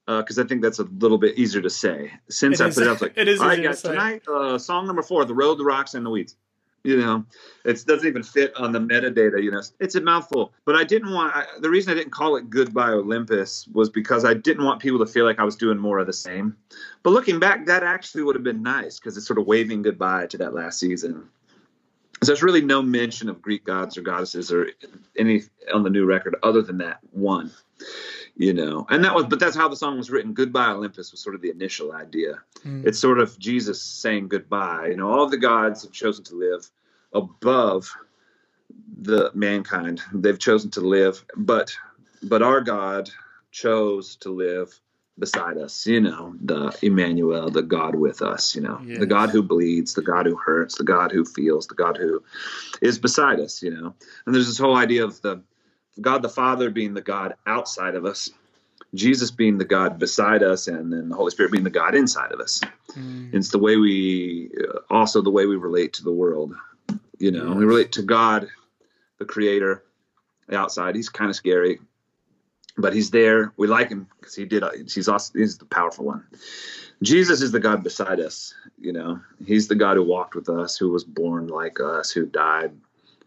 because 0.06 0.38
uh, 0.38 0.42
I 0.42 0.46
think 0.46 0.62
that's 0.62 0.78
a 0.78 0.84
little 0.84 1.18
bit 1.18 1.38
easier 1.38 1.62
to 1.62 1.70
say. 1.70 2.12
Since 2.28 2.60
I 2.60 2.68
put 2.68 2.78
it 2.78 2.88
up, 2.88 3.00
like, 3.00 3.12
it 3.16 3.28
is 3.28 3.40
all 3.40 3.48
right, 3.48 3.62
guys, 3.62 3.82
tonight, 3.82 4.22
uh, 4.28 4.58
song 4.58 4.86
number 4.86 5.02
four, 5.02 5.24
The 5.24 5.34
Road, 5.34 5.58
the 5.58 5.64
Rocks, 5.64 5.94
and 5.94 6.04
the 6.04 6.10
Weeds. 6.10 6.36
You 6.84 6.98
know 6.98 7.24
it 7.64 7.82
doesn't 7.86 8.06
even 8.06 8.22
fit 8.22 8.54
on 8.56 8.72
the 8.72 8.78
metadata 8.78 9.42
you 9.42 9.50
know. 9.50 9.62
It's 9.80 9.94
a 9.94 10.02
mouthful. 10.02 10.52
But 10.66 10.76
i 10.76 10.84
didn't 10.84 11.14
want 11.14 11.34
I, 11.34 11.46
the 11.60 11.70
reason 11.70 11.90
i 11.90 11.94
didn't 11.94 12.12
call 12.12 12.36
it 12.36 12.50
goodbye 12.50 12.90
olympus 12.90 13.66
was 13.72 13.88
because 13.88 14.26
i 14.26 14.34
didn't 14.34 14.64
want 14.64 14.82
people 14.82 14.98
to 14.98 15.10
feel 15.10 15.24
like 15.24 15.38
i 15.38 15.44
was 15.44 15.56
doing 15.56 15.78
more 15.78 15.98
of 15.98 16.06
the 16.06 16.12
same. 16.12 16.54
But 17.02 17.10
looking 17.10 17.40
back 17.40 17.64
that 17.66 17.82
actually 17.82 18.22
would 18.24 18.34
have 18.34 18.44
been 18.44 18.62
nice 18.62 18.98
because 18.98 19.16
it's 19.16 19.26
sort 19.26 19.38
of 19.38 19.46
waving 19.46 19.80
goodbye 19.80 20.26
to 20.26 20.38
that 20.38 20.52
last 20.52 20.78
season. 20.78 21.26
So 22.22 22.26
there's 22.26 22.42
really 22.42 22.60
no 22.60 22.82
mention 22.82 23.30
of 23.30 23.40
greek 23.40 23.64
gods 23.64 23.96
or 23.96 24.02
goddesses 24.02 24.52
or 24.52 24.68
any 25.18 25.42
on 25.72 25.84
the 25.84 25.90
new 25.90 26.04
record 26.04 26.36
other 26.42 26.60
than 26.60 26.78
that 26.78 26.98
one 27.12 27.50
you 28.36 28.52
know 28.52 28.86
and 28.90 29.04
that 29.04 29.14
was 29.14 29.26
but 29.26 29.38
that's 29.38 29.56
how 29.56 29.68
the 29.68 29.76
song 29.76 29.96
was 29.96 30.10
written. 30.10 30.34
Goodbye 30.34 30.70
olympus 30.70 31.12
was 31.12 31.20
sort 31.20 31.34
of 31.34 31.40
the 31.40 31.50
initial 31.50 31.92
idea. 31.92 32.40
Mm. 32.64 32.86
it's 32.86 32.98
sort 32.98 33.18
of 33.18 33.38
jesus 33.38 33.80
saying 33.82 34.28
goodbye. 34.28 34.88
You 34.88 34.96
know 34.96 35.08
all 35.08 35.28
the 35.28 35.38
gods 35.38 35.82
have 35.82 35.92
chosen 35.92 36.24
to 36.24 36.36
live 36.36 36.70
above 37.12 37.92
the 38.96 39.30
mankind. 39.34 40.02
They've 40.12 40.38
chosen 40.38 40.70
to 40.72 40.80
live 40.80 41.24
but 41.36 41.76
but 42.22 42.42
our 42.42 42.60
god 42.60 43.10
chose 43.50 44.16
to 44.16 44.30
live 44.30 44.80
beside 45.16 45.56
us 45.58 45.86
you 45.86 46.00
know 46.00 46.34
the 46.40 46.76
emmanuel 46.82 47.48
the 47.48 47.62
god 47.62 47.94
with 47.94 48.20
us 48.20 48.56
you 48.56 48.60
know 48.60 48.80
yes. 48.84 48.98
the 48.98 49.06
god 49.06 49.30
who 49.30 49.44
bleeds 49.44 49.94
the 49.94 50.02
god 50.02 50.26
who 50.26 50.34
hurts 50.34 50.76
the 50.76 50.82
god 50.82 51.12
who 51.12 51.24
feels 51.24 51.68
the 51.68 51.74
god 51.76 51.96
who 51.96 52.20
is 52.82 52.98
beside 52.98 53.38
us 53.38 53.62
you 53.62 53.70
know. 53.70 53.94
And 54.26 54.34
there's 54.34 54.46
this 54.46 54.58
whole 54.58 54.76
idea 54.76 55.04
of 55.04 55.20
the 55.22 55.42
God 56.00 56.22
the 56.22 56.28
Father 56.28 56.70
being 56.70 56.94
the 56.94 57.02
God 57.02 57.34
outside 57.46 57.94
of 57.94 58.04
us, 58.04 58.30
Jesus 58.94 59.30
being 59.30 59.58
the 59.58 59.64
God 59.64 59.98
beside 59.98 60.42
us, 60.42 60.68
and 60.68 60.92
then 60.92 61.08
the 61.08 61.16
Holy 61.16 61.30
Spirit 61.30 61.52
being 61.52 61.64
the 61.64 61.70
God 61.70 61.94
inside 61.94 62.32
of 62.32 62.40
us. 62.40 62.60
Mm. 62.92 63.34
It's 63.34 63.50
the 63.50 63.58
way 63.58 63.76
we, 63.76 64.50
uh, 64.60 64.78
also 64.90 65.22
the 65.22 65.30
way 65.30 65.46
we 65.46 65.56
relate 65.56 65.94
to 65.94 66.04
the 66.04 66.12
world. 66.12 66.54
You 67.18 67.30
know, 67.30 67.48
yes. 67.48 67.56
we 67.56 67.64
relate 67.64 67.92
to 67.92 68.02
God, 68.02 68.48
the 69.18 69.24
Creator, 69.24 69.84
the 70.48 70.56
outside. 70.56 70.94
He's 70.94 71.08
kind 71.08 71.30
of 71.30 71.36
scary, 71.36 71.80
but 72.76 72.92
He's 72.92 73.10
there. 73.10 73.52
We 73.56 73.66
like 73.66 73.88
Him 73.88 74.08
because 74.18 74.34
He 74.34 74.44
did. 74.44 74.64
He's 74.92 75.08
also 75.08 75.32
He's 75.38 75.58
the 75.58 75.64
powerful 75.64 76.04
one. 76.04 76.24
Jesus 77.02 77.42
is 77.42 77.52
the 77.52 77.60
God 77.60 77.82
beside 77.82 78.20
us. 78.20 78.54
You 78.80 78.92
know, 78.92 79.20
He's 79.44 79.68
the 79.68 79.74
God 79.74 79.96
who 79.96 80.04
walked 80.04 80.34
with 80.34 80.48
us, 80.48 80.76
who 80.76 80.90
was 80.90 81.04
born 81.04 81.48
like 81.48 81.80
us, 81.80 82.10
who 82.10 82.26
died 82.26 82.72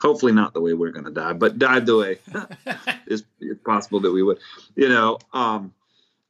hopefully 0.02 0.32
not 0.32 0.54
the 0.54 0.62
way 0.62 0.74
we're 0.74 0.92
going 0.92 1.06
to 1.06 1.12
die, 1.12 1.34
but 1.34 1.58
died 1.58 1.86
the 1.86 1.98
way 1.98 2.20
it's, 3.08 3.24
it's 3.40 3.62
possible 3.64 4.00
that 4.02 4.12
we 4.12 4.24
would, 4.24 4.40
you 4.76 4.90
know. 4.90 5.20
Um, 5.34 5.74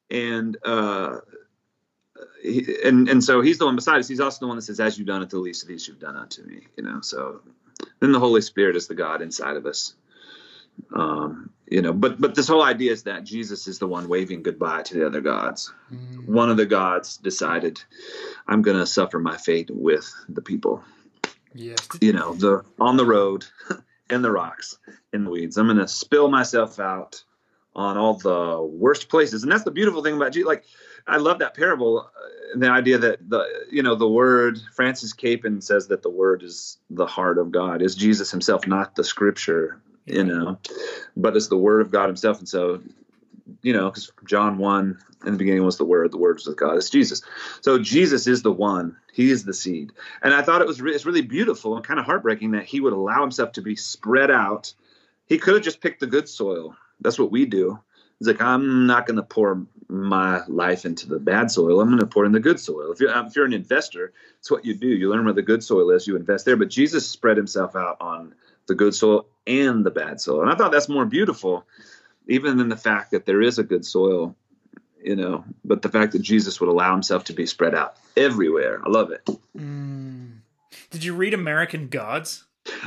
and 0.09 0.57
uh, 0.63 1.19
he, 2.41 2.77
and 2.83 3.09
and 3.09 3.23
so 3.23 3.41
he's 3.41 3.57
the 3.57 3.65
one 3.65 3.75
beside 3.75 3.99
us. 3.99 4.07
He's 4.07 4.19
also 4.19 4.39
the 4.41 4.47
one 4.47 4.57
that 4.57 4.63
says, 4.63 4.79
"As 4.79 4.97
you've 4.97 5.07
done 5.07 5.21
it 5.21 5.29
to 5.31 5.35
the 5.37 5.41
least 5.41 5.63
of 5.63 5.69
these, 5.69 5.87
you've 5.87 5.99
done 5.99 6.15
unto 6.15 6.43
me." 6.43 6.61
You 6.77 6.83
know. 6.83 7.01
So 7.01 7.41
then 7.99 8.11
the 8.11 8.19
Holy 8.19 8.41
Spirit 8.41 8.75
is 8.75 8.87
the 8.87 8.95
God 8.95 9.21
inside 9.21 9.57
of 9.57 9.65
us. 9.65 9.93
Um, 10.93 11.49
you 11.67 11.81
know, 11.81 11.91
but 11.91 12.21
but 12.21 12.35
this 12.35 12.47
whole 12.47 12.63
idea 12.63 12.91
is 12.91 13.03
that 13.03 13.23
Jesus 13.23 13.67
is 13.67 13.79
the 13.79 13.87
one 13.87 14.07
waving 14.07 14.43
goodbye 14.43 14.83
to 14.83 14.93
the 14.93 15.05
other 15.05 15.21
gods. 15.21 15.73
Mm. 15.91 16.27
One 16.27 16.49
of 16.49 16.57
the 16.57 16.65
gods 16.65 17.17
decided, 17.17 17.81
"I'm 18.47 18.61
going 18.61 18.77
to 18.77 18.85
suffer 18.85 19.19
my 19.19 19.37
fate 19.37 19.69
with 19.71 20.13
the 20.29 20.41
people." 20.41 20.83
Yes. 21.57 21.87
You 22.01 22.13
know, 22.13 22.33
the 22.33 22.63
on 22.79 22.97
the 22.97 23.05
road, 23.05 23.45
in 24.09 24.21
the 24.21 24.31
rocks, 24.31 24.77
in 25.11 25.23
the 25.23 25.31
weeds. 25.31 25.57
I'm 25.57 25.65
going 25.67 25.77
to 25.77 25.87
spill 25.87 26.29
myself 26.29 26.79
out 26.79 27.23
on 27.75 27.97
all 27.97 28.13
the 28.13 28.61
worst 28.61 29.09
places, 29.09 29.43
and 29.43 29.51
that's 29.51 29.63
the 29.63 29.71
beautiful 29.71 30.03
thing 30.03 30.15
about 30.15 30.33
Jesus. 30.33 30.47
Like, 30.47 30.65
I 31.07 31.17
love 31.17 31.39
that 31.39 31.55
parable, 31.55 32.09
and 32.53 32.61
the 32.61 32.69
idea 32.69 32.99
that 32.99 33.27
the 33.27 33.45
you 33.71 33.81
know 33.81 33.95
the 33.95 34.07
word. 34.07 34.59
Francis 34.73 35.13
Capon 35.13 35.61
says 35.61 35.87
that 35.87 36.03
the 36.03 36.09
word 36.09 36.43
is 36.43 36.77
the 36.89 37.07
heart 37.07 37.37
of 37.37 37.51
God, 37.51 37.81
is 37.81 37.95
Jesus 37.95 38.29
Himself, 38.31 38.67
not 38.67 38.95
the 38.95 39.03
Scripture. 39.03 39.81
You 40.05 40.23
know, 40.23 40.57
but 41.17 41.35
it's 41.35 41.49
the 41.49 41.57
Word 41.57 41.81
of 41.81 41.91
God 41.91 42.07
Himself, 42.07 42.39
and 42.39 42.47
so 42.47 42.81
you 43.61 43.73
know, 43.73 43.89
because 43.89 44.11
John 44.25 44.57
1 44.57 44.99
in 45.25 45.31
the 45.31 45.37
beginning 45.37 45.63
was 45.63 45.77
the 45.77 45.85
Word, 45.85 46.11
the 46.11 46.17
Word 46.17 46.35
was 46.35 46.47
with 46.47 46.57
God. 46.57 46.77
It's 46.77 46.89
Jesus. 46.89 47.21
So 47.61 47.79
Jesus 47.79 48.27
is 48.27 48.41
the 48.41 48.51
one. 48.51 48.97
He 49.13 49.31
is 49.31 49.43
the 49.43 49.53
seed. 49.53 49.91
And 50.21 50.33
I 50.33 50.41
thought 50.41 50.61
it 50.61 50.67
was 50.67 50.81
re- 50.81 50.93
it's 50.93 51.05
really 51.05 51.21
beautiful 51.21 51.75
and 51.75 51.85
kind 51.85 51.99
of 51.99 52.05
heartbreaking 52.05 52.51
that 52.51 52.65
he 52.65 52.79
would 52.79 52.93
allow 52.93 53.21
himself 53.21 53.53
to 53.53 53.61
be 53.61 53.75
spread 53.75 54.31
out. 54.31 54.73
He 55.25 55.37
could 55.37 55.55
have 55.55 55.63
just 55.63 55.81
picked 55.81 55.99
the 55.99 56.07
good 56.07 56.29
soil. 56.29 56.75
That's 57.01 57.19
what 57.19 57.31
we 57.31 57.45
do. 57.45 57.79
He's 58.19 58.27
like, 58.27 58.41
I'm 58.41 58.87
not 58.87 59.05
going 59.05 59.17
to 59.17 59.23
pour 59.23 59.65
my 59.89 60.41
life 60.47 60.85
into 60.85 61.07
the 61.07 61.19
bad 61.19 61.51
soil. 61.51 61.79
I'm 61.79 61.87
going 61.87 61.99
to 61.99 62.07
pour 62.07 62.25
in 62.25 62.31
the 62.31 62.39
good 62.39 62.59
soil. 62.59 62.91
If 62.91 62.99
you're, 62.99 63.15
if 63.25 63.35
you're 63.35 63.45
an 63.45 63.53
investor, 63.53 64.13
it's 64.39 64.49
what 64.49 64.65
you 64.65 64.73
do. 64.73 64.87
You 64.87 65.09
learn 65.09 65.25
where 65.25 65.33
the 65.33 65.41
good 65.41 65.63
soil 65.63 65.91
is, 65.91 66.07
you 66.07 66.15
invest 66.15 66.45
there. 66.45 66.57
But 66.57 66.69
Jesus 66.69 67.07
spread 67.07 67.37
himself 67.37 67.75
out 67.75 67.97
on 68.01 68.33
the 68.67 68.75
good 68.75 68.95
soil 68.95 69.27
and 69.45 69.85
the 69.85 69.91
bad 69.91 70.19
soil. 70.19 70.41
And 70.41 70.51
I 70.51 70.55
thought 70.55 70.71
that's 70.71 70.89
more 70.89 71.05
beautiful, 71.05 71.65
even 72.27 72.57
than 72.57 72.69
the 72.69 72.77
fact 72.77 73.11
that 73.11 73.25
there 73.25 73.41
is 73.41 73.59
a 73.59 73.63
good 73.63 73.85
soil, 73.85 74.35
you 75.03 75.15
know, 75.15 75.45
but 75.63 75.81
the 75.81 75.89
fact 75.89 76.13
that 76.13 76.21
Jesus 76.21 76.59
would 76.59 76.69
allow 76.69 76.91
himself 76.93 77.25
to 77.25 77.33
be 77.33 77.45
spread 77.45 77.75
out 77.75 77.97
everywhere. 78.15 78.81
I 78.85 78.89
love 78.89 79.11
it. 79.11 79.25
Mm. 79.57 80.39
Did 80.89 81.03
you 81.03 81.15
read 81.15 81.33
American 81.33 81.87
Gods? 81.87 82.45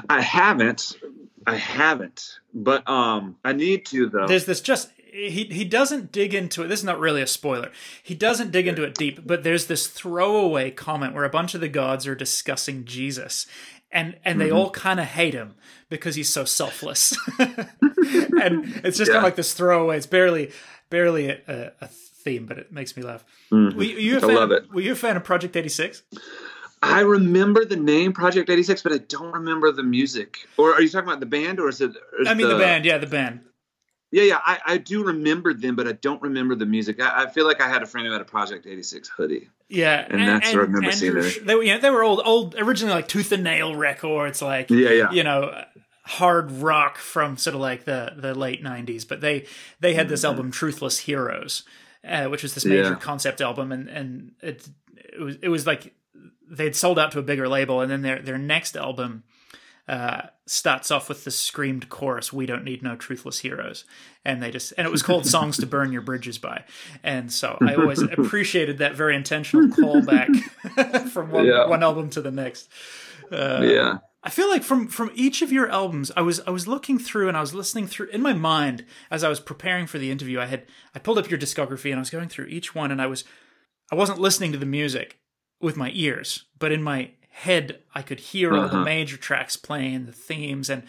I 0.09 0.21
haven't. 0.21 0.97
I 1.47 1.57
haven't, 1.57 2.39
but 2.53 2.89
um, 2.89 3.37
I 3.45 3.53
need 3.55 3.87
to 3.87 4.09
though. 4.09 4.27
There's 4.27 4.45
this 4.45 4.61
just 4.61 4.91
he 5.13 5.45
he 5.45 5.65
doesn't 5.65 6.13
dig 6.13 6.35
into 6.35 6.63
it. 6.63 6.69
This 6.69 6.81
is 6.81 6.85
not 6.85 7.01
really 7.01 7.23
a 7.23 7.27
spoiler. 7.27 7.71
He 8.03 8.15
doesn't 8.15 8.53
dig 8.53 8.67
into 8.67 8.85
it 8.85 8.95
deep, 8.95 9.27
but 9.27 9.43
there's 9.43 9.67
this 9.67 9.87
throwaway 9.87 10.71
comment 10.71 11.15
where 11.15 11.25
a 11.25 11.31
bunch 11.31 11.55
of 11.55 11.61
the 11.61 11.69
gods 11.69 12.07
are 12.07 12.15
discussing 12.15 12.85
Jesus, 12.85 13.47
and 13.93 14.17
and 14.25 14.41
they 14.41 14.49
mm-hmm. 14.49 14.57
all 14.57 14.71
kind 14.71 15.01
of 15.01 15.07
hate 15.07 15.35
him 15.35 15.55
because 15.89 16.15
he's 16.15 16.29
so 16.29 16.45
selfless. 16.45 17.17
and 17.39 18.81
it's 18.85 18.99
just 18.99 19.09
yeah. 19.09 19.15
kind 19.15 19.17
of 19.17 19.23
like 19.23 19.37
this 19.37 19.53
throwaway. 19.53 19.97
It's 19.97 20.07
barely 20.07 20.53
barely 20.91 21.29
a, 21.29 21.73
a 21.81 21.89
theme, 21.89 22.47
but 22.47 22.59
it 22.59 22.73
makes 22.73 22.97
me 22.97 23.03
laugh. 23.03 23.25
Mm-hmm. 23.53 23.77
Were, 23.77 23.85
you 23.85 24.17
a 24.19 24.21
fan, 24.21 24.31
I 24.31 24.35
love 24.35 24.53
it. 24.53 24.73
Were 24.73 24.81
you 24.81 24.93
a 24.93 24.97
fan 24.97 25.17
of 25.17 25.25
Project 25.25 25.57
86? 25.57 26.03
I 26.83 27.01
remember 27.01 27.65
the 27.65 27.77
name 27.77 28.13
Project 28.13 28.49
86, 28.49 28.83
but 28.83 28.93
I 28.93 28.99
don't 28.99 29.33
remember 29.33 29.71
the 29.71 29.83
music. 29.83 30.39
Or 30.57 30.73
are 30.73 30.81
you 30.81 30.89
talking 30.89 31.09
about 31.09 31.21
the 31.21 31.27
band, 31.27 31.61
or 31.61 31.69
is 31.69 31.81
it? 31.81 31.93
I 32.27 32.35
mean, 32.35 32.49
the, 32.49 32.55
the 32.55 32.61
band. 32.61 32.85
Yeah, 32.85 32.99
the 32.99 33.07
band. 33.07 33.41
Yeah, 34.13 34.25
yeah, 34.25 34.41
I, 34.45 34.59
I 34.67 34.77
do 34.79 35.05
remember 35.05 35.55
them, 35.55 35.77
but 35.77 35.87
I 35.87 35.93
don't 35.93 36.21
remember 36.21 36.57
the 36.57 36.67
music. 36.67 37.01
I, 37.01 37.25
I, 37.25 37.31
feel 37.31 37.47
like 37.47 37.61
I 37.61 37.69
had 37.69 37.83
a 37.83 37.87
friend 37.87 38.07
who 38.07 38.13
had 38.13 38.21
a 38.21 38.25
Project 38.25 38.67
'86 38.67 39.09
hoodie. 39.09 39.49
Yeah, 39.71 40.05
and, 40.09 40.21
and 40.21 40.29
that's 40.29 40.49
and, 40.49 40.57
where 40.57 40.65
I 40.65 40.67
remember 40.67 40.93
seeing 40.93 41.17
it. 41.17 41.47
They, 41.47 41.63
yeah, 41.63 41.79
they 41.79 41.91
were 41.91 42.03
old, 42.03 42.21
old, 42.25 42.57
originally 42.57 42.93
like 42.93 43.07
Tooth 43.07 43.31
and 43.31 43.45
Nail 43.45 43.77
records, 43.77 44.43
like 44.43 44.69
yeah, 44.69 44.91
yeah, 44.91 45.11
you 45.13 45.23
know, 45.23 45.63
hard 46.03 46.51
rock 46.51 46.99
from 46.99 47.37
sort 47.37 47.55
of 47.55 47.61
like 47.61 47.85
the 47.85 48.13
the 48.17 48.35
late 48.35 48.65
'90s. 48.65 49.07
But 49.07 49.21
they 49.21 49.47
they 49.79 49.95
had 49.95 50.09
this 50.09 50.21
mm-hmm. 50.21 50.27
album, 50.27 50.51
Truthless 50.51 50.99
Heroes, 50.99 51.63
uh, 52.05 52.27
which 52.27 52.43
was 52.43 52.55
this 52.55 52.65
major 52.65 52.91
yeah. 52.91 52.95
concept 52.97 53.41
album, 53.41 53.71
and 53.71 53.89
and 53.89 54.33
it 54.43 54.69
it 54.97 55.21
was 55.21 55.37
it 55.41 55.49
was 55.49 55.69
like 55.69 55.95
they'd 56.51 56.75
sold 56.75 56.99
out 56.99 57.13
to 57.13 57.21
a 57.21 57.23
bigger 57.23 57.49
label, 57.49 57.81
and 57.81 57.89
then 57.89 58.03
their 58.03 58.21
their 58.21 58.39
next 58.39 58.77
album 58.77 59.23
uh, 59.89 60.23
starts 60.47 60.91
off 60.91 61.09
with 61.09 61.25
the 61.25 61.31
screamed 61.31 61.89
chorus, 61.89 62.33
"We 62.33 62.47
don't 62.47 62.65
need 62.65 62.83
no 62.83 62.97
truthless 62.97 63.41
heroes," 63.41 63.85
and 64.25 64.43
they 64.43 64.51
just 64.51 64.73
and 64.77 64.87
it 64.87 64.91
was 64.91 65.03
called 65.03 65.27
"Songs 65.27 65.57
to 65.59 65.67
Burn 65.67 65.93
Your 65.93 66.03
Bridges 66.03 66.39
By," 66.39 66.65
and 67.03 67.33
so 67.33 67.59
I 67.61 67.75
always 67.75 68.03
appreciated 68.19 68.79
that 68.79 68.95
very 68.95 69.17
intentional 69.17 69.69
callback 69.69 71.09
from 71.11 71.31
one, 71.31 71.47
yeah. 71.47 71.67
one 71.67 71.83
album 71.83 72.11
to 72.11 72.21
the 72.21 72.31
next. 72.31 72.69
Uh, 73.31 73.61
yeah. 73.63 73.99
I 74.23 74.29
feel 74.29 74.51
like 74.51 74.63
from 74.63 74.89
from 74.89 75.11
each 75.15 75.41
of 75.41 75.51
your 75.51 75.71
albums, 75.71 76.13
I 76.17 76.21
was 76.21 76.41
I 76.47 76.51
was 76.51 76.69
looking 76.69 76.99
through 76.99 77.29
and 77.29 77.37
I 77.37 77.41
was 77.41 77.55
listening 77.55 77.87
through 77.87 78.09
in 78.09 78.21
my 78.21 78.35
mind 78.35 78.85
as 79.11 79.25
I 79.25 79.31
was 79.31 79.41
preparing 79.41 79.87
for 79.87 79.99
the 79.99 80.11
interview. 80.11 80.39
I 80.39 80.47
had 80.47 80.67
I 80.95 80.99
pulled 80.99 81.19
up 81.19 81.31
your 81.31 81.39
discography 81.39 81.91
and 81.91 81.97
I 81.97 82.01
was 82.01 82.11
going 82.11 82.29
through 82.29 82.47
each 82.47 82.75
one 82.75 82.91
and 82.91 83.01
I 83.01 83.07
was 83.07 83.25
I 83.91 83.95
wasn't 83.95 84.21
listening 84.21 84.53
to 84.53 84.59
the 84.59 84.67
music 84.67 85.19
with 85.61 85.77
my 85.77 85.91
ears, 85.95 86.45
but 86.59 86.71
in 86.71 86.83
my 86.83 87.13
head 87.31 87.81
I 87.95 88.03
could 88.03 88.21
hear 88.21 88.53
uh-huh. 88.53 88.63
all 88.63 88.69
the 88.69 88.75
uh-huh. 88.77 88.85
major 88.85 89.17
tracks 89.17 89.57
playing, 89.57 90.07
the 90.07 90.13
themes, 90.13 90.69
and 90.69 90.85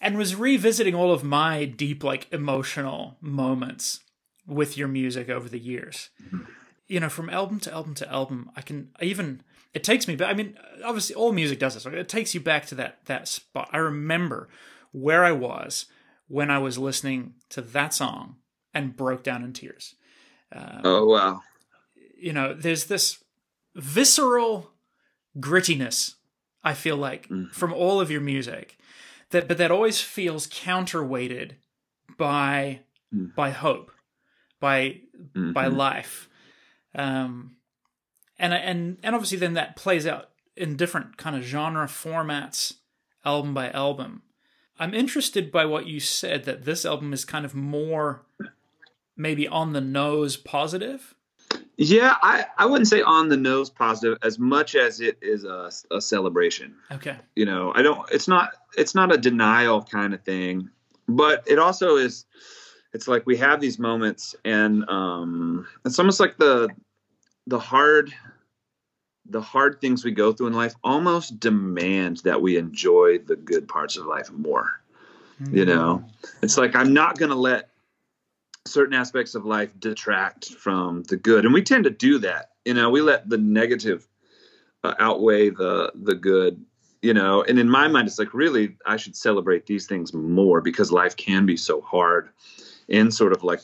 and 0.00 0.18
was 0.18 0.34
revisiting 0.34 0.94
all 0.94 1.12
of 1.12 1.24
my 1.24 1.64
deep, 1.64 2.04
like 2.04 2.32
emotional 2.32 3.16
moments 3.20 4.00
with 4.46 4.76
your 4.76 4.88
music 4.88 5.28
over 5.28 5.48
the 5.48 5.58
years. 5.58 6.10
Mm-hmm. 6.22 6.42
You 6.86 7.00
know, 7.00 7.08
from 7.08 7.30
album 7.30 7.60
to 7.60 7.72
album 7.72 7.94
to 7.94 8.10
album, 8.10 8.50
I 8.56 8.60
can 8.60 8.90
even 9.00 9.42
it 9.72 9.82
takes 9.82 10.06
me 10.06 10.14
back. 10.16 10.30
I 10.30 10.34
mean, 10.34 10.56
obviously, 10.84 11.16
all 11.16 11.32
music 11.32 11.58
does 11.58 11.74
this. 11.74 11.86
It 11.86 12.08
takes 12.08 12.34
you 12.34 12.40
back 12.40 12.66
to 12.66 12.74
that 12.76 13.04
that 13.06 13.28
spot. 13.28 13.68
I 13.72 13.78
remember 13.78 14.48
where 14.92 15.24
I 15.24 15.32
was 15.32 15.86
when 16.28 16.50
I 16.50 16.58
was 16.58 16.78
listening 16.78 17.34
to 17.50 17.60
that 17.60 17.92
song 17.92 18.36
and 18.72 18.96
broke 18.96 19.22
down 19.22 19.42
in 19.42 19.52
tears. 19.52 19.94
Um, 20.52 20.80
oh 20.84 21.06
wow! 21.06 21.40
You 22.16 22.32
know, 22.32 22.54
there's 22.54 22.84
this 22.84 23.24
visceral 23.74 24.70
grittiness. 25.38 26.14
I 26.62 26.74
feel 26.74 26.96
like 26.96 27.28
mm. 27.28 27.50
from 27.52 27.72
all 27.72 28.00
of 28.00 28.10
your 28.10 28.20
music, 28.20 28.78
that 29.30 29.48
but 29.48 29.58
that 29.58 29.70
always 29.70 30.00
feels 30.00 30.46
counterweighted 30.46 31.52
by 32.16 32.80
mm. 33.14 33.34
by 33.34 33.50
hope, 33.50 33.90
by 34.60 35.00
mm-hmm. 35.36 35.52
by 35.52 35.66
life, 35.66 36.28
um, 36.94 37.56
and 38.38 38.54
and 38.54 38.98
and 39.02 39.14
obviously 39.14 39.38
then 39.38 39.54
that 39.54 39.76
plays 39.76 40.06
out 40.06 40.30
in 40.56 40.76
different 40.76 41.16
kind 41.16 41.36
of 41.36 41.42
genre 41.42 41.86
formats, 41.86 42.74
album 43.24 43.52
by 43.52 43.70
album. 43.70 44.22
I'm 44.78 44.94
interested 44.94 45.52
by 45.52 45.66
what 45.66 45.86
you 45.86 46.00
said 46.00 46.44
that 46.44 46.64
this 46.64 46.84
album 46.84 47.12
is 47.12 47.24
kind 47.24 47.44
of 47.44 47.54
more 47.54 48.24
maybe 49.16 49.46
on 49.46 49.72
the 49.72 49.80
nose 49.80 50.36
positive 50.36 51.14
yeah, 51.76 52.14
I, 52.22 52.46
I 52.56 52.66
wouldn't 52.66 52.88
say 52.88 53.02
on 53.02 53.28
the 53.28 53.36
nose 53.36 53.68
positive 53.70 54.18
as 54.22 54.38
much 54.38 54.74
as 54.74 55.00
it 55.00 55.18
is 55.20 55.44
a, 55.44 55.70
a 55.90 56.00
celebration. 56.00 56.76
Okay. 56.92 57.16
You 57.34 57.46
know, 57.46 57.72
I 57.74 57.82
don't. 57.82 58.08
It's 58.12 58.28
not. 58.28 58.52
It's 58.76 58.94
not 58.94 59.12
a 59.12 59.18
denial 59.18 59.82
kind 59.82 60.14
of 60.14 60.22
thing, 60.22 60.70
but 61.08 61.44
it 61.46 61.58
also 61.58 61.96
is. 61.96 62.26
It's 62.92 63.08
like 63.08 63.26
we 63.26 63.36
have 63.38 63.60
these 63.60 63.78
moments, 63.78 64.36
and 64.44 64.88
um, 64.88 65.66
it's 65.84 65.98
almost 65.98 66.20
like 66.20 66.36
the 66.36 66.68
the 67.46 67.58
hard 67.58 68.14
the 69.26 69.40
hard 69.40 69.80
things 69.80 70.04
we 70.04 70.12
go 70.12 70.32
through 70.32 70.48
in 70.48 70.52
life 70.52 70.74
almost 70.84 71.40
demand 71.40 72.18
that 72.18 72.40
we 72.40 72.58
enjoy 72.58 73.18
the 73.18 73.36
good 73.36 73.66
parts 73.66 73.96
of 73.96 74.06
life 74.06 74.30
more. 74.30 74.80
Mm-hmm. 75.40 75.56
You 75.56 75.64
know, 75.64 76.04
it's 76.42 76.56
like 76.56 76.76
I'm 76.76 76.92
not 76.92 77.18
going 77.18 77.30
to 77.30 77.36
let 77.36 77.70
certain 78.66 78.94
aspects 78.94 79.34
of 79.34 79.44
life 79.44 79.78
detract 79.78 80.54
from 80.54 81.02
the 81.04 81.16
good 81.16 81.44
and 81.44 81.52
we 81.52 81.62
tend 81.62 81.84
to 81.84 81.90
do 81.90 82.18
that. 82.18 82.50
You 82.64 82.74
know 82.74 82.90
we 82.90 83.02
let 83.02 83.28
the 83.28 83.38
negative 83.38 84.06
uh, 84.82 84.94
outweigh 84.98 85.50
the 85.50 85.92
the 85.94 86.14
good 86.14 86.64
you 87.02 87.12
know 87.12 87.42
and 87.42 87.58
in 87.58 87.68
my 87.68 87.88
mind 87.88 88.08
it's 88.08 88.18
like 88.18 88.32
really 88.32 88.76
i 88.86 88.96
should 88.96 89.14
celebrate 89.14 89.66
these 89.66 89.86
things 89.86 90.14
more 90.14 90.60
because 90.60 90.90
life 90.90 91.16
can 91.16 91.44
be 91.44 91.56
so 91.56 91.80
hard 91.82 92.30
in 92.88 93.10
sort 93.10 93.32
of 93.32 93.44
like 93.44 93.62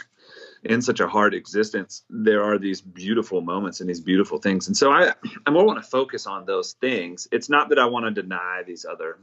in 0.64 0.82
such 0.82 1.00
a 1.00 1.08
hard 1.08 1.34
existence. 1.34 2.02
There 2.10 2.42
are 2.42 2.58
these 2.58 2.80
beautiful 2.80 3.40
moments 3.40 3.80
and 3.80 3.88
these 3.88 4.00
beautiful 4.00 4.38
things. 4.38 4.66
And 4.66 4.76
so 4.76 4.90
i 4.90 5.12
i 5.46 5.50
more 5.50 5.64
want 5.64 5.82
to 5.82 5.88
focus 5.88 6.26
on 6.26 6.44
those 6.46 6.74
things. 6.74 7.28
It's 7.32 7.48
not 7.48 7.68
that 7.70 7.78
i 7.78 7.86
want 7.86 8.06
to 8.06 8.22
deny 8.22 8.62
these 8.66 8.84
other 8.84 9.18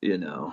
you 0.00 0.18
know 0.18 0.52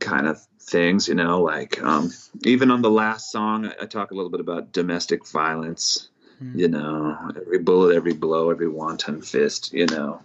kind 0.00 0.26
of 0.26 0.40
things, 0.60 1.08
you 1.08 1.14
know, 1.14 1.40
like 1.40 1.82
um, 1.82 2.12
even 2.44 2.70
on 2.70 2.82
the 2.82 2.90
last 2.90 3.30
song, 3.30 3.66
I, 3.66 3.74
I, 3.82 3.86
talk 3.86 4.10
a 4.10 4.14
little 4.14 4.30
bit 4.30 4.40
about 4.40 4.72
domestic 4.72 5.26
violence, 5.26 6.08
mm. 6.42 6.56
you 6.56 6.68
know, 6.68 7.16
every 7.36 7.58
bullet, 7.58 7.96
every 7.96 8.12
blow, 8.12 8.50
every 8.50 8.68
wanton 8.68 9.22
fist, 9.22 9.72
you 9.72 9.86
know. 9.86 10.22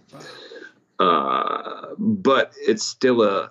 Uh, 0.98 1.88
but 1.98 2.52
it's 2.56 2.84
still 2.84 3.22
a, 3.22 3.50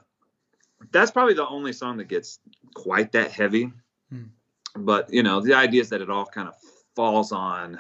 that's 0.91 1.11
probably 1.11 1.33
the 1.33 1.47
only 1.47 1.73
song 1.73 1.97
that 1.97 2.07
gets 2.07 2.39
quite 2.73 3.11
that 3.13 3.31
heavy. 3.31 3.71
Mm. 4.13 4.29
But, 4.75 5.11
you 5.13 5.23
know, 5.23 5.41
the 5.41 5.55
idea 5.55 5.81
is 5.81 5.89
that 5.89 6.01
it 6.01 6.09
all 6.09 6.25
kind 6.25 6.47
of 6.47 6.55
falls 6.95 7.31
on 7.31 7.79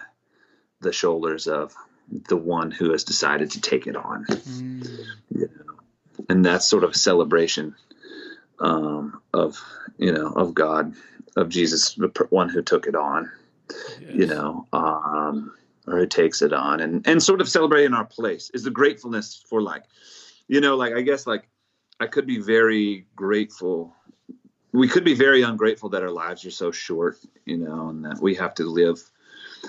the 0.81 0.91
shoulders 0.91 1.47
of 1.47 1.73
the 2.27 2.37
one 2.37 2.71
who 2.71 2.91
has 2.91 3.03
decided 3.03 3.51
to 3.51 3.61
take 3.61 3.87
it 3.87 3.95
on. 3.95 4.25
Mm. 4.25 5.05
You 5.31 5.49
know? 5.55 6.25
And 6.29 6.45
that's 6.45 6.67
sort 6.67 6.83
of 6.83 6.91
a 6.91 6.97
celebration 6.97 7.75
um, 8.63 9.21
of 9.33 9.61
you 9.97 10.11
know 10.11 10.29
of 10.29 10.55
God 10.55 10.93
of 11.35 11.49
Jesus, 11.49 11.93
the 11.93 12.09
one 12.29 12.49
who 12.49 12.61
took 12.61 12.87
it 12.87 12.95
on, 12.95 13.29
yes. 13.69 14.11
you 14.13 14.25
know, 14.25 14.67
um, 14.73 15.53
or 15.87 15.99
who 15.99 16.07
takes 16.07 16.41
it 16.41 16.53
on, 16.53 16.79
and 16.79 17.07
and 17.07 17.21
sort 17.21 17.41
of 17.41 17.49
celebrating 17.49 17.93
our 17.93 18.05
place 18.05 18.49
is 18.53 18.63
the 18.63 18.71
gratefulness 18.71 19.43
for 19.47 19.61
like, 19.61 19.83
you 20.47 20.61
know, 20.61 20.75
like 20.75 20.93
I 20.93 21.01
guess 21.01 21.27
like 21.27 21.47
I 21.99 22.07
could 22.07 22.25
be 22.25 22.39
very 22.39 23.05
grateful. 23.15 23.93
We 24.71 24.87
could 24.87 25.03
be 25.03 25.13
very 25.13 25.43
ungrateful 25.43 25.89
that 25.89 26.01
our 26.01 26.09
lives 26.09 26.43
are 26.45 26.51
so 26.51 26.71
short, 26.71 27.19
you 27.45 27.57
know, 27.57 27.89
and 27.89 28.03
that 28.05 28.19
we 28.19 28.33
have 28.35 28.55
to 28.55 28.63
live, 28.63 28.99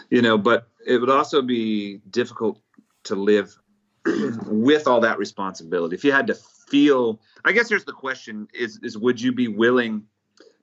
you 0.08 0.22
know. 0.22 0.38
But 0.38 0.68
it 0.86 0.98
would 0.98 1.10
also 1.10 1.42
be 1.42 1.98
difficult 2.10 2.58
to 3.04 3.14
live 3.14 3.54
with 4.46 4.86
all 4.86 5.00
that 5.00 5.18
responsibility. 5.18 5.94
If 5.94 6.04
you 6.04 6.12
had 6.12 6.26
to 6.28 6.36
feel 6.66 7.20
i 7.44 7.52
guess 7.52 7.68
here's 7.68 7.84
the 7.84 7.92
question 7.92 8.48
is 8.54 8.78
is 8.82 8.96
would 8.96 9.20
you 9.20 9.32
be 9.32 9.48
willing 9.48 10.04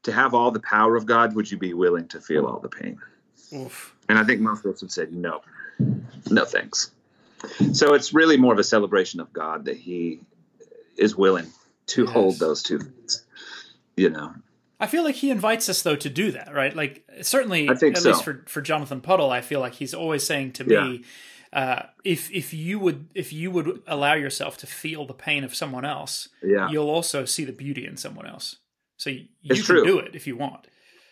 to 0.04 0.12
have 0.12 0.34
all 0.34 0.52
the 0.52 0.60
power 0.60 0.96
of 0.96 1.06
god 1.06 1.36
would 1.36 1.50
you 1.50 1.58
be 1.58 1.74
willing 1.74 2.08
to 2.08 2.20
feel 2.20 2.46
all 2.46 2.60
the 2.60 2.70
pain 2.70 2.98
Oof. 3.54 3.96
and 4.10 4.18
i 4.18 4.24
think 4.24 4.42
most 4.42 4.66
of 4.66 4.74
us 4.74 4.82
have 4.82 4.92
said 4.92 5.14
no 5.14 5.42
no 6.30 6.46
thanks 6.46 6.92
so 7.74 7.94
it's 7.94 8.14
really 8.14 8.38
more 8.38 8.54
of 8.54 8.60
a 8.60 8.64
celebration 8.64 9.20
of 9.20 9.32
god 9.34 9.66
that 9.66 9.78
he 9.78 10.20
is 10.98 11.16
willing 11.16 11.48
to 11.88 12.04
yes. 12.04 12.12
hold 12.12 12.40
those 12.40 12.64
two 12.64 12.80
things 12.80 13.24
you 13.96 14.10
know 14.10 14.34
I 14.82 14.88
feel 14.88 15.04
like 15.04 15.14
he 15.14 15.30
invites 15.30 15.70
us 15.70 15.84
though 15.84 15.96
to 15.96 16.10
do 16.10 16.32
that, 16.32 16.56
right? 16.56 16.76
Like 16.76 17.06
certainly, 17.22 17.70
at 17.70 17.80
so. 17.80 17.88
least 17.88 18.24
for 18.24 18.44
for 18.48 18.62
Jonathan 18.62 19.00
Puddle, 19.00 19.30
I 19.30 19.42
feel 19.42 19.60
like 19.60 19.76
he's 19.76 19.94
always 19.94 20.26
saying 20.26 20.54
to 20.54 20.64
me, 20.64 21.04
uh, 21.54 21.84
if 22.04 22.32
if 22.32 22.54
you 22.54 22.80
would 22.80 23.08
if 23.14 23.34
you 23.34 23.52
would 23.52 23.82
allow 23.88 24.14
yourself 24.14 24.58
to 24.58 24.68
feel 24.68 25.06
the 25.06 25.14
pain 25.14 25.44
of 25.44 25.54
someone 25.56 25.86
else, 25.86 26.30
Yeah. 26.42 26.70
you'll 26.70 26.90
also 26.90 27.26
see 27.26 27.44
the 27.46 27.52
beauty 27.52 27.86
in 27.86 27.98
someone 27.98 28.26
else. 28.28 28.58
So 28.98 29.10
you, 29.10 29.26
you 29.42 29.56
can 29.56 29.64
true. 29.64 29.84
do 29.86 30.00
it 30.00 30.16
if 30.16 30.28
you 30.28 30.38
want. 30.38 30.68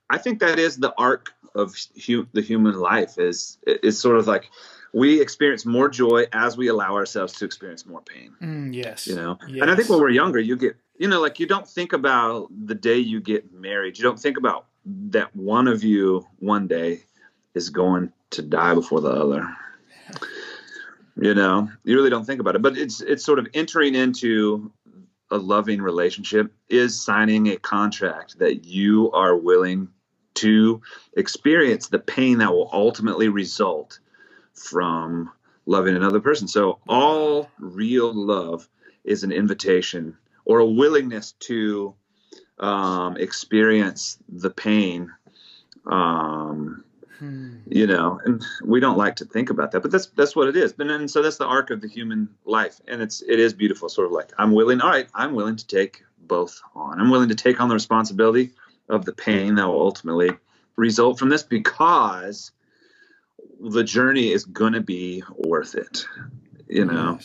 I 0.09 0.17
think 0.17 0.39
that 0.39 0.57
is 0.59 0.77
the 0.77 0.93
arc 0.97 1.33
of 1.55 1.75
hu- 2.05 2.27
the 2.33 2.41
human 2.41 2.75
life 2.75 3.17
is 3.17 3.57
is 3.65 3.99
sort 3.99 4.17
of 4.17 4.27
like 4.27 4.49
we 4.93 5.21
experience 5.21 5.65
more 5.65 5.89
joy 5.89 6.25
as 6.31 6.57
we 6.57 6.67
allow 6.67 6.95
ourselves 6.95 7.33
to 7.33 7.45
experience 7.45 7.85
more 7.85 8.01
pain. 8.01 8.33
Mm, 8.41 8.73
yes. 8.73 9.05
You 9.07 9.15
know, 9.15 9.37
and 9.41 9.69
I 9.69 9.75
think 9.75 9.89
when 9.89 9.99
we're 9.99 10.09
younger, 10.09 10.39
you 10.39 10.55
get 10.55 10.75
you 10.97 11.07
know 11.07 11.21
like 11.21 11.39
you 11.39 11.47
don't 11.47 11.67
think 11.67 11.93
about 11.93 12.47
the 12.65 12.75
day 12.75 12.97
you 12.97 13.19
get 13.19 13.51
married. 13.51 13.97
You 13.97 14.03
don't 14.03 14.19
think 14.19 14.37
about 14.37 14.65
that 14.85 15.35
one 15.35 15.67
of 15.67 15.83
you 15.83 16.25
one 16.39 16.67
day 16.67 17.03
is 17.55 17.69
going 17.69 18.11
to 18.31 18.41
die 18.41 18.73
before 18.73 19.01
the 19.01 19.09
other. 19.09 19.47
You 21.21 21.33
know, 21.33 21.69
you 21.83 21.95
really 21.95 22.09
don't 22.09 22.25
think 22.25 22.39
about 22.39 22.55
it, 22.55 22.61
but 22.61 22.77
it's 22.77 23.01
it's 23.01 23.25
sort 23.25 23.39
of 23.39 23.47
entering 23.53 23.93
into 23.93 24.71
a 25.31 25.37
loving 25.37 25.81
relationship 25.81 26.51
is 26.69 26.99
signing 26.99 27.47
a 27.47 27.57
contract 27.57 28.39
that 28.39 28.65
you 28.65 29.11
are 29.11 29.35
willing 29.35 29.89
to 30.35 30.81
experience 31.17 31.87
the 31.87 31.99
pain 31.99 32.37
that 32.37 32.53
will 32.53 32.69
ultimately 32.71 33.27
result 33.27 33.99
from 34.53 35.29
loving 35.65 35.95
another 35.95 36.19
person. 36.19 36.47
So 36.47 36.79
all 36.87 37.49
real 37.59 38.13
love 38.13 38.67
is 39.03 39.23
an 39.23 39.31
invitation 39.31 40.17
or 40.45 40.59
a 40.59 40.65
willingness 40.65 41.33
to 41.33 41.95
um, 42.59 43.17
experience 43.17 44.17
the 44.29 44.49
pain. 44.49 45.11
Um, 45.85 46.83
Hmm. 47.19 47.57
you 47.67 47.85
know, 47.85 48.19
and 48.23 48.41
we 48.63 48.79
don't 48.79 48.97
like 48.97 49.17
to 49.17 49.25
think 49.25 49.49
about 49.49 49.71
that, 49.71 49.81
but 49.81 49.91
that's 49.91 50.07
that's 50.07 50.37
what 50.37 50.47
it 50.47 50.55
is. 50.55 50.71
But 50.71 50.87
and 50.87 51.01
then 51.01 51.07
so 51.09 51.21
that's 51.21 51.37
the 51.37 51.45
arc 51.45 51.69
of 51.69 51.81
the 51.81 51.87
human 51.89 52.29
life, 52.45 52.79
and 52.87 53.01
it's 53.01 53.21
it 53.21 53.39
is 53.39 53.53
beautiful. 53.53 53.89
Sort 53.89 54.07
of 54.07 54.13
like 54.13 54.31
I'm 54.37 54.53
willing. 54.53 54.79
All 54.79 54.89
right, 54.89 55.07
I'm 55.13 55.33
willing 55.35 55.57
to 55.57 55.67
take 55.67 56.03
both 56.17 56.61
on. 56.75 57.01
I'm 57.01 57.09
willing 57.09 57.27
to 57.29 57.35
take 57.35 57.59
on 57.59 57.67
the 57.67 57.73
responsibility 57.75 58.51
of 58.87 59.03
the 59.03 59.11
pain 59.11 59.55
that 59.55 59.67
will 59.67 59.81
ultimately 59.81 60.29
result 60.77 61.19
from 61.19 61.27
this 61.27 61.43
because 61.43 62.51
the 63.59 63.83
journey 63.83 64.31
is 64.31 64.45
going 64.45 64.73
to 64.73 64.81
be 64.81 65.21
worth 65.35 65.75
it. 65.75 66.05
You 66.69 66.85
know. 66.85 67.19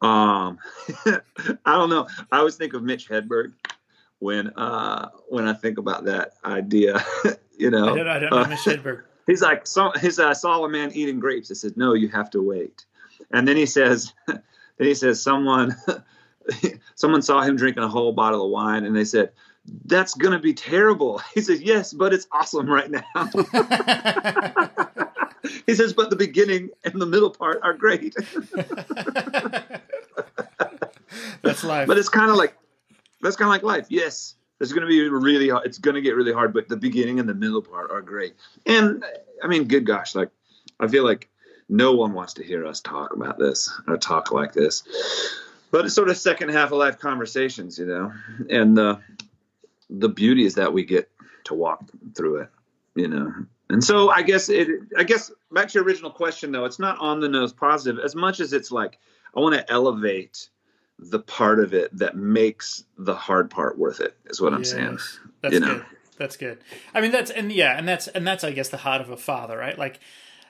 Um, 0.00 0.58
I 1.06 1.20
don't 1.76 1.90
know. 1.90 2.06
I 2.32 2.38
always 2.38 2.56
think 2.56 2.72
of 2.72 2.82
Mitch 2.82 3.08
Hedberg 3.08 3.52
when 4.20 4.48
uh 4.56 5.10
when 5.28 5.46
I 5.46 5.52
think 5.52 5.78
about 5.78 6.04
that 6.04 6.32
idea. 6.44 7.04
you 7.58 7.70
know, 7.70 7.92
I 7.92 7.96
don't, 7.96 8.08
I 8.08 8.18
don't 8.20 8.30
know 8.30 8.38
Uh, 8.38 8.48
Mitch 8.48 8.60
Hedberg. 8.60 9.02
He's 9.28 9.42
like, 9.42 9.64
so, 9.68 9.92
he's 10.00 10.18
uh, 10.18 10.34
saw 10.34 10.64
a 10.64 10.68
man 10.68 10.90
eating 10.92 11.20
grapes. 11.20 11.48
He 11.48 11.54
said, 11.54 11.76
"No, 11.76 11.94
you 11.94 12.08
have 12.08 12.30
to 12.30 12.42
wait." 12.42 12.84
And 13.30 13.46
then 13.46 13.56
he 13.56 13.66
says, 13.66 14.12
then 14.26 14.42
he 14.78 14.94
says, 14.94 15.22
someone 15.22 15.76
someone 16.96 17.22
saw 17.22 17.42
him 17.42 17.54
drinking 17.54 17.84
a 17.84 17.88
whole 17.88 18.12
bottle 18.12 18.44
of 18.44 18.50
wine, 18.50 18.84
and 18.84 18.96
they 18.96 19.04
said. 19.04 19.30
That's 19.84 20.14
gonna 20.14 20.38
be 20.38 20.54
terrible. 20.54 21.20
He 21.34 21.42
says, 21.42 21.60
"Yes, 21.60 21.92
but 21.92 22.14
it's 22.14 22.26
awesome 22.32 22.70
right 22.70 22.90
now." 22.90 23.02
he 25.66 25.74
says, 25.74 25.92
"But 25.92 26.08
the 26.08 26.16
beginning 26.16 26.70
and 26.84 26.98
the 26.98 27.04
middle 27.04 27.28
part 27.28 27.60
are 27.62 27.74
great." 27.74 28.14
That's 31.42 31.62
life. 31.64 31.86
but 31.86 31.98
it's 31.98 32.08
kind 32.08 32.30
of 32.30 32.36
like 32.36 32.56
that's 33.20 33.36
kind 33.36 33.48
of 33.48 33.52
like 33.52 33.62
life. 33.62 33.86
Yes, 33.90 34.36
it's 34.60 34.72
going 34.72 34.82
to 34.82 34.88
be 34.88 35.08
really. 35.08 35.50
It's 35.64 35.78
going 35.78 35.94
to 35.94 36.00
get 36.00 36.16
really 36.16 36.32
hard, 36.32 36.52
but 36.52 36.68
the 36.68 36.76
beginning 36.76 37.20
and 37.20 37.28
the 37.28 37.34
middle 37.34 37.62
part 37.62 37.90
are 37.90 38.02
great. 38.02 38.34
And 38.66 39.04
I 39.42 39.46
mean, 39.46 39.64
good 39.64 39.86
gosh, 39.86 40.14
like 40.14 40.30
I 40.80 40.88
feel 40.88 41.04
like 41.04 41.28
no 41.68 41.94
one 41.94 42.12
wants 42.12 42.34
to 42.34 42.44
hear 42.44 42.66
us 42.66 42.80
talk 42.80 43.14
about 43.14 43.38
this 43.38 43.70
or 43.86 43.96
talk 43.96 44.32
like 44.32 44.52
this. 44.52 44.82
But 45.70 45.84
it's 45.84 45.94
sort 45.94 46.08
of 46.08 46.16
second 46.16 46.48
half 46.50 46.72
of 46.72 46.78
life 46.78 46.98
conversations, 46.98 47.78
you 47.78 47.86
know. 47.86 48.12
And 48.50 48.76
the 48.76 49.00
the 49.90 50.08
beauty 50.08 50.44
is 50.44 50.56
that 50.56 50.72
we 50.72 50.84
get 50.84 51.10
to 51.44 51.54
walk 51.54 51.90
through 52.14 52.42
it, 52.42 52.48
you 52.94 53.08
know. 53.08 53.32
And 53.70 53.84
so 53.84 54.10
I 54.10 54.22
guess 54.22 54.48
it 54.48 54.68
I 54.96 55.04
guess 55.04 55.30
back 55.52 55.68
to 55.68 55.74
your 55.74 55.84
original 55.84 56.10
question 56.10 56.52
though, 56.52 56.64
it's 56.64 56.78
not 56.78 56.98
on 56.98 57.20
the 57.20 57.28
nose 57.28 57.52
positive 57.52 58.02
as 58.02 58.14
much 58.14 58.40
as 58.40 58.52
it's 58.52 58.72
like 58.72 58.98
I 59.36 59.40
want 59.40 59.54
to 59.54 59.70
elevate 59.70 60.48
the 60.98 61.20
part 61.20 61.60
of 61.60 61.72
it 61.74 61.96
that 61.98 62.16
makes 62.16 62.84
the 62.96 63.14
hard 63.14 63.50
part 63.50 63.78
worth 63.78 64.00
it 64.00 64.16
is 64.26 64.40
what 64.40 64.52
I'm 64.54 64.64
saying. 64.64 64.98
That's 65.42 65.54
You 65.54 65.60
know. 65.60 65.74
good. 65.76 65.84
That's 66.18 66.36
good. 66.36 66.58
I 66.94 67.00
mean, 67.00 67.12
that's 67.12 67.30
and 67.30 67.52
yeah, 67.52 67.78
and 67.78 67.86
that's 67.86 68.08
and 68.08 68.26
that's 68.26 68.42
I 68.42 68.50
guess 68.50 68.68
the 68.70 68.76
heart 68.78 69.00
of 69.00 69.10
a 69.10 69.16
father, 69.16 69.56
right? 69.56 69.78
Like 69.78 70.00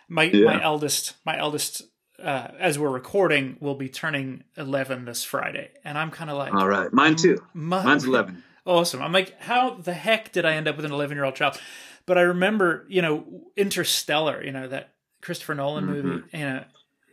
my 0.09 0.25
Yeah. 0.25 0.47
my 0.47 0.63
eldest, 0.63 1.15
my 1.27 1.39
eldest, 1.39 1.83
uh, 2.19 2.49
as 2.59 2.79
we're 2.79 2.89
recording, 2.91 3.59
will 3.61 3.75
be 3.75 3.91
turning 3.91 4.45
eleven 4.57 5.05
this 5.05 5.25
Friday, 5.25 5.71
and 5.85 5.99
I'm 5.99 6.11
kind 6.11 6.31
of 6.31 6.39
like, 6.39 6.55
All 6.55 6.67
right. 6.67 6.91
Mine 6.93 7.17
too. 7.17 7.39
"My- 7.53 7.85
Mine's 7.85 8.05
11. 8.07 8.43
Awesome. 8.65 9.03
I'm 9.03 9.13
like, 9.13 9.39
how 9.41 9.75
the 9.75 9.93
heck 9.95 10.33
did 10.33 10.45
I 10.47 10.55
end 10.55 10.69
up 10.69 10.77
with 10.77 10.85
an 10.87 10.93
11 10.93 11.17
year 11.17 11.25
old 11.25 11.35
child? 11.37 11.61
But 12.07 12.17
I 12.19 12.23
remember, 12.23 12.85
you 12.89 13.03
know, 13.03 13.25
Interstellar, 13.57 14.43
you 14.43 14.53
know, 14.53 14.69
that 14.69 14.95
Christopher 15.21 15.55
Nolan 15.55 15.85
movie, 15.87 16.23
you 16.33 16.45
know, 16.45 16.65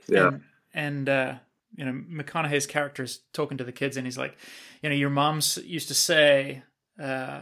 Mm-hmm. 0.08 0.14
Yeah. 0.14 0.28
and, 0.28 0.42
and 0.74 1.10
uh, 1.10 1.34
you 1.76 1.86
know, 1.86 1.92
McConaughey's 2.24 2.68
character 2.68 3.04
is 3.04 3.20
talking 3.34 3.58
to 3.58 3.64
the 3.64 3.72
kids, 3.72 3.98
and 3.98 4.06
he's 4.08 4.18
like, 4.18 4.38
you 4.82 4.90
know, 4.90 4.96
your 4.96 5.10
moms 5.10 5.58
used 5.58 5.88
to 5.90 5.94
say 5.94 6.64
uh, 7.02 7.42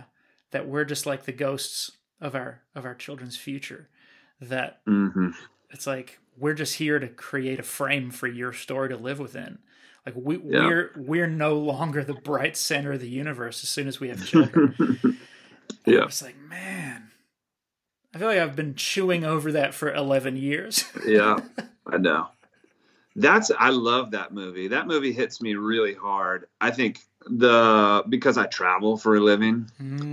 that 0.51 0.67
we're 0.67 0.85
just 0.85 1.05
like 1.05 1.23
the 1.25 1.31
ghosts 1.31 1.91
of 2.21 2.35
our 2.35 2.61
of 2.75 2.85
our 2.85 2.95
children's 2.95 3.37
future. 3.37 3.89
That 4.41 4.81
hmm 4.85 5.29
it's 5.71 5.87
like 5.87 6.19
we're 6.37 6.53
just 6.53 6.75
here 6.75 6.99
to 6.99 7.07
create 7.07 7.59
a 7.59 7.63
frame 7.63 8.11
for 8.11 8.27
your 8.27 8.53
story 8.53 8.89
to 8.89 8.97
live 8.97 9.19
within. 9.19 9.59
Like 10.05 10.15
we 10.17 10.37
Yeah. 10.37 10.67
we're 10.67 10.91
we're 10.97 11.27
no 11.27 11.57
longer 11.57 12.03
the 12.03 12.13
bright 12.13 12.57
center 12.57 12.93
of 12.93 12.99
the 13.01 13.09
universe 13.09 13.63
as 13.63 13.69
soon 13.69 13.87
as 13.87 13.99
we 13.99 14.09
have 14.09 14.25
children. 14.25 14.75
Yeah. 15.85 16.05
was 16.05 16.21
like, 16.21 16.37
man, 16.37 17.09
I 18.13 18.17
feel 18.17 18.27
like 18.27 18.39
I've 18.39 18.55
been 18.55 18.75
chewing 18.75 19.23
over 19.25 19.51
that 19.53 19.73
for 19.73 19.93
eleven 19.93 20.37
years. 20.37 20.85
Yeah. 21.05 21.39
I 21.87 21.97
know. 21.97 22.29
That's 23.15 23.51
I 23.57 23.69
love 23.69 24.11
that 24.11 24.33
movie. 24.33 24.69
That 24.69 24.87
movie 24.87 25.13
hits 25.13 25.39
me 25.41 25.53
really 25.55 25.93
hard. 25.93 26.47
I 26.59 26.71
think 26.71 26.99
the 27.27 28.03
because 28.09 28.37
I 28.37 28.47
travel 28.47 28.97
for 28.97 29.15
a 29.15 29.19
living, 29.19 29.69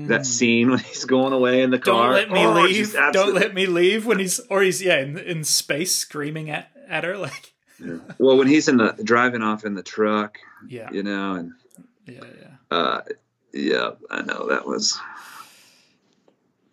that 0.09 0.27
scene 0.27 0.71
when 0.71 0.79
he's 0.81 1.07
going 1.07 1.33
away 1.33 1.63
in 1.63 1.71
the 1.71 1.79
Mm. 1.79 1.85
Don't 1.85 1.97
car. 1.97 2.13
let 2.13 2.31
me 2.31 2.45
oh, 2.45 2.53
leave. 2.53 2.77
just 2.77 2.93
Don't 3.13 3.35
let 3.35 3.55
me 3.55 3.67
leave 3.67 4.05
when 4.07 4.19
he's 4.19 4.39
or 4.51 4.63
he's 4.63 4.83
yeah 4.83 5.01
in, 5.01 5.17
in 5.19 5.45
space 5.45 5.95
screaming 5.97 6.51
at 6.51 6.71
at 6.89 7.05
her 7.05 7.17
like 7.27 7.53
Well, 8.19 8.37
when 8.37 8.47
he's 8.49 8.69
in 8.69 8.77
the 8.77 8.93
driving 9.03 9.43
off 9.43 9.65
in 9.65 9.75
the 9.75 9.83
truck, 9.83 10.39
yeah 10.69 10.91
you 10.93 11.03
know, 11.03 11.33
and 11.35 11.53
yeah 12.07 12.21
yeah. 12.39 12.77
uh, 12.77 13.01
yeah, 13.55 13.93
I 14.11 14.21
know 14.23 14.49
that 14.51 14.67
was 14.67 15.01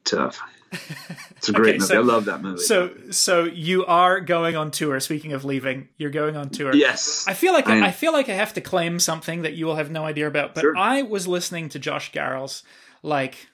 tough. 0.03 0.41
It's 1.37 1.49
a 1.49 1.53
great 1.53 1.69
Okay, 1.69 1.77
movie. 1.79 1.87
so- 1.87 1.95
I 1.99 2.03
love 2.03 2.25
that 2.25 2.41
movie. 2.41 2.61
So 2.61 2.91
so 3.11 3.43
you 3.43 3.85
are 3.85 4.19
going 4.19 4.55
on 4.55 4.71
tour. 4.71 4.99
Speaking 4.99 5.33
of 5.33 5.45
leaving, 5.45 5.87
you're 5.97 6.09
going 6.09 6.35
on 6.35 6.49
tour. 6.49 6.73
yes, 6.75 7.25
I 7.27 7.33
feel 7.33 7.53
like 7.53 7.67
I. 7.67 7.87
I, 7.87 7.91
feel 7.91 8.11
like 8.11 8.27
I 8.27 8.33
have 8.33 8.53
to 8.55 8.61
claim 8.61 8.99
something 8.99 9.43
that 9.43 9.53
you 9.53 9.65
will 9.67 9.75
have 9.75 9.91
no 9.91 10.03
idea 10.05 10.27
about. 10.27 10.55
But 10.55 10.61
Sure. 10.61 10.75
I 10.75 11.03
was 11.03 11.27
listening 11.27 11.69
to 11.69 11.79
Josh 11.79 12.11
Garrels 12.11 12.63
like 13.03 13.47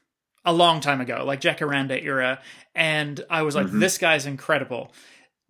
a 0.45 0.53
long 0.53 0.79
time 0.79 1.01
ago, 1.01 1.23
like 1.25 1.41
Jack 1.41 1.59
Jacaranda 1.59 2.01
era, 2.01 2.39
and 2.73 3.23
I 3.29 3.41
was 3.43 3.53
like, 3.55 3.67
Mm-hmm. 3.67 3.79
this 3.79 3.97
guy's 3.97 4.25
incredible. 4.25 4.93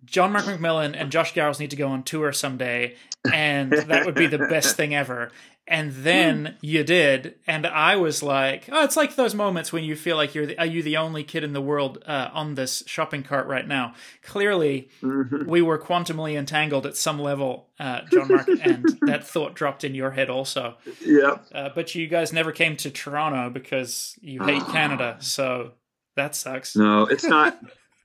John 0.05 0.33
Mark 0.33 0.45
McMillan 0.45 0.99
and 0.99 1.11
Josh 1.11 1.33
Garrels 1.33 1.59
need 1.59 1.69
to 1.69 1.75
go 1.77 1.87
on 1.87 2.03
tour 2.03 2.33
someday, 2.33 2.95
and 3.31 3.71
that 3.71 4.05
would 4.05 4.15
be 4.15 4.27
the 4.27 4.37
best 4.39 4.75
thing 4.75 4.93
ever. 4.93 5.31
And 5.65 5.93
then 5.93 6.57
you 6.61 6.83
did, 6.83 7.35
and 7.47 7.65
I 7.65 7.95
was 7.95 8.21
like, 8.21 8.65
"Oh, 8.69 8.83
it's 8.83 8.97
like 8.97 9.15
those 9.15 9.33
moments 9.33 9.71
when 9.71 9.85
you 9.85 9.95
feel 9.95 10.17
like 10.17 10.35
you're 10.35 10.45
the, 10.45 10.59
are 10.59 10.65
you 10.65 10.83
the 10.83 10.97
only 10.97 11.23
kid 11.23 11.41
in 11.45 11.53
the 11.53 11.61
world 11.61 12.03
uh, 12.05 12.29
on 12.33 12.55
this 12.55 12.83
shopping 12.85 13.23
cart 13.23 13.47
right 13.47 13.65
now?" 13.65 13.93
Clearly, 14.23 14.89
Mm-hmm. 15.01 15.49
we 15.49 15.61
were 15.61 15.79
quantumly 15.79 16.37
entangled 16.37 16.85
at 16.85 16.97
some 16.97 17.17
level, 17.17 17.69
uh, 17.79 18.01
John 18.11 18.27
Mark, 18.27 18.49
and 18.61 18.85
that 19.03 19.25
thought 19.25 19.53
dropped 19.55 19.85
in 19.85 19.95
your 19.95 20.11
head 20.11 20.29
also. 20.29 20.75
yeah. 20.99 21.37
Uh, 21.53 21.69
but 21.73 21.95
you 21.95 22.07
guys 22.07 22.33
never 22.33 22.51
came 22.51 22.75
to 22.77 22.91
Toronto 22.91 23.49
because 23.49 24.17
you 24.21 24.43
hate 24.43 24.65
Canada, 24.67 25.15
so 25.21 25.71
that 26.17 26.35
sucks. 26.35 26.75
No, 26.75 27.03
it's 27.05 27.23
not. 27.23 27.57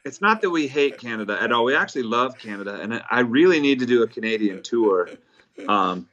it's 0.04 0.20
not 0.20 0.42
that 0.42 0.50
we 0.50 0.68
hate 0.68 0.98
Canada 0.98 1.36
at 1.42 1.50
all. 1.50 1.64
We 1.64 1.74
actually 1.74 2.04
love 2.04 2.38
Canada, 2.38 2.78
and 2.80 3.02
I 3.10 3.20
really 3.20 3.58
need 3.58 3.80
to 3.80 3.86
do 3.86 4.04
a 4.04 4.06
Canadian 4.06 4.62
tour. 4.62 5.08
Um, 5.66 6.08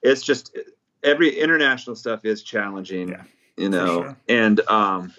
it's 0.00 0.22
just 0.22 0.56
every 1.02 1.38
international 1.38 1.96
stuff 1.96 2.24
is 2.24 2.42
challenging, 2.42 3.10
Yeah, 3.10 3.22
you 3.56 3.68
know, 3.68 4.02
sure. 4.02 4.16
and 4.28 4.60
um, 4.68 5.12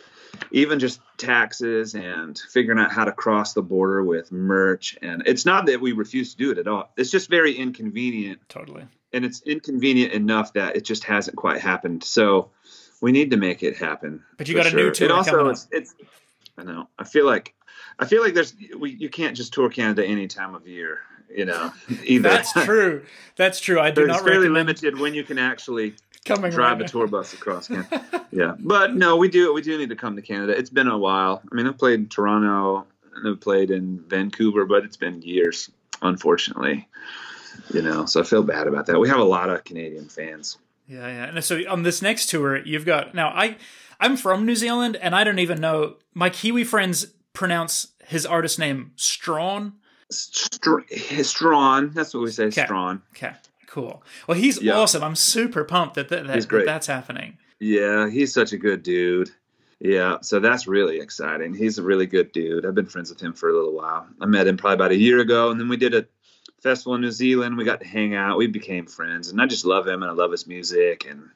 even 0.51 0.80
just 0.80 0.99
taxes 1.17 1.95
and 1.95 2.38
figuring 2.38 2.80
out 2.80 2.91
how 2.91 3.05
to 3.05 3.11
cross 3.11 3.53
the 3.53 3.61
border 3.61 4.03
with 4.03 4.32
merch. 4.32 4.97
And 5.01 5.23
it's 5.25 5.45
not 5.45 5.65
that 5.65 5.82
we 5.82 5.91
refuse 5.93 6.32
to 6.32 6.38
do 6.38 6.51
it 6.51 6.57
at 6.57 6.67
all. 6.67 6.91
It's 6.97 7.09
just 7.09 7.30
very 7.30 7.53
inconvenient 7.53 8.39
Totally. 8.49 8.86
and 9.13 9.25
it's 9.25 9.41
inconvenient 9.41 10.13
enough 10.13 10.53
that 10.53 10.75
it 10.75 10.86
just 10.86 11.03
hasn't 11.05 11.38
quite 11.38 11.59
happened. 11.61 12.03
So 12.03 12.51
we 13.01 13.11
need 13.11 13.32
to 13.32 13.38
make 13.38 13.63
it 13.63 13.78
happen. 13.78 14.23
But 14.38 14.47
you 14.47 14.55
got 14.55 14.67
a 14.67 14.71
new 14.71 14.84
sure. 14.84 14.91
tour 14.91 15.05
It 15.07 15.11
also 15.11 15.32
coming 15.32 15.51
it's, 15.51 15.67
it's 15.71 15.95
I 16.57 16.63
know. 16.63 16.88
I 16.97 17.03
feel 17.03 17.25
like 17.25 17.53
I 17.99 18.05
feel 18.05 18.21
like 18.21 18.34
there's 18.34 18.53
we, 18.78 18.91
you 18.91 19.09
can't 19.09 19.36
just 19.36 19.53
tour 19.53 19.69
Canada 19.69 20.05
any 20.05 20.28
time 20.28 20.55
of 20.55 20.67
year, 20.67 20.99
you 21.30 21.45
know. 21.45 21.71
Either 22.03 22.30
That's 22.30 22.51
true. 22.53 23.05
That's 23.36 23.59
true. 23.59 23.80
I 23.80 23.91
do 23.91 24.01
it's 24.01 24.07
not 24.09 24.23
fairly 24.23 24.49
recommend 24.49 24.53
limited 24.53 24.99
when 24.99 25.13
you 25.13 25.23
can 25.23 25.38
actually 25.38 25.95
coming 26.25 26.51
drive 26.51 26.80
right 26.80 26.88
a 26.88 26.91
tour 26.91 27.07
bus 27.07 27.34
across 27.34 27.67
Canada. 27.67 28.28
yeah, 28.32 28.55
but 28.59 28.95
no, 28.95 29.17
we 29.17 29.30
do 29.30 29.53
we 29.53 29.61
do 29.61 29.78
need 29.78 29.89
to 29.89 29.95
come 29.95 30.15
to 30.15 30.21
Canada. 30.21 30.57
It's 30.57 30.69
been 30.69 30.88
a 30.88 30.97
while. 30.97 31.41
I 31.51 31.55
mean, 31.55 31.67
I've 31.67 31.78
played 31.78 31.99
in 31.99 32.07
Toronto 32.07 32.86
and 33.15 33.28
I've 33.28 33.41
played 33.41 33.71
in 33.71 34.03
Vancouver, 34.07 34.65
but 34.65 34.84
it's 34.84 34.97
been 34.97 35.21
years, 35.21 35.69
unfortunately. 36.01 36.88
You 37.73 37.82
know, 37.82 38.05
so 38.05 38.21
I 38.21 38.23
feel 38.23 38.43
bad 38.43 38.67
about 38.67 38.86
that. 38.86 38.99
We 38.99 39.09
have 39.09 39.19
a 39.19 39.23
lot 39.23 39.49
of 39.49 39.63
Canadian 39.63 40.09
fans. 40.09 40.57
Yeah, 40.88 41.07
yeah. 41.07 41.25
And 41.25 41.43
so 41.43 41.59
on 41.69 41.84
this 41.84 42.01
next 42.01 42.30
tour, 42.30 42.57
you've 42.57 42.86
got 42.86 43.13
now 43.13 43.30
I 43.30 43.57
I'm 43.99 44.15
from 44.15 44.45
New 44.45 44.55
Zealand 44.55 44.95
and 44.97 45.15
I 45.15 45.23
don't 45.23 45.39
even 45.39 45.59
know 45.59 45.95
my 46.13 46.30
Kiwi 46.30 46.63
friends 46.63 47.13
pronounce 47.34 47.89
his 48.05 48.25
artist 48.25 48.57
name 48.57 48.91
Strahan. 48.95 49.73
Str- 50.10 50.80
Strahan, 51.22 51.91
that's 51.93 52.14
what 52.14 52.24
we 52.24 52.32
say, 52.32 52.45
Okay. 52.45 52.64
Strahan. 52.66 53.01
Okay, 53.16 53.34
cool. 53.68 54.03
Well, 54.28 54.38
he's 54.38 54.62
Yeah. 54.62 54.74
awesome. 54.78 55.03
I'm 55.03 55.16
super 55.16 55.64
pumped 55.64 55.95
that 55.95 56.10
that, 56.10 56.28
that, 56.28 56.49
that 56.49 56.66
that's 56.66 56.88
happening. 56.88 57.38
Yeah, 57.60 58.10
he's 58.10 58.34
such 58.34 58.53
a 58.53 58.58
good 58.58 58.84
dude. 58.84 59.32
Yeah, 59.80 60.18
so 60.22 60.39
that's 60.39 60.66
really 60.68 60.99
exciting. 60.99 61.53
He's 61.53 61.78
a 61.78 61.84
really 61.84 62.05
good 62.08 62.32
dude. 62.32 62.66
I've 62.66 62.74
been 62.76 62.88
friends 62.88 63.10
with 63.10 63.20
him 63.22 63.34
for 63.34 63.49
a 63.49 63.53
little 63.53 63.74
while. 63.74 64.08
I 64.22 64.26
met 64.26 64.47
him 64.47 64.58
probably 64.58 64.76
about 64.76 64.91
a 64.91 64.97
year 64.97 65.20
ago, 65.20 65.51
and 65.51 65.60
then 65.60 65.70
we 65.70 65.78
did 65.78 65.93
a 65.93 66.05
festival 66.64 66.95
in 66.95 67.01
New 67.01 67.12
Zealand. 67.12 67.58
We 67.58 67.64
got 67.64 67.82
to 67.82 67.88
hang 67.88 68.16
out. 68.16 68.38
We 68.38 68.47
became 68.47 68.88
friends, 68.88 69.30
and 69.30 69.39
I 69.41 69.45
just 69.45 69.66
love 69.66 69.88
him, 69.88 70.01
and 70.01 70.10
I 70.10 70.16
love 70.16 70.32
his 70.32 70.47
music, 70.47 71.05
and 71.08 71.30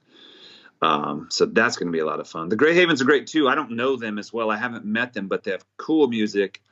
um, 0.81 1.27
so 1.29 1.45
that's 1.45 1.77
going 1.77 1.87
to 1.87 1.95
be 1.95 1.99
a 1.99 2.05
lot 2.05 2.19
of 2.19 2.27
fun. 2.27 2.49
The 2.49 2.55
Gray 2.55 2.73
Havens 2.73 3.01
are 3.01 3.05
great 3.05 3.27
too. 3.27 3.47
I 3.47 3.53
don't 3.53 3.71
know 3.71 3.95
them 3.95 4.17
as 4.17 4.33
well. 4.33 4.49
I 4.49 4.57
haven't 4.57 4.85
met 4.85 5.13
them, 5.13 5.27
but 5.27 5.43
they 5.43 5.51
have 5.51 5.63
cool 5.77 6.07
music, 6.07 6.63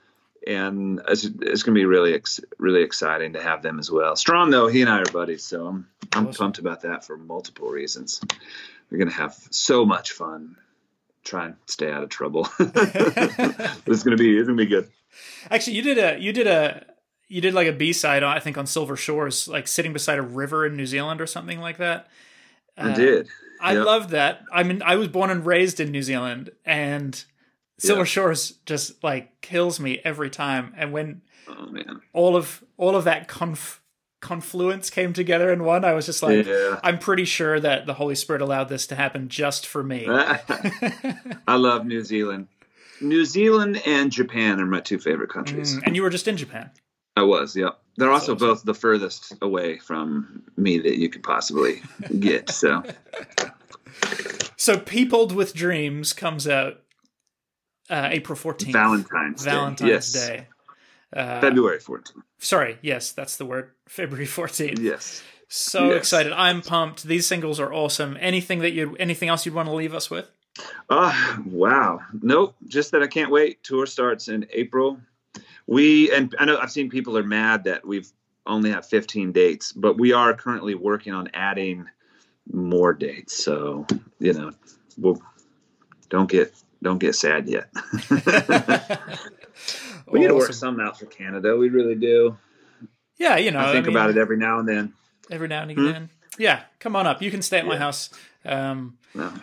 and 0.48 1.02
it's, 1.08 1.24
it's 1.26 1.64
going 1.64 1.74
to 1.76 1.80
be 1.80 1.86
really, 1.86 2.14
ex- 2.14 2.40
really 2.58 2.82
exciting 2.84 3.34
to 3.34 3.42
have 3.42 3.62
them 3.62 3.80
as 3.80 3.92
well. 3.92 4.16
Strahan 4.16 4.50
though, 4.50 4.68
he 4.68 4.82
and 4.82 4.90
I 4.90 5.00
are 5.00 5.06
buddies, 5.12 5.44
so 5.44 5.68
I'm, 5.68 5.88
I'm 6.14 6.28
Awesome. 6.28 6.38
pumped 6.46 6.60
about 6.60 6.82
that 6.82 7.06
for 7.06 7.18
multiple 7.18 7.68
reasons. 7.70 8.22
We're 8.90 8.98
going 8.98 9.10
to 9.10 9.16
have 9.16 9.36
so 9.52 9.86
much 9.86 10.12
fun. 10.12 10.56
Try 11.24 11.48
and 11.48 11.56
stay 11.68 11.92
out 11.92 12.02
of 12.04 12.10
trouble. 12.10 12.48
it's 12.60 14.04
going 14.04 14.18
to 14.18 14.18
be, 14.18 14.38
it's 14.38 14.48
going 14.48 14.58
to 14.58 14.64
be 14.64 14.66
good. 14.66 14.90
Actually, 15.52 15.74
you 15.76 15.82
did 15.82 15.98
a 15.98 16.20
you 16.20 16.32
did 16.34 16.48
a 16.48 16.86
you 17.28 17.42
did 17.42 17.54
like 17.54 17.68
a 17.68 17.72
B 17.74 17.94
side 17.94 18.24
I 18.24 18.40
think 18.40 18.58
on 18.58 18.66
Silver 18.66 18.96
Shores, 18.96 19.48
like 19.48 19.68
sitting 19.68 19.94
beside 19.94 20.18
a 20.18 20.22
river 20.24 20.66
in 20.66 20.76
New 20.76 20.86
Zealand 20.86 21.20
or 21.22 21.28
something 21.28 21.60
like 21.60 21.78
that. 21.78 22.08
I 22.78 22.90
Uh, 22.92 22.96
did. 22.96 23.28
I 23.62 23.74
Yep. 23.74 23.86
love 23.86 24.10
that. 24.12 24.42
I 24.52 24.64
mean, 24.64 24.82
I 24.84 24.96
was 24.96 25.10
born 25.10 25.30
and 25.30 25.46
raised 25.46 25.80
in 25.80 25.92
New 25.92 26.02
Zealand, 26.02 26.52
and 26.66 27.22
Silver 27.80 28.02
Yeah. 28.02 28.06
Shores 28.06 28.52
just 28.66 29.04
like 29.04 29.42
kills 29.42 29.80
me 29.80 30.00
every 30.04 30.30
time. 30.30 30.74
And 30.78 30.92
when 30.92 31.22
Oh 31.48 31.68
all 32.14 32.36
of 32.36 32.64
all 32.78 32.96
of 32.96 33.06
that 33.06 33.28
conf- 33.28 33.82
confluence 34.22 34.90
came 34.90 35.14
together 35.14 35.52
in 35.52 35.64
one, 35.64 35.84
I 35.84 35.94
was 35.94 36.06
just 36.06 36.22
like, 36.22 36.46
yeah. 36.46 36.80
I'm 36.84 37.00
pretty 37.00 37.26
sure 37.26 37.60
that 37.60 37.86
the 37.88 37.96
Holy 37.96 38.16
Spirit 38.16 38.42
allowed 38.42 38.70
this 38.70 38.86
to 38.88 38.96
happen 38.96 39.30
just 39.30 39.66
for 39.66 39.84
me. 39.84 40.06
I 40.10 41.56
love 41.56 41.86
New 41.86 42.04
Zealand. 42.04 42.48
New 43.02 43.24
Zealand 43.26 43.82
and 43.86 44.12
Japan 44.12 44.60
are 44.60 44.66
my 44.66 44.82
two 44.82 45.00
favorite 45.00 45.30
countries. 45.30 45.76
Mm, 45.78 45.84
and 45.86 45.96
you 45.96 46.04
were 46.04 46.10
just 46.10 46.28
in 46.28 46.38
Japan. 46.38 46.70
I 47.16 47.24
was, 47.24 47.56
yep. 47.56 47.80
They're 47.98 48.12
also 48.12 48.36
awesome. 48.36 48.48
both 48.48 48.64
the 48.64 48.74
furthest 48.74 49.34
away 49.42 49.78
from 49.80 50.44
me 50.58 50.78
that 50.80 50.98
you 50.98 51.10
could 51.10 51.24
possibly 51.24 51.82
get. 52.20 52.50
So 52.50 52.84
So, 54.58 54.78
Peopled 54.78 55.32
with 55.34 55.54
Dreams 55.54 56.12
comes 56.14 56.48
out 56.48 56.82
uh, 57.90 58.10
April 58.12 58.38
14th. 58.38 58.72
Valentine's 58.72 59.44
Day. 59.44 59.52
Valentine's 59.52 59.90
yes. 59.90 60.12
Day. 60.14 60.48
Uh, 61.12 61.42
February 61.42 61.80
14th. 61.80 62.12
sorry, 62.38 62.78
yes, 62.82 63.12
that's 63.14 63.38
the 63.38 63.46
word. 63.46 63.72
February 63.88 64.28
14th. 64.28 64.80
Yes. 64.80 65.24
So 65.48 65.88
Yes. 65.90 65.98
excited! 65.98 66.32
I'm 66.34 66.62
pumped. 66.62 67.04
These 67.04 67.26
singles 67.26 67.60
are 67.60 67.74
awesome. 67.74 68.16
Anything 68.20 68.60
that 68.60 68.72
you, 68.74 68.96
anything 69.00 69.30
else 69.30 69.46
you'd 69.48 69.56
want 69.56 69.68
to 69.68 69.74
leave 69.74 69.96
us 69.96 70.10
with? 70.10 70.30
Oh, 70.90 71.38
wow. 71.48 72.02
Nope. 72.22 72.56
Just 72.68 72.92
that 72.92 73.02
I 73.02 73.08
can't 73.08 73.32
wait. 73.32 73.64
Tour 73.64 73.86
starts 73.88 74.28
in 74.28 74.46
April. 74.52 75.00
We, 75.66 76.12
and 76.14 76.36
I 76.38 76.46
know 76.46 76.58
I've 76.58 76.72
seen 76.72 76.90
people 76.90 77.18
are 77.18 77.24
mad 77.24 77.64
that 77.64 77.88
we've 77.88 78.12
only 78.46 78.70
have 78.72 78.86
15 78.86 79.32
dates, 79.32 79.72
but 79.72 79.98
we 79.98 80.12
are 80.14 80.34
currently 80.34 80.76
working 80.76 81.14
on 81.14 81.30
adding 81.34 81.86
more 82.52 82.94
dates. 82.94 83.44
So, 83.44 83.86
you 84.20 84.34
know, 84.34 84.52
we'll, 84.98 85.22
don't 86.10 86.30
get, 86.30 86.54
don't 86.82 86.98
get 87.00 87.16
sad 87.16 87.48
yet. 87.48 87.70
we 90.12 90.20
need 90.20 90.28
to 90.28 90.36
work 90.36 90.54
something 90.54 90.86
out 90.86 90.98
for 91.00 91.06
Canada. 91.06 91.56
We 91.56 91.70
really 91.70 91.96
do. 91.96 92.38
Yeah, 93.18 93.38
you 93.38 93.52
know, 93.52 93.60
I 93.60 93.72
think 93.74 93.86
mean, 93.88 93.96
about 93.96 94.10
it 94.10 94.18
every 94.18 94.38
now 94.38 94.60
and 94.60 94.68
then. 94.68 94.94
every 95.30 95.48
now 95.48 95.64
and 95.64 95.72
again. 95.72 96.10
Yeah, 96.38 96.62
come 96.80 96.96
on 96.96 97.06
up. 97.06 97.22
You 97.22 97.32
can 97.32 97.42
stay 97.42 97.60
at 97.60 97.66
my 97.66 97.78
house. 97.78 98.10
Um, 98.46 98.98
No. 99.14 99.34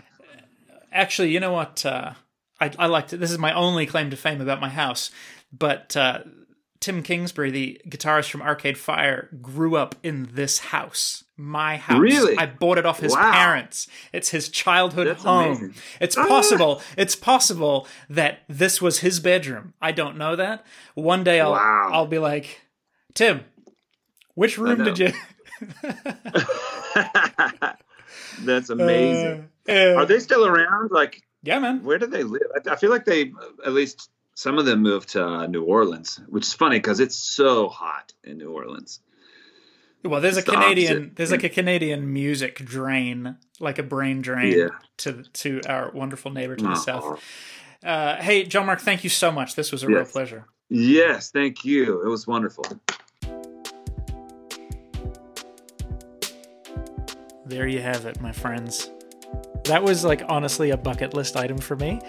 actually, 0.91 1.31
you 1.31 1.41
know 1.41 1.53
what? 1.53 1.85
Uh, 1.85 2.13
I, 2.59 2.71
I 2.79 2.87
like 2.87 3.09
to. 3.09 3.19
This 3.19 3.31
is 3.31 3.39
my 3.39 3.53
only 3.53 3.85
claim 3.85 4.09
to 4.11 4.17
fame 4.17 4.41
about 4.41 4.61
my 4.61 4.71
house. 4.71 5.11
But 5.53 5.95
uh, 5.97 6.21
Tim 6.81 7.03
Kingsbury, 7.03 7.51
the 7.51 7.81
guitarist 7.89 8.31
from 8.31 8.43
Arcade 8.43 8.77
Fire, 8.79 9.29
grew 9.41 9.77
up 9.77 9.95
in 10.03 10.29
this 10.33 10.59
house. 10.59 11.25
My 11.37 11.77
house. 11.77 11.99
Really? 12.01 12.37
I 12.39 12.47
bought 12.47 12.79
it 12.79 12.87
off 12.87 13.01
his 13.01 13.13
Wow. 13.15 13.33
parents. 13.33 13.89
It's 14.13 14.31
his 14.31 14.49
childhood 14.49 15.07
That's 15.07 15.23
home. 15.23 15.47
amazing. 15.57 15.75
It's 16.01 16.17
Ah. 16.17 16.27
possible. 16.27 16.83
It's 16.97 17.17
possible 17.17 17.87
that 18.09 18.41
this 18.49 18.81
was 18.83 19.01
his 19.01 19.21
bedroom. 19.21 19.75
I 19.81 19.93
don't 19.93 20.17
know 20.17 20.37
that. 20.37 20.65
One 20.95 21.25
day 21.25 21.41
I'll 21.41 21.53
Wow. 21.53 21.91
I'll 21.93 22.07
be 22.07 22.19
like, 22.19 22.61
Tim, 23.15 23.45
which 24.35 24.59
room 24.59 24.85
did 24.85 24.99
you? 24.99 25.13
That's 28.43 28.71
amazing. 28.71 29.49
Uh, 29.69 29.73
uh, 29.73 29.95
Are 29.97 30.07
they 30.07 30.21
still 30.21 30.47
around? 30.47 30.91
Like, 30.91 31.23
Yeah, 31.43 31.59
man. 31.59 31.83
where 31.83 31.99
do 31.99 32.07
they 32.07 32.23
live? 32.23 32.43
I, 32.55 32.71
I 32.73 32.77
feel 32.77 32.91
like 32.91 33.05
they, 33.05 33.33
at 33.65 33.73
least 33.73 34.11
some 34.39 34.59
of 34.59 34.67
them 34.67 34.83
moved 34.83 35.09
to 35.11 35.27
uh, 35.27 35.47
New 35.47 35.65
Orleans, 35.65 36.21
which 36.29 36.45
is 36.45 36.53
funny 36.53 36.77
because 36.77 37.01
it's 37.01 37.17
so 37.17 37.69
hot 37.69 38.13
in 38.23 38.37
New 38.37 38.51
Orleans. 38.53 39.01
Well, 40.05 40.21
there's 40.21 40.37
a 40.37 40.41
It's 40.41 40.47
the 40.47 40.53
Canadian. 40.53 40.93
opposite. 40.93 41.17
There's 41.17 41.31
like 41.31 41.43
a 41.43 41.49
Canadian 41.49 42.13
music 42.13 42.57
drain, 42.57 43.39
like 43.61 43.79
a 43.79 43.83
brain 43.83 44.21
drain 44.21 44.53
Yeah. 44.57 44.69
to 44.99 45.23
to 45.43 45.61
our 45.67 45.91
wonderful 45.91 46.31
neighbor 46.31 46.55
to 46.55 46.63
the 46.63 46.71
Aw. 46.71 46.75
south. 46.75 47.25
Uh, 47.83 48.17
hey, 48.17 48.45
John 48.45 48.67
Mark, 48.67 48.81
thank 48.81 49.05
you 49.05 49.11
so 49.11 49.33
much. 49.33 49.55
This 49.55 49.73
was 49.73 49.83
a 49.83 49.87
real 49.87 50.05
pleasure. 50.05 50.45
Yes, 50.69 51.31
thank 51.31 51.65
you. 51.65 52.03
It 52.05 52.09
was 52.09 52.27
wonderful. 52.27 52.65
There 57.47 57.67
you 57.67 57.81
have 57.81 58.07
it, 58.07 58.21
my 58.21 58.33
friends. 58.33 58.91
That 59.65 59.83
was 59.83 60.05
like 60.05 60.23
honestly 60.29 60.71
a 60.71 60.77
bucket 60.77 61.15
list 61.15 61.37
item 61.37 61.59
for 61.59 61.77
me. 61.77 62.01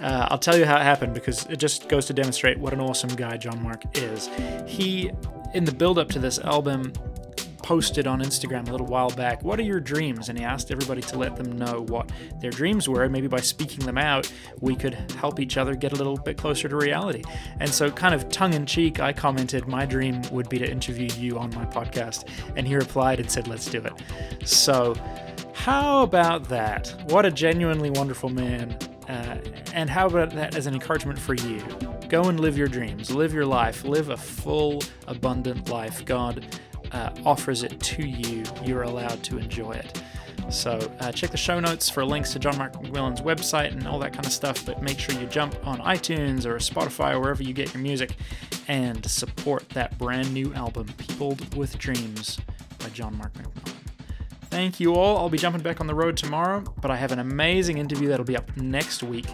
Uh, 0.00 0.28
I'll 0.30 0.38
tell 0.38 0.56
you 0.56 0.64
how 0.64 0.76
it 0.76 0.82
happened 0.82 1.14
because 1.14 1.46
it 1.46 1.56
just 1.56 1.88
goes 1.88 2.06
to 2.06 2.12
demonstrate 2.12 2.58
what 2.58 2.72
an 2.72 2.80
awesome 2.80 3.10
guy 3.10 3.36
John 3.36 3.62
Mark 3.62 3.82
is. 3.98 4.30
He, 4.66 5.10
in 5.54 5.64
the 5.64 5.72
build 5.72 5.98
up 5.98 6.08
to 6.10 6.18
this 6.18 6.38
album, 6.38 6.92
posted 7.70 8.06
on 8.08 8.20
Instagram 8.20 8.66
a 8.68 8.72
little 8.72 8.86
while 8.86 9.10
back, 9.10 9.44
What 9.44 9.60
are 9.60 9.62
your 9.62 9.78
dreams? 9.78 10.28
And 10.28 10.36
he 10.36 10.44
asked 10.44 10.72
everybody 10.72 11.02
to 11.02 11.18
let 11.18 11.36
them 11.36 11.56
know 11.56 11.84
what 11.86 12.10
their 12.40 12.50
dreams 12.50 12.88
were. 12.88 13.08
Maybe 13.08 13.28
by 13.28 13.38
speaking 13.40 13.86
them 13.86 13.96
out, 13.96 14.32
we 14.60 14.74
could 14.74 14.94
help 15.12 15.38
each 15.38 15.56
other 15.56 15.76
get 15.76 15.92
a 15.92 15.94
little 15.94 16.16
bit 16.16 16.36
closer 16.36 16.68
to 16.68 16.74
reality. 16.74 17.22
And 17.60 17.70
so, 17.70 17.88
kind 17.88 18.12
of 18.12 18.28
tongue 18.28 18.54
in 18.54 18.66
cheek, 18.66 18.98
I 18.98 19.12
commented, 19.12 19.68
My 19.68 19.86
dream 19.86 20.20
would 20.32 20.48
be 20.48 20.58
to 20.58 20.68
interview 20.68 21.08
you 21.16 21.38
on 21.38 21.50
my 21.54 21.64
podcast. 21.64 22.28
And 22.56 22.66
he 22.66 22.74
replied 22.74 23.20
and 23.20 23.30
said, 23.30 23.46
Let's 23.46 23.66
do 23.66 23.80
it. 23.82 23.92
So, 24.48 24.96
how 25.52 26.02
about 26.02 26.48
that? 26.48 26.92
What 27.06 27.24
a 27.24 27.30
genuinely 27.30 27.90
wonderful 27.90 28.30
man. 28.30 28.76
Uh, 29.10 29.38
and 29.74 29.90
how 29.90 30.06
about 30.06 30.30
that 30.30 30.54
as 30.54 30.66
an 30.66 30.74
encouragement 30.74 31.18
for 31.18 31.34
you? 31.34 31.60
Go 32.08 32.24
and 32.24 32.38
live 32.38 32.56
your 32.56 32.68
dreams, 32.68 33.10
live 33.10 33.34
your 33.34 33.44
life, 33.44 33.84
live 33.84 34.10
a 34.10 34.16
full, 34.16 34.82
abundant 35.08 35.68
life. 35.68 36.04
God 36.04 36.46
uh, 36.92 37.10
offers 37.26 37.64
it 37.64 37.80
to 37.80 38.06
you. 38.06 38.44
You're 38.62 38.82
allowed 38.82 39.24
to 39.24 39.38
enjoy 39.38 39.72
it. 39.72 40.00
So 40.48 40.78
uh, 41.00 41.10
check 41.10 41.30
the 41.32 41.36
show 41.36 41.58
notes 41.58 41.88
for 41.88 42.04
links 42.04 42.32
to 42.34 42.38
John 42.38 42.56
Mark 42.56 42.74
McMillan's 42.74 43.20
website 43.20 43.72
and 43.72 43.86
all 43.88 43.98
that 43.98 44.12
kind 44.12 44.26
of 44.26 44.32
stuff. 44.32 44.64
But 44.64 44.80
make 44.80 45.00
sure 45.00 45.20
you 45.20 45.26
jump 45.26 45.56
on 45.66 45.78
iTunes 45.80 46.44
or 46.46 46.56
Spotify 46.56 47.14
or 47.14 47.20
wherever 47.20 47.42
you 47.42 47.52
get 47.52 47.74
your 47.74 47.82
music 47.82 48.14
and 48.68 49.04
support 49.10 49.68
that 49.70 49.98
brand 49.98 50.32
new 50.32 50.54
album, 50.54 50.86
Peopled 50.98 51.56
with 51.56 51.78
Dreams 51.78 52.38
by 52.78 52.90
John 52.90 53.16
Mark 53.16 53.32
McMillan. 53.34 53.79
Thank 54.50 54.80
you 54.80 54.94
all. 54.94 55.16
I'll 55.18 55.28
be 55.30 55.38
jumping 55.38 55.62
back 55.62 55.80
on 55.80 55.86
the 55.86 55.94
road 55.94 56.16
tomorrow, 56.16 56.60
but 56.80 56.90
I 56.90 56.96
have 56.96 57.12
an 57.12 57.20
amazing 57.20 57.78
interview 57.78 58.08
that'll 58.08 58.24
be 58.26 58.36
up 58.36 58.56
next 58.56 59.02
week, 59.02 59.26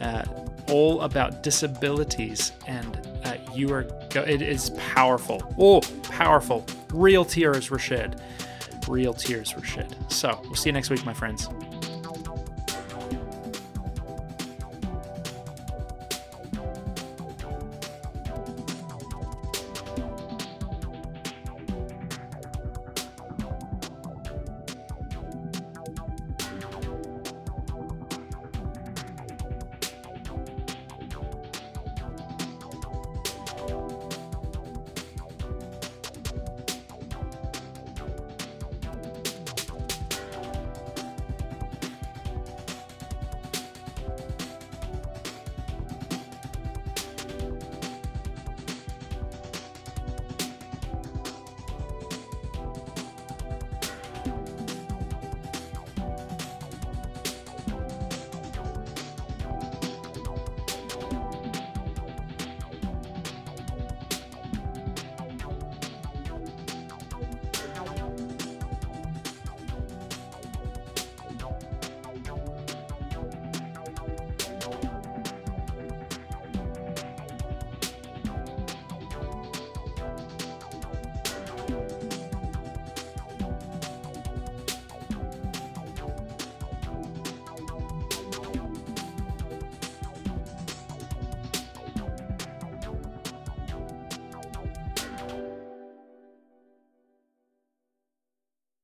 uh, 0.00 0.24
all 0.68 1.02
about 1.02 1.44
disabilities, 1.44 2.50
and 2.66 3.00
uh, 3.24 3.36
you 3.54 3.72
are. 3.72 3.84
Go- 4.10 4.22
it 4.22 4.42
is 4.42 4.70
powerful. 4.70 5.54
Oh, 5.56 5.80
powerful! 6.10 6.66
Real 6.92 7.24
tears 7.24 7.70
were 7.70 7.78
shed. 7.78 8.20
Real 8.88 9.14
tears 9.14 9.54
were 9.54 9.62
shed. 9.64 9.96
So 10.08 10.40
we'll 10.44 10.54
see 10.56 10.68
you 10.68 10.72
next 10.72 10.90
week, 10.90 11.04
my 11.04 11.14
friends. 11.14 11.48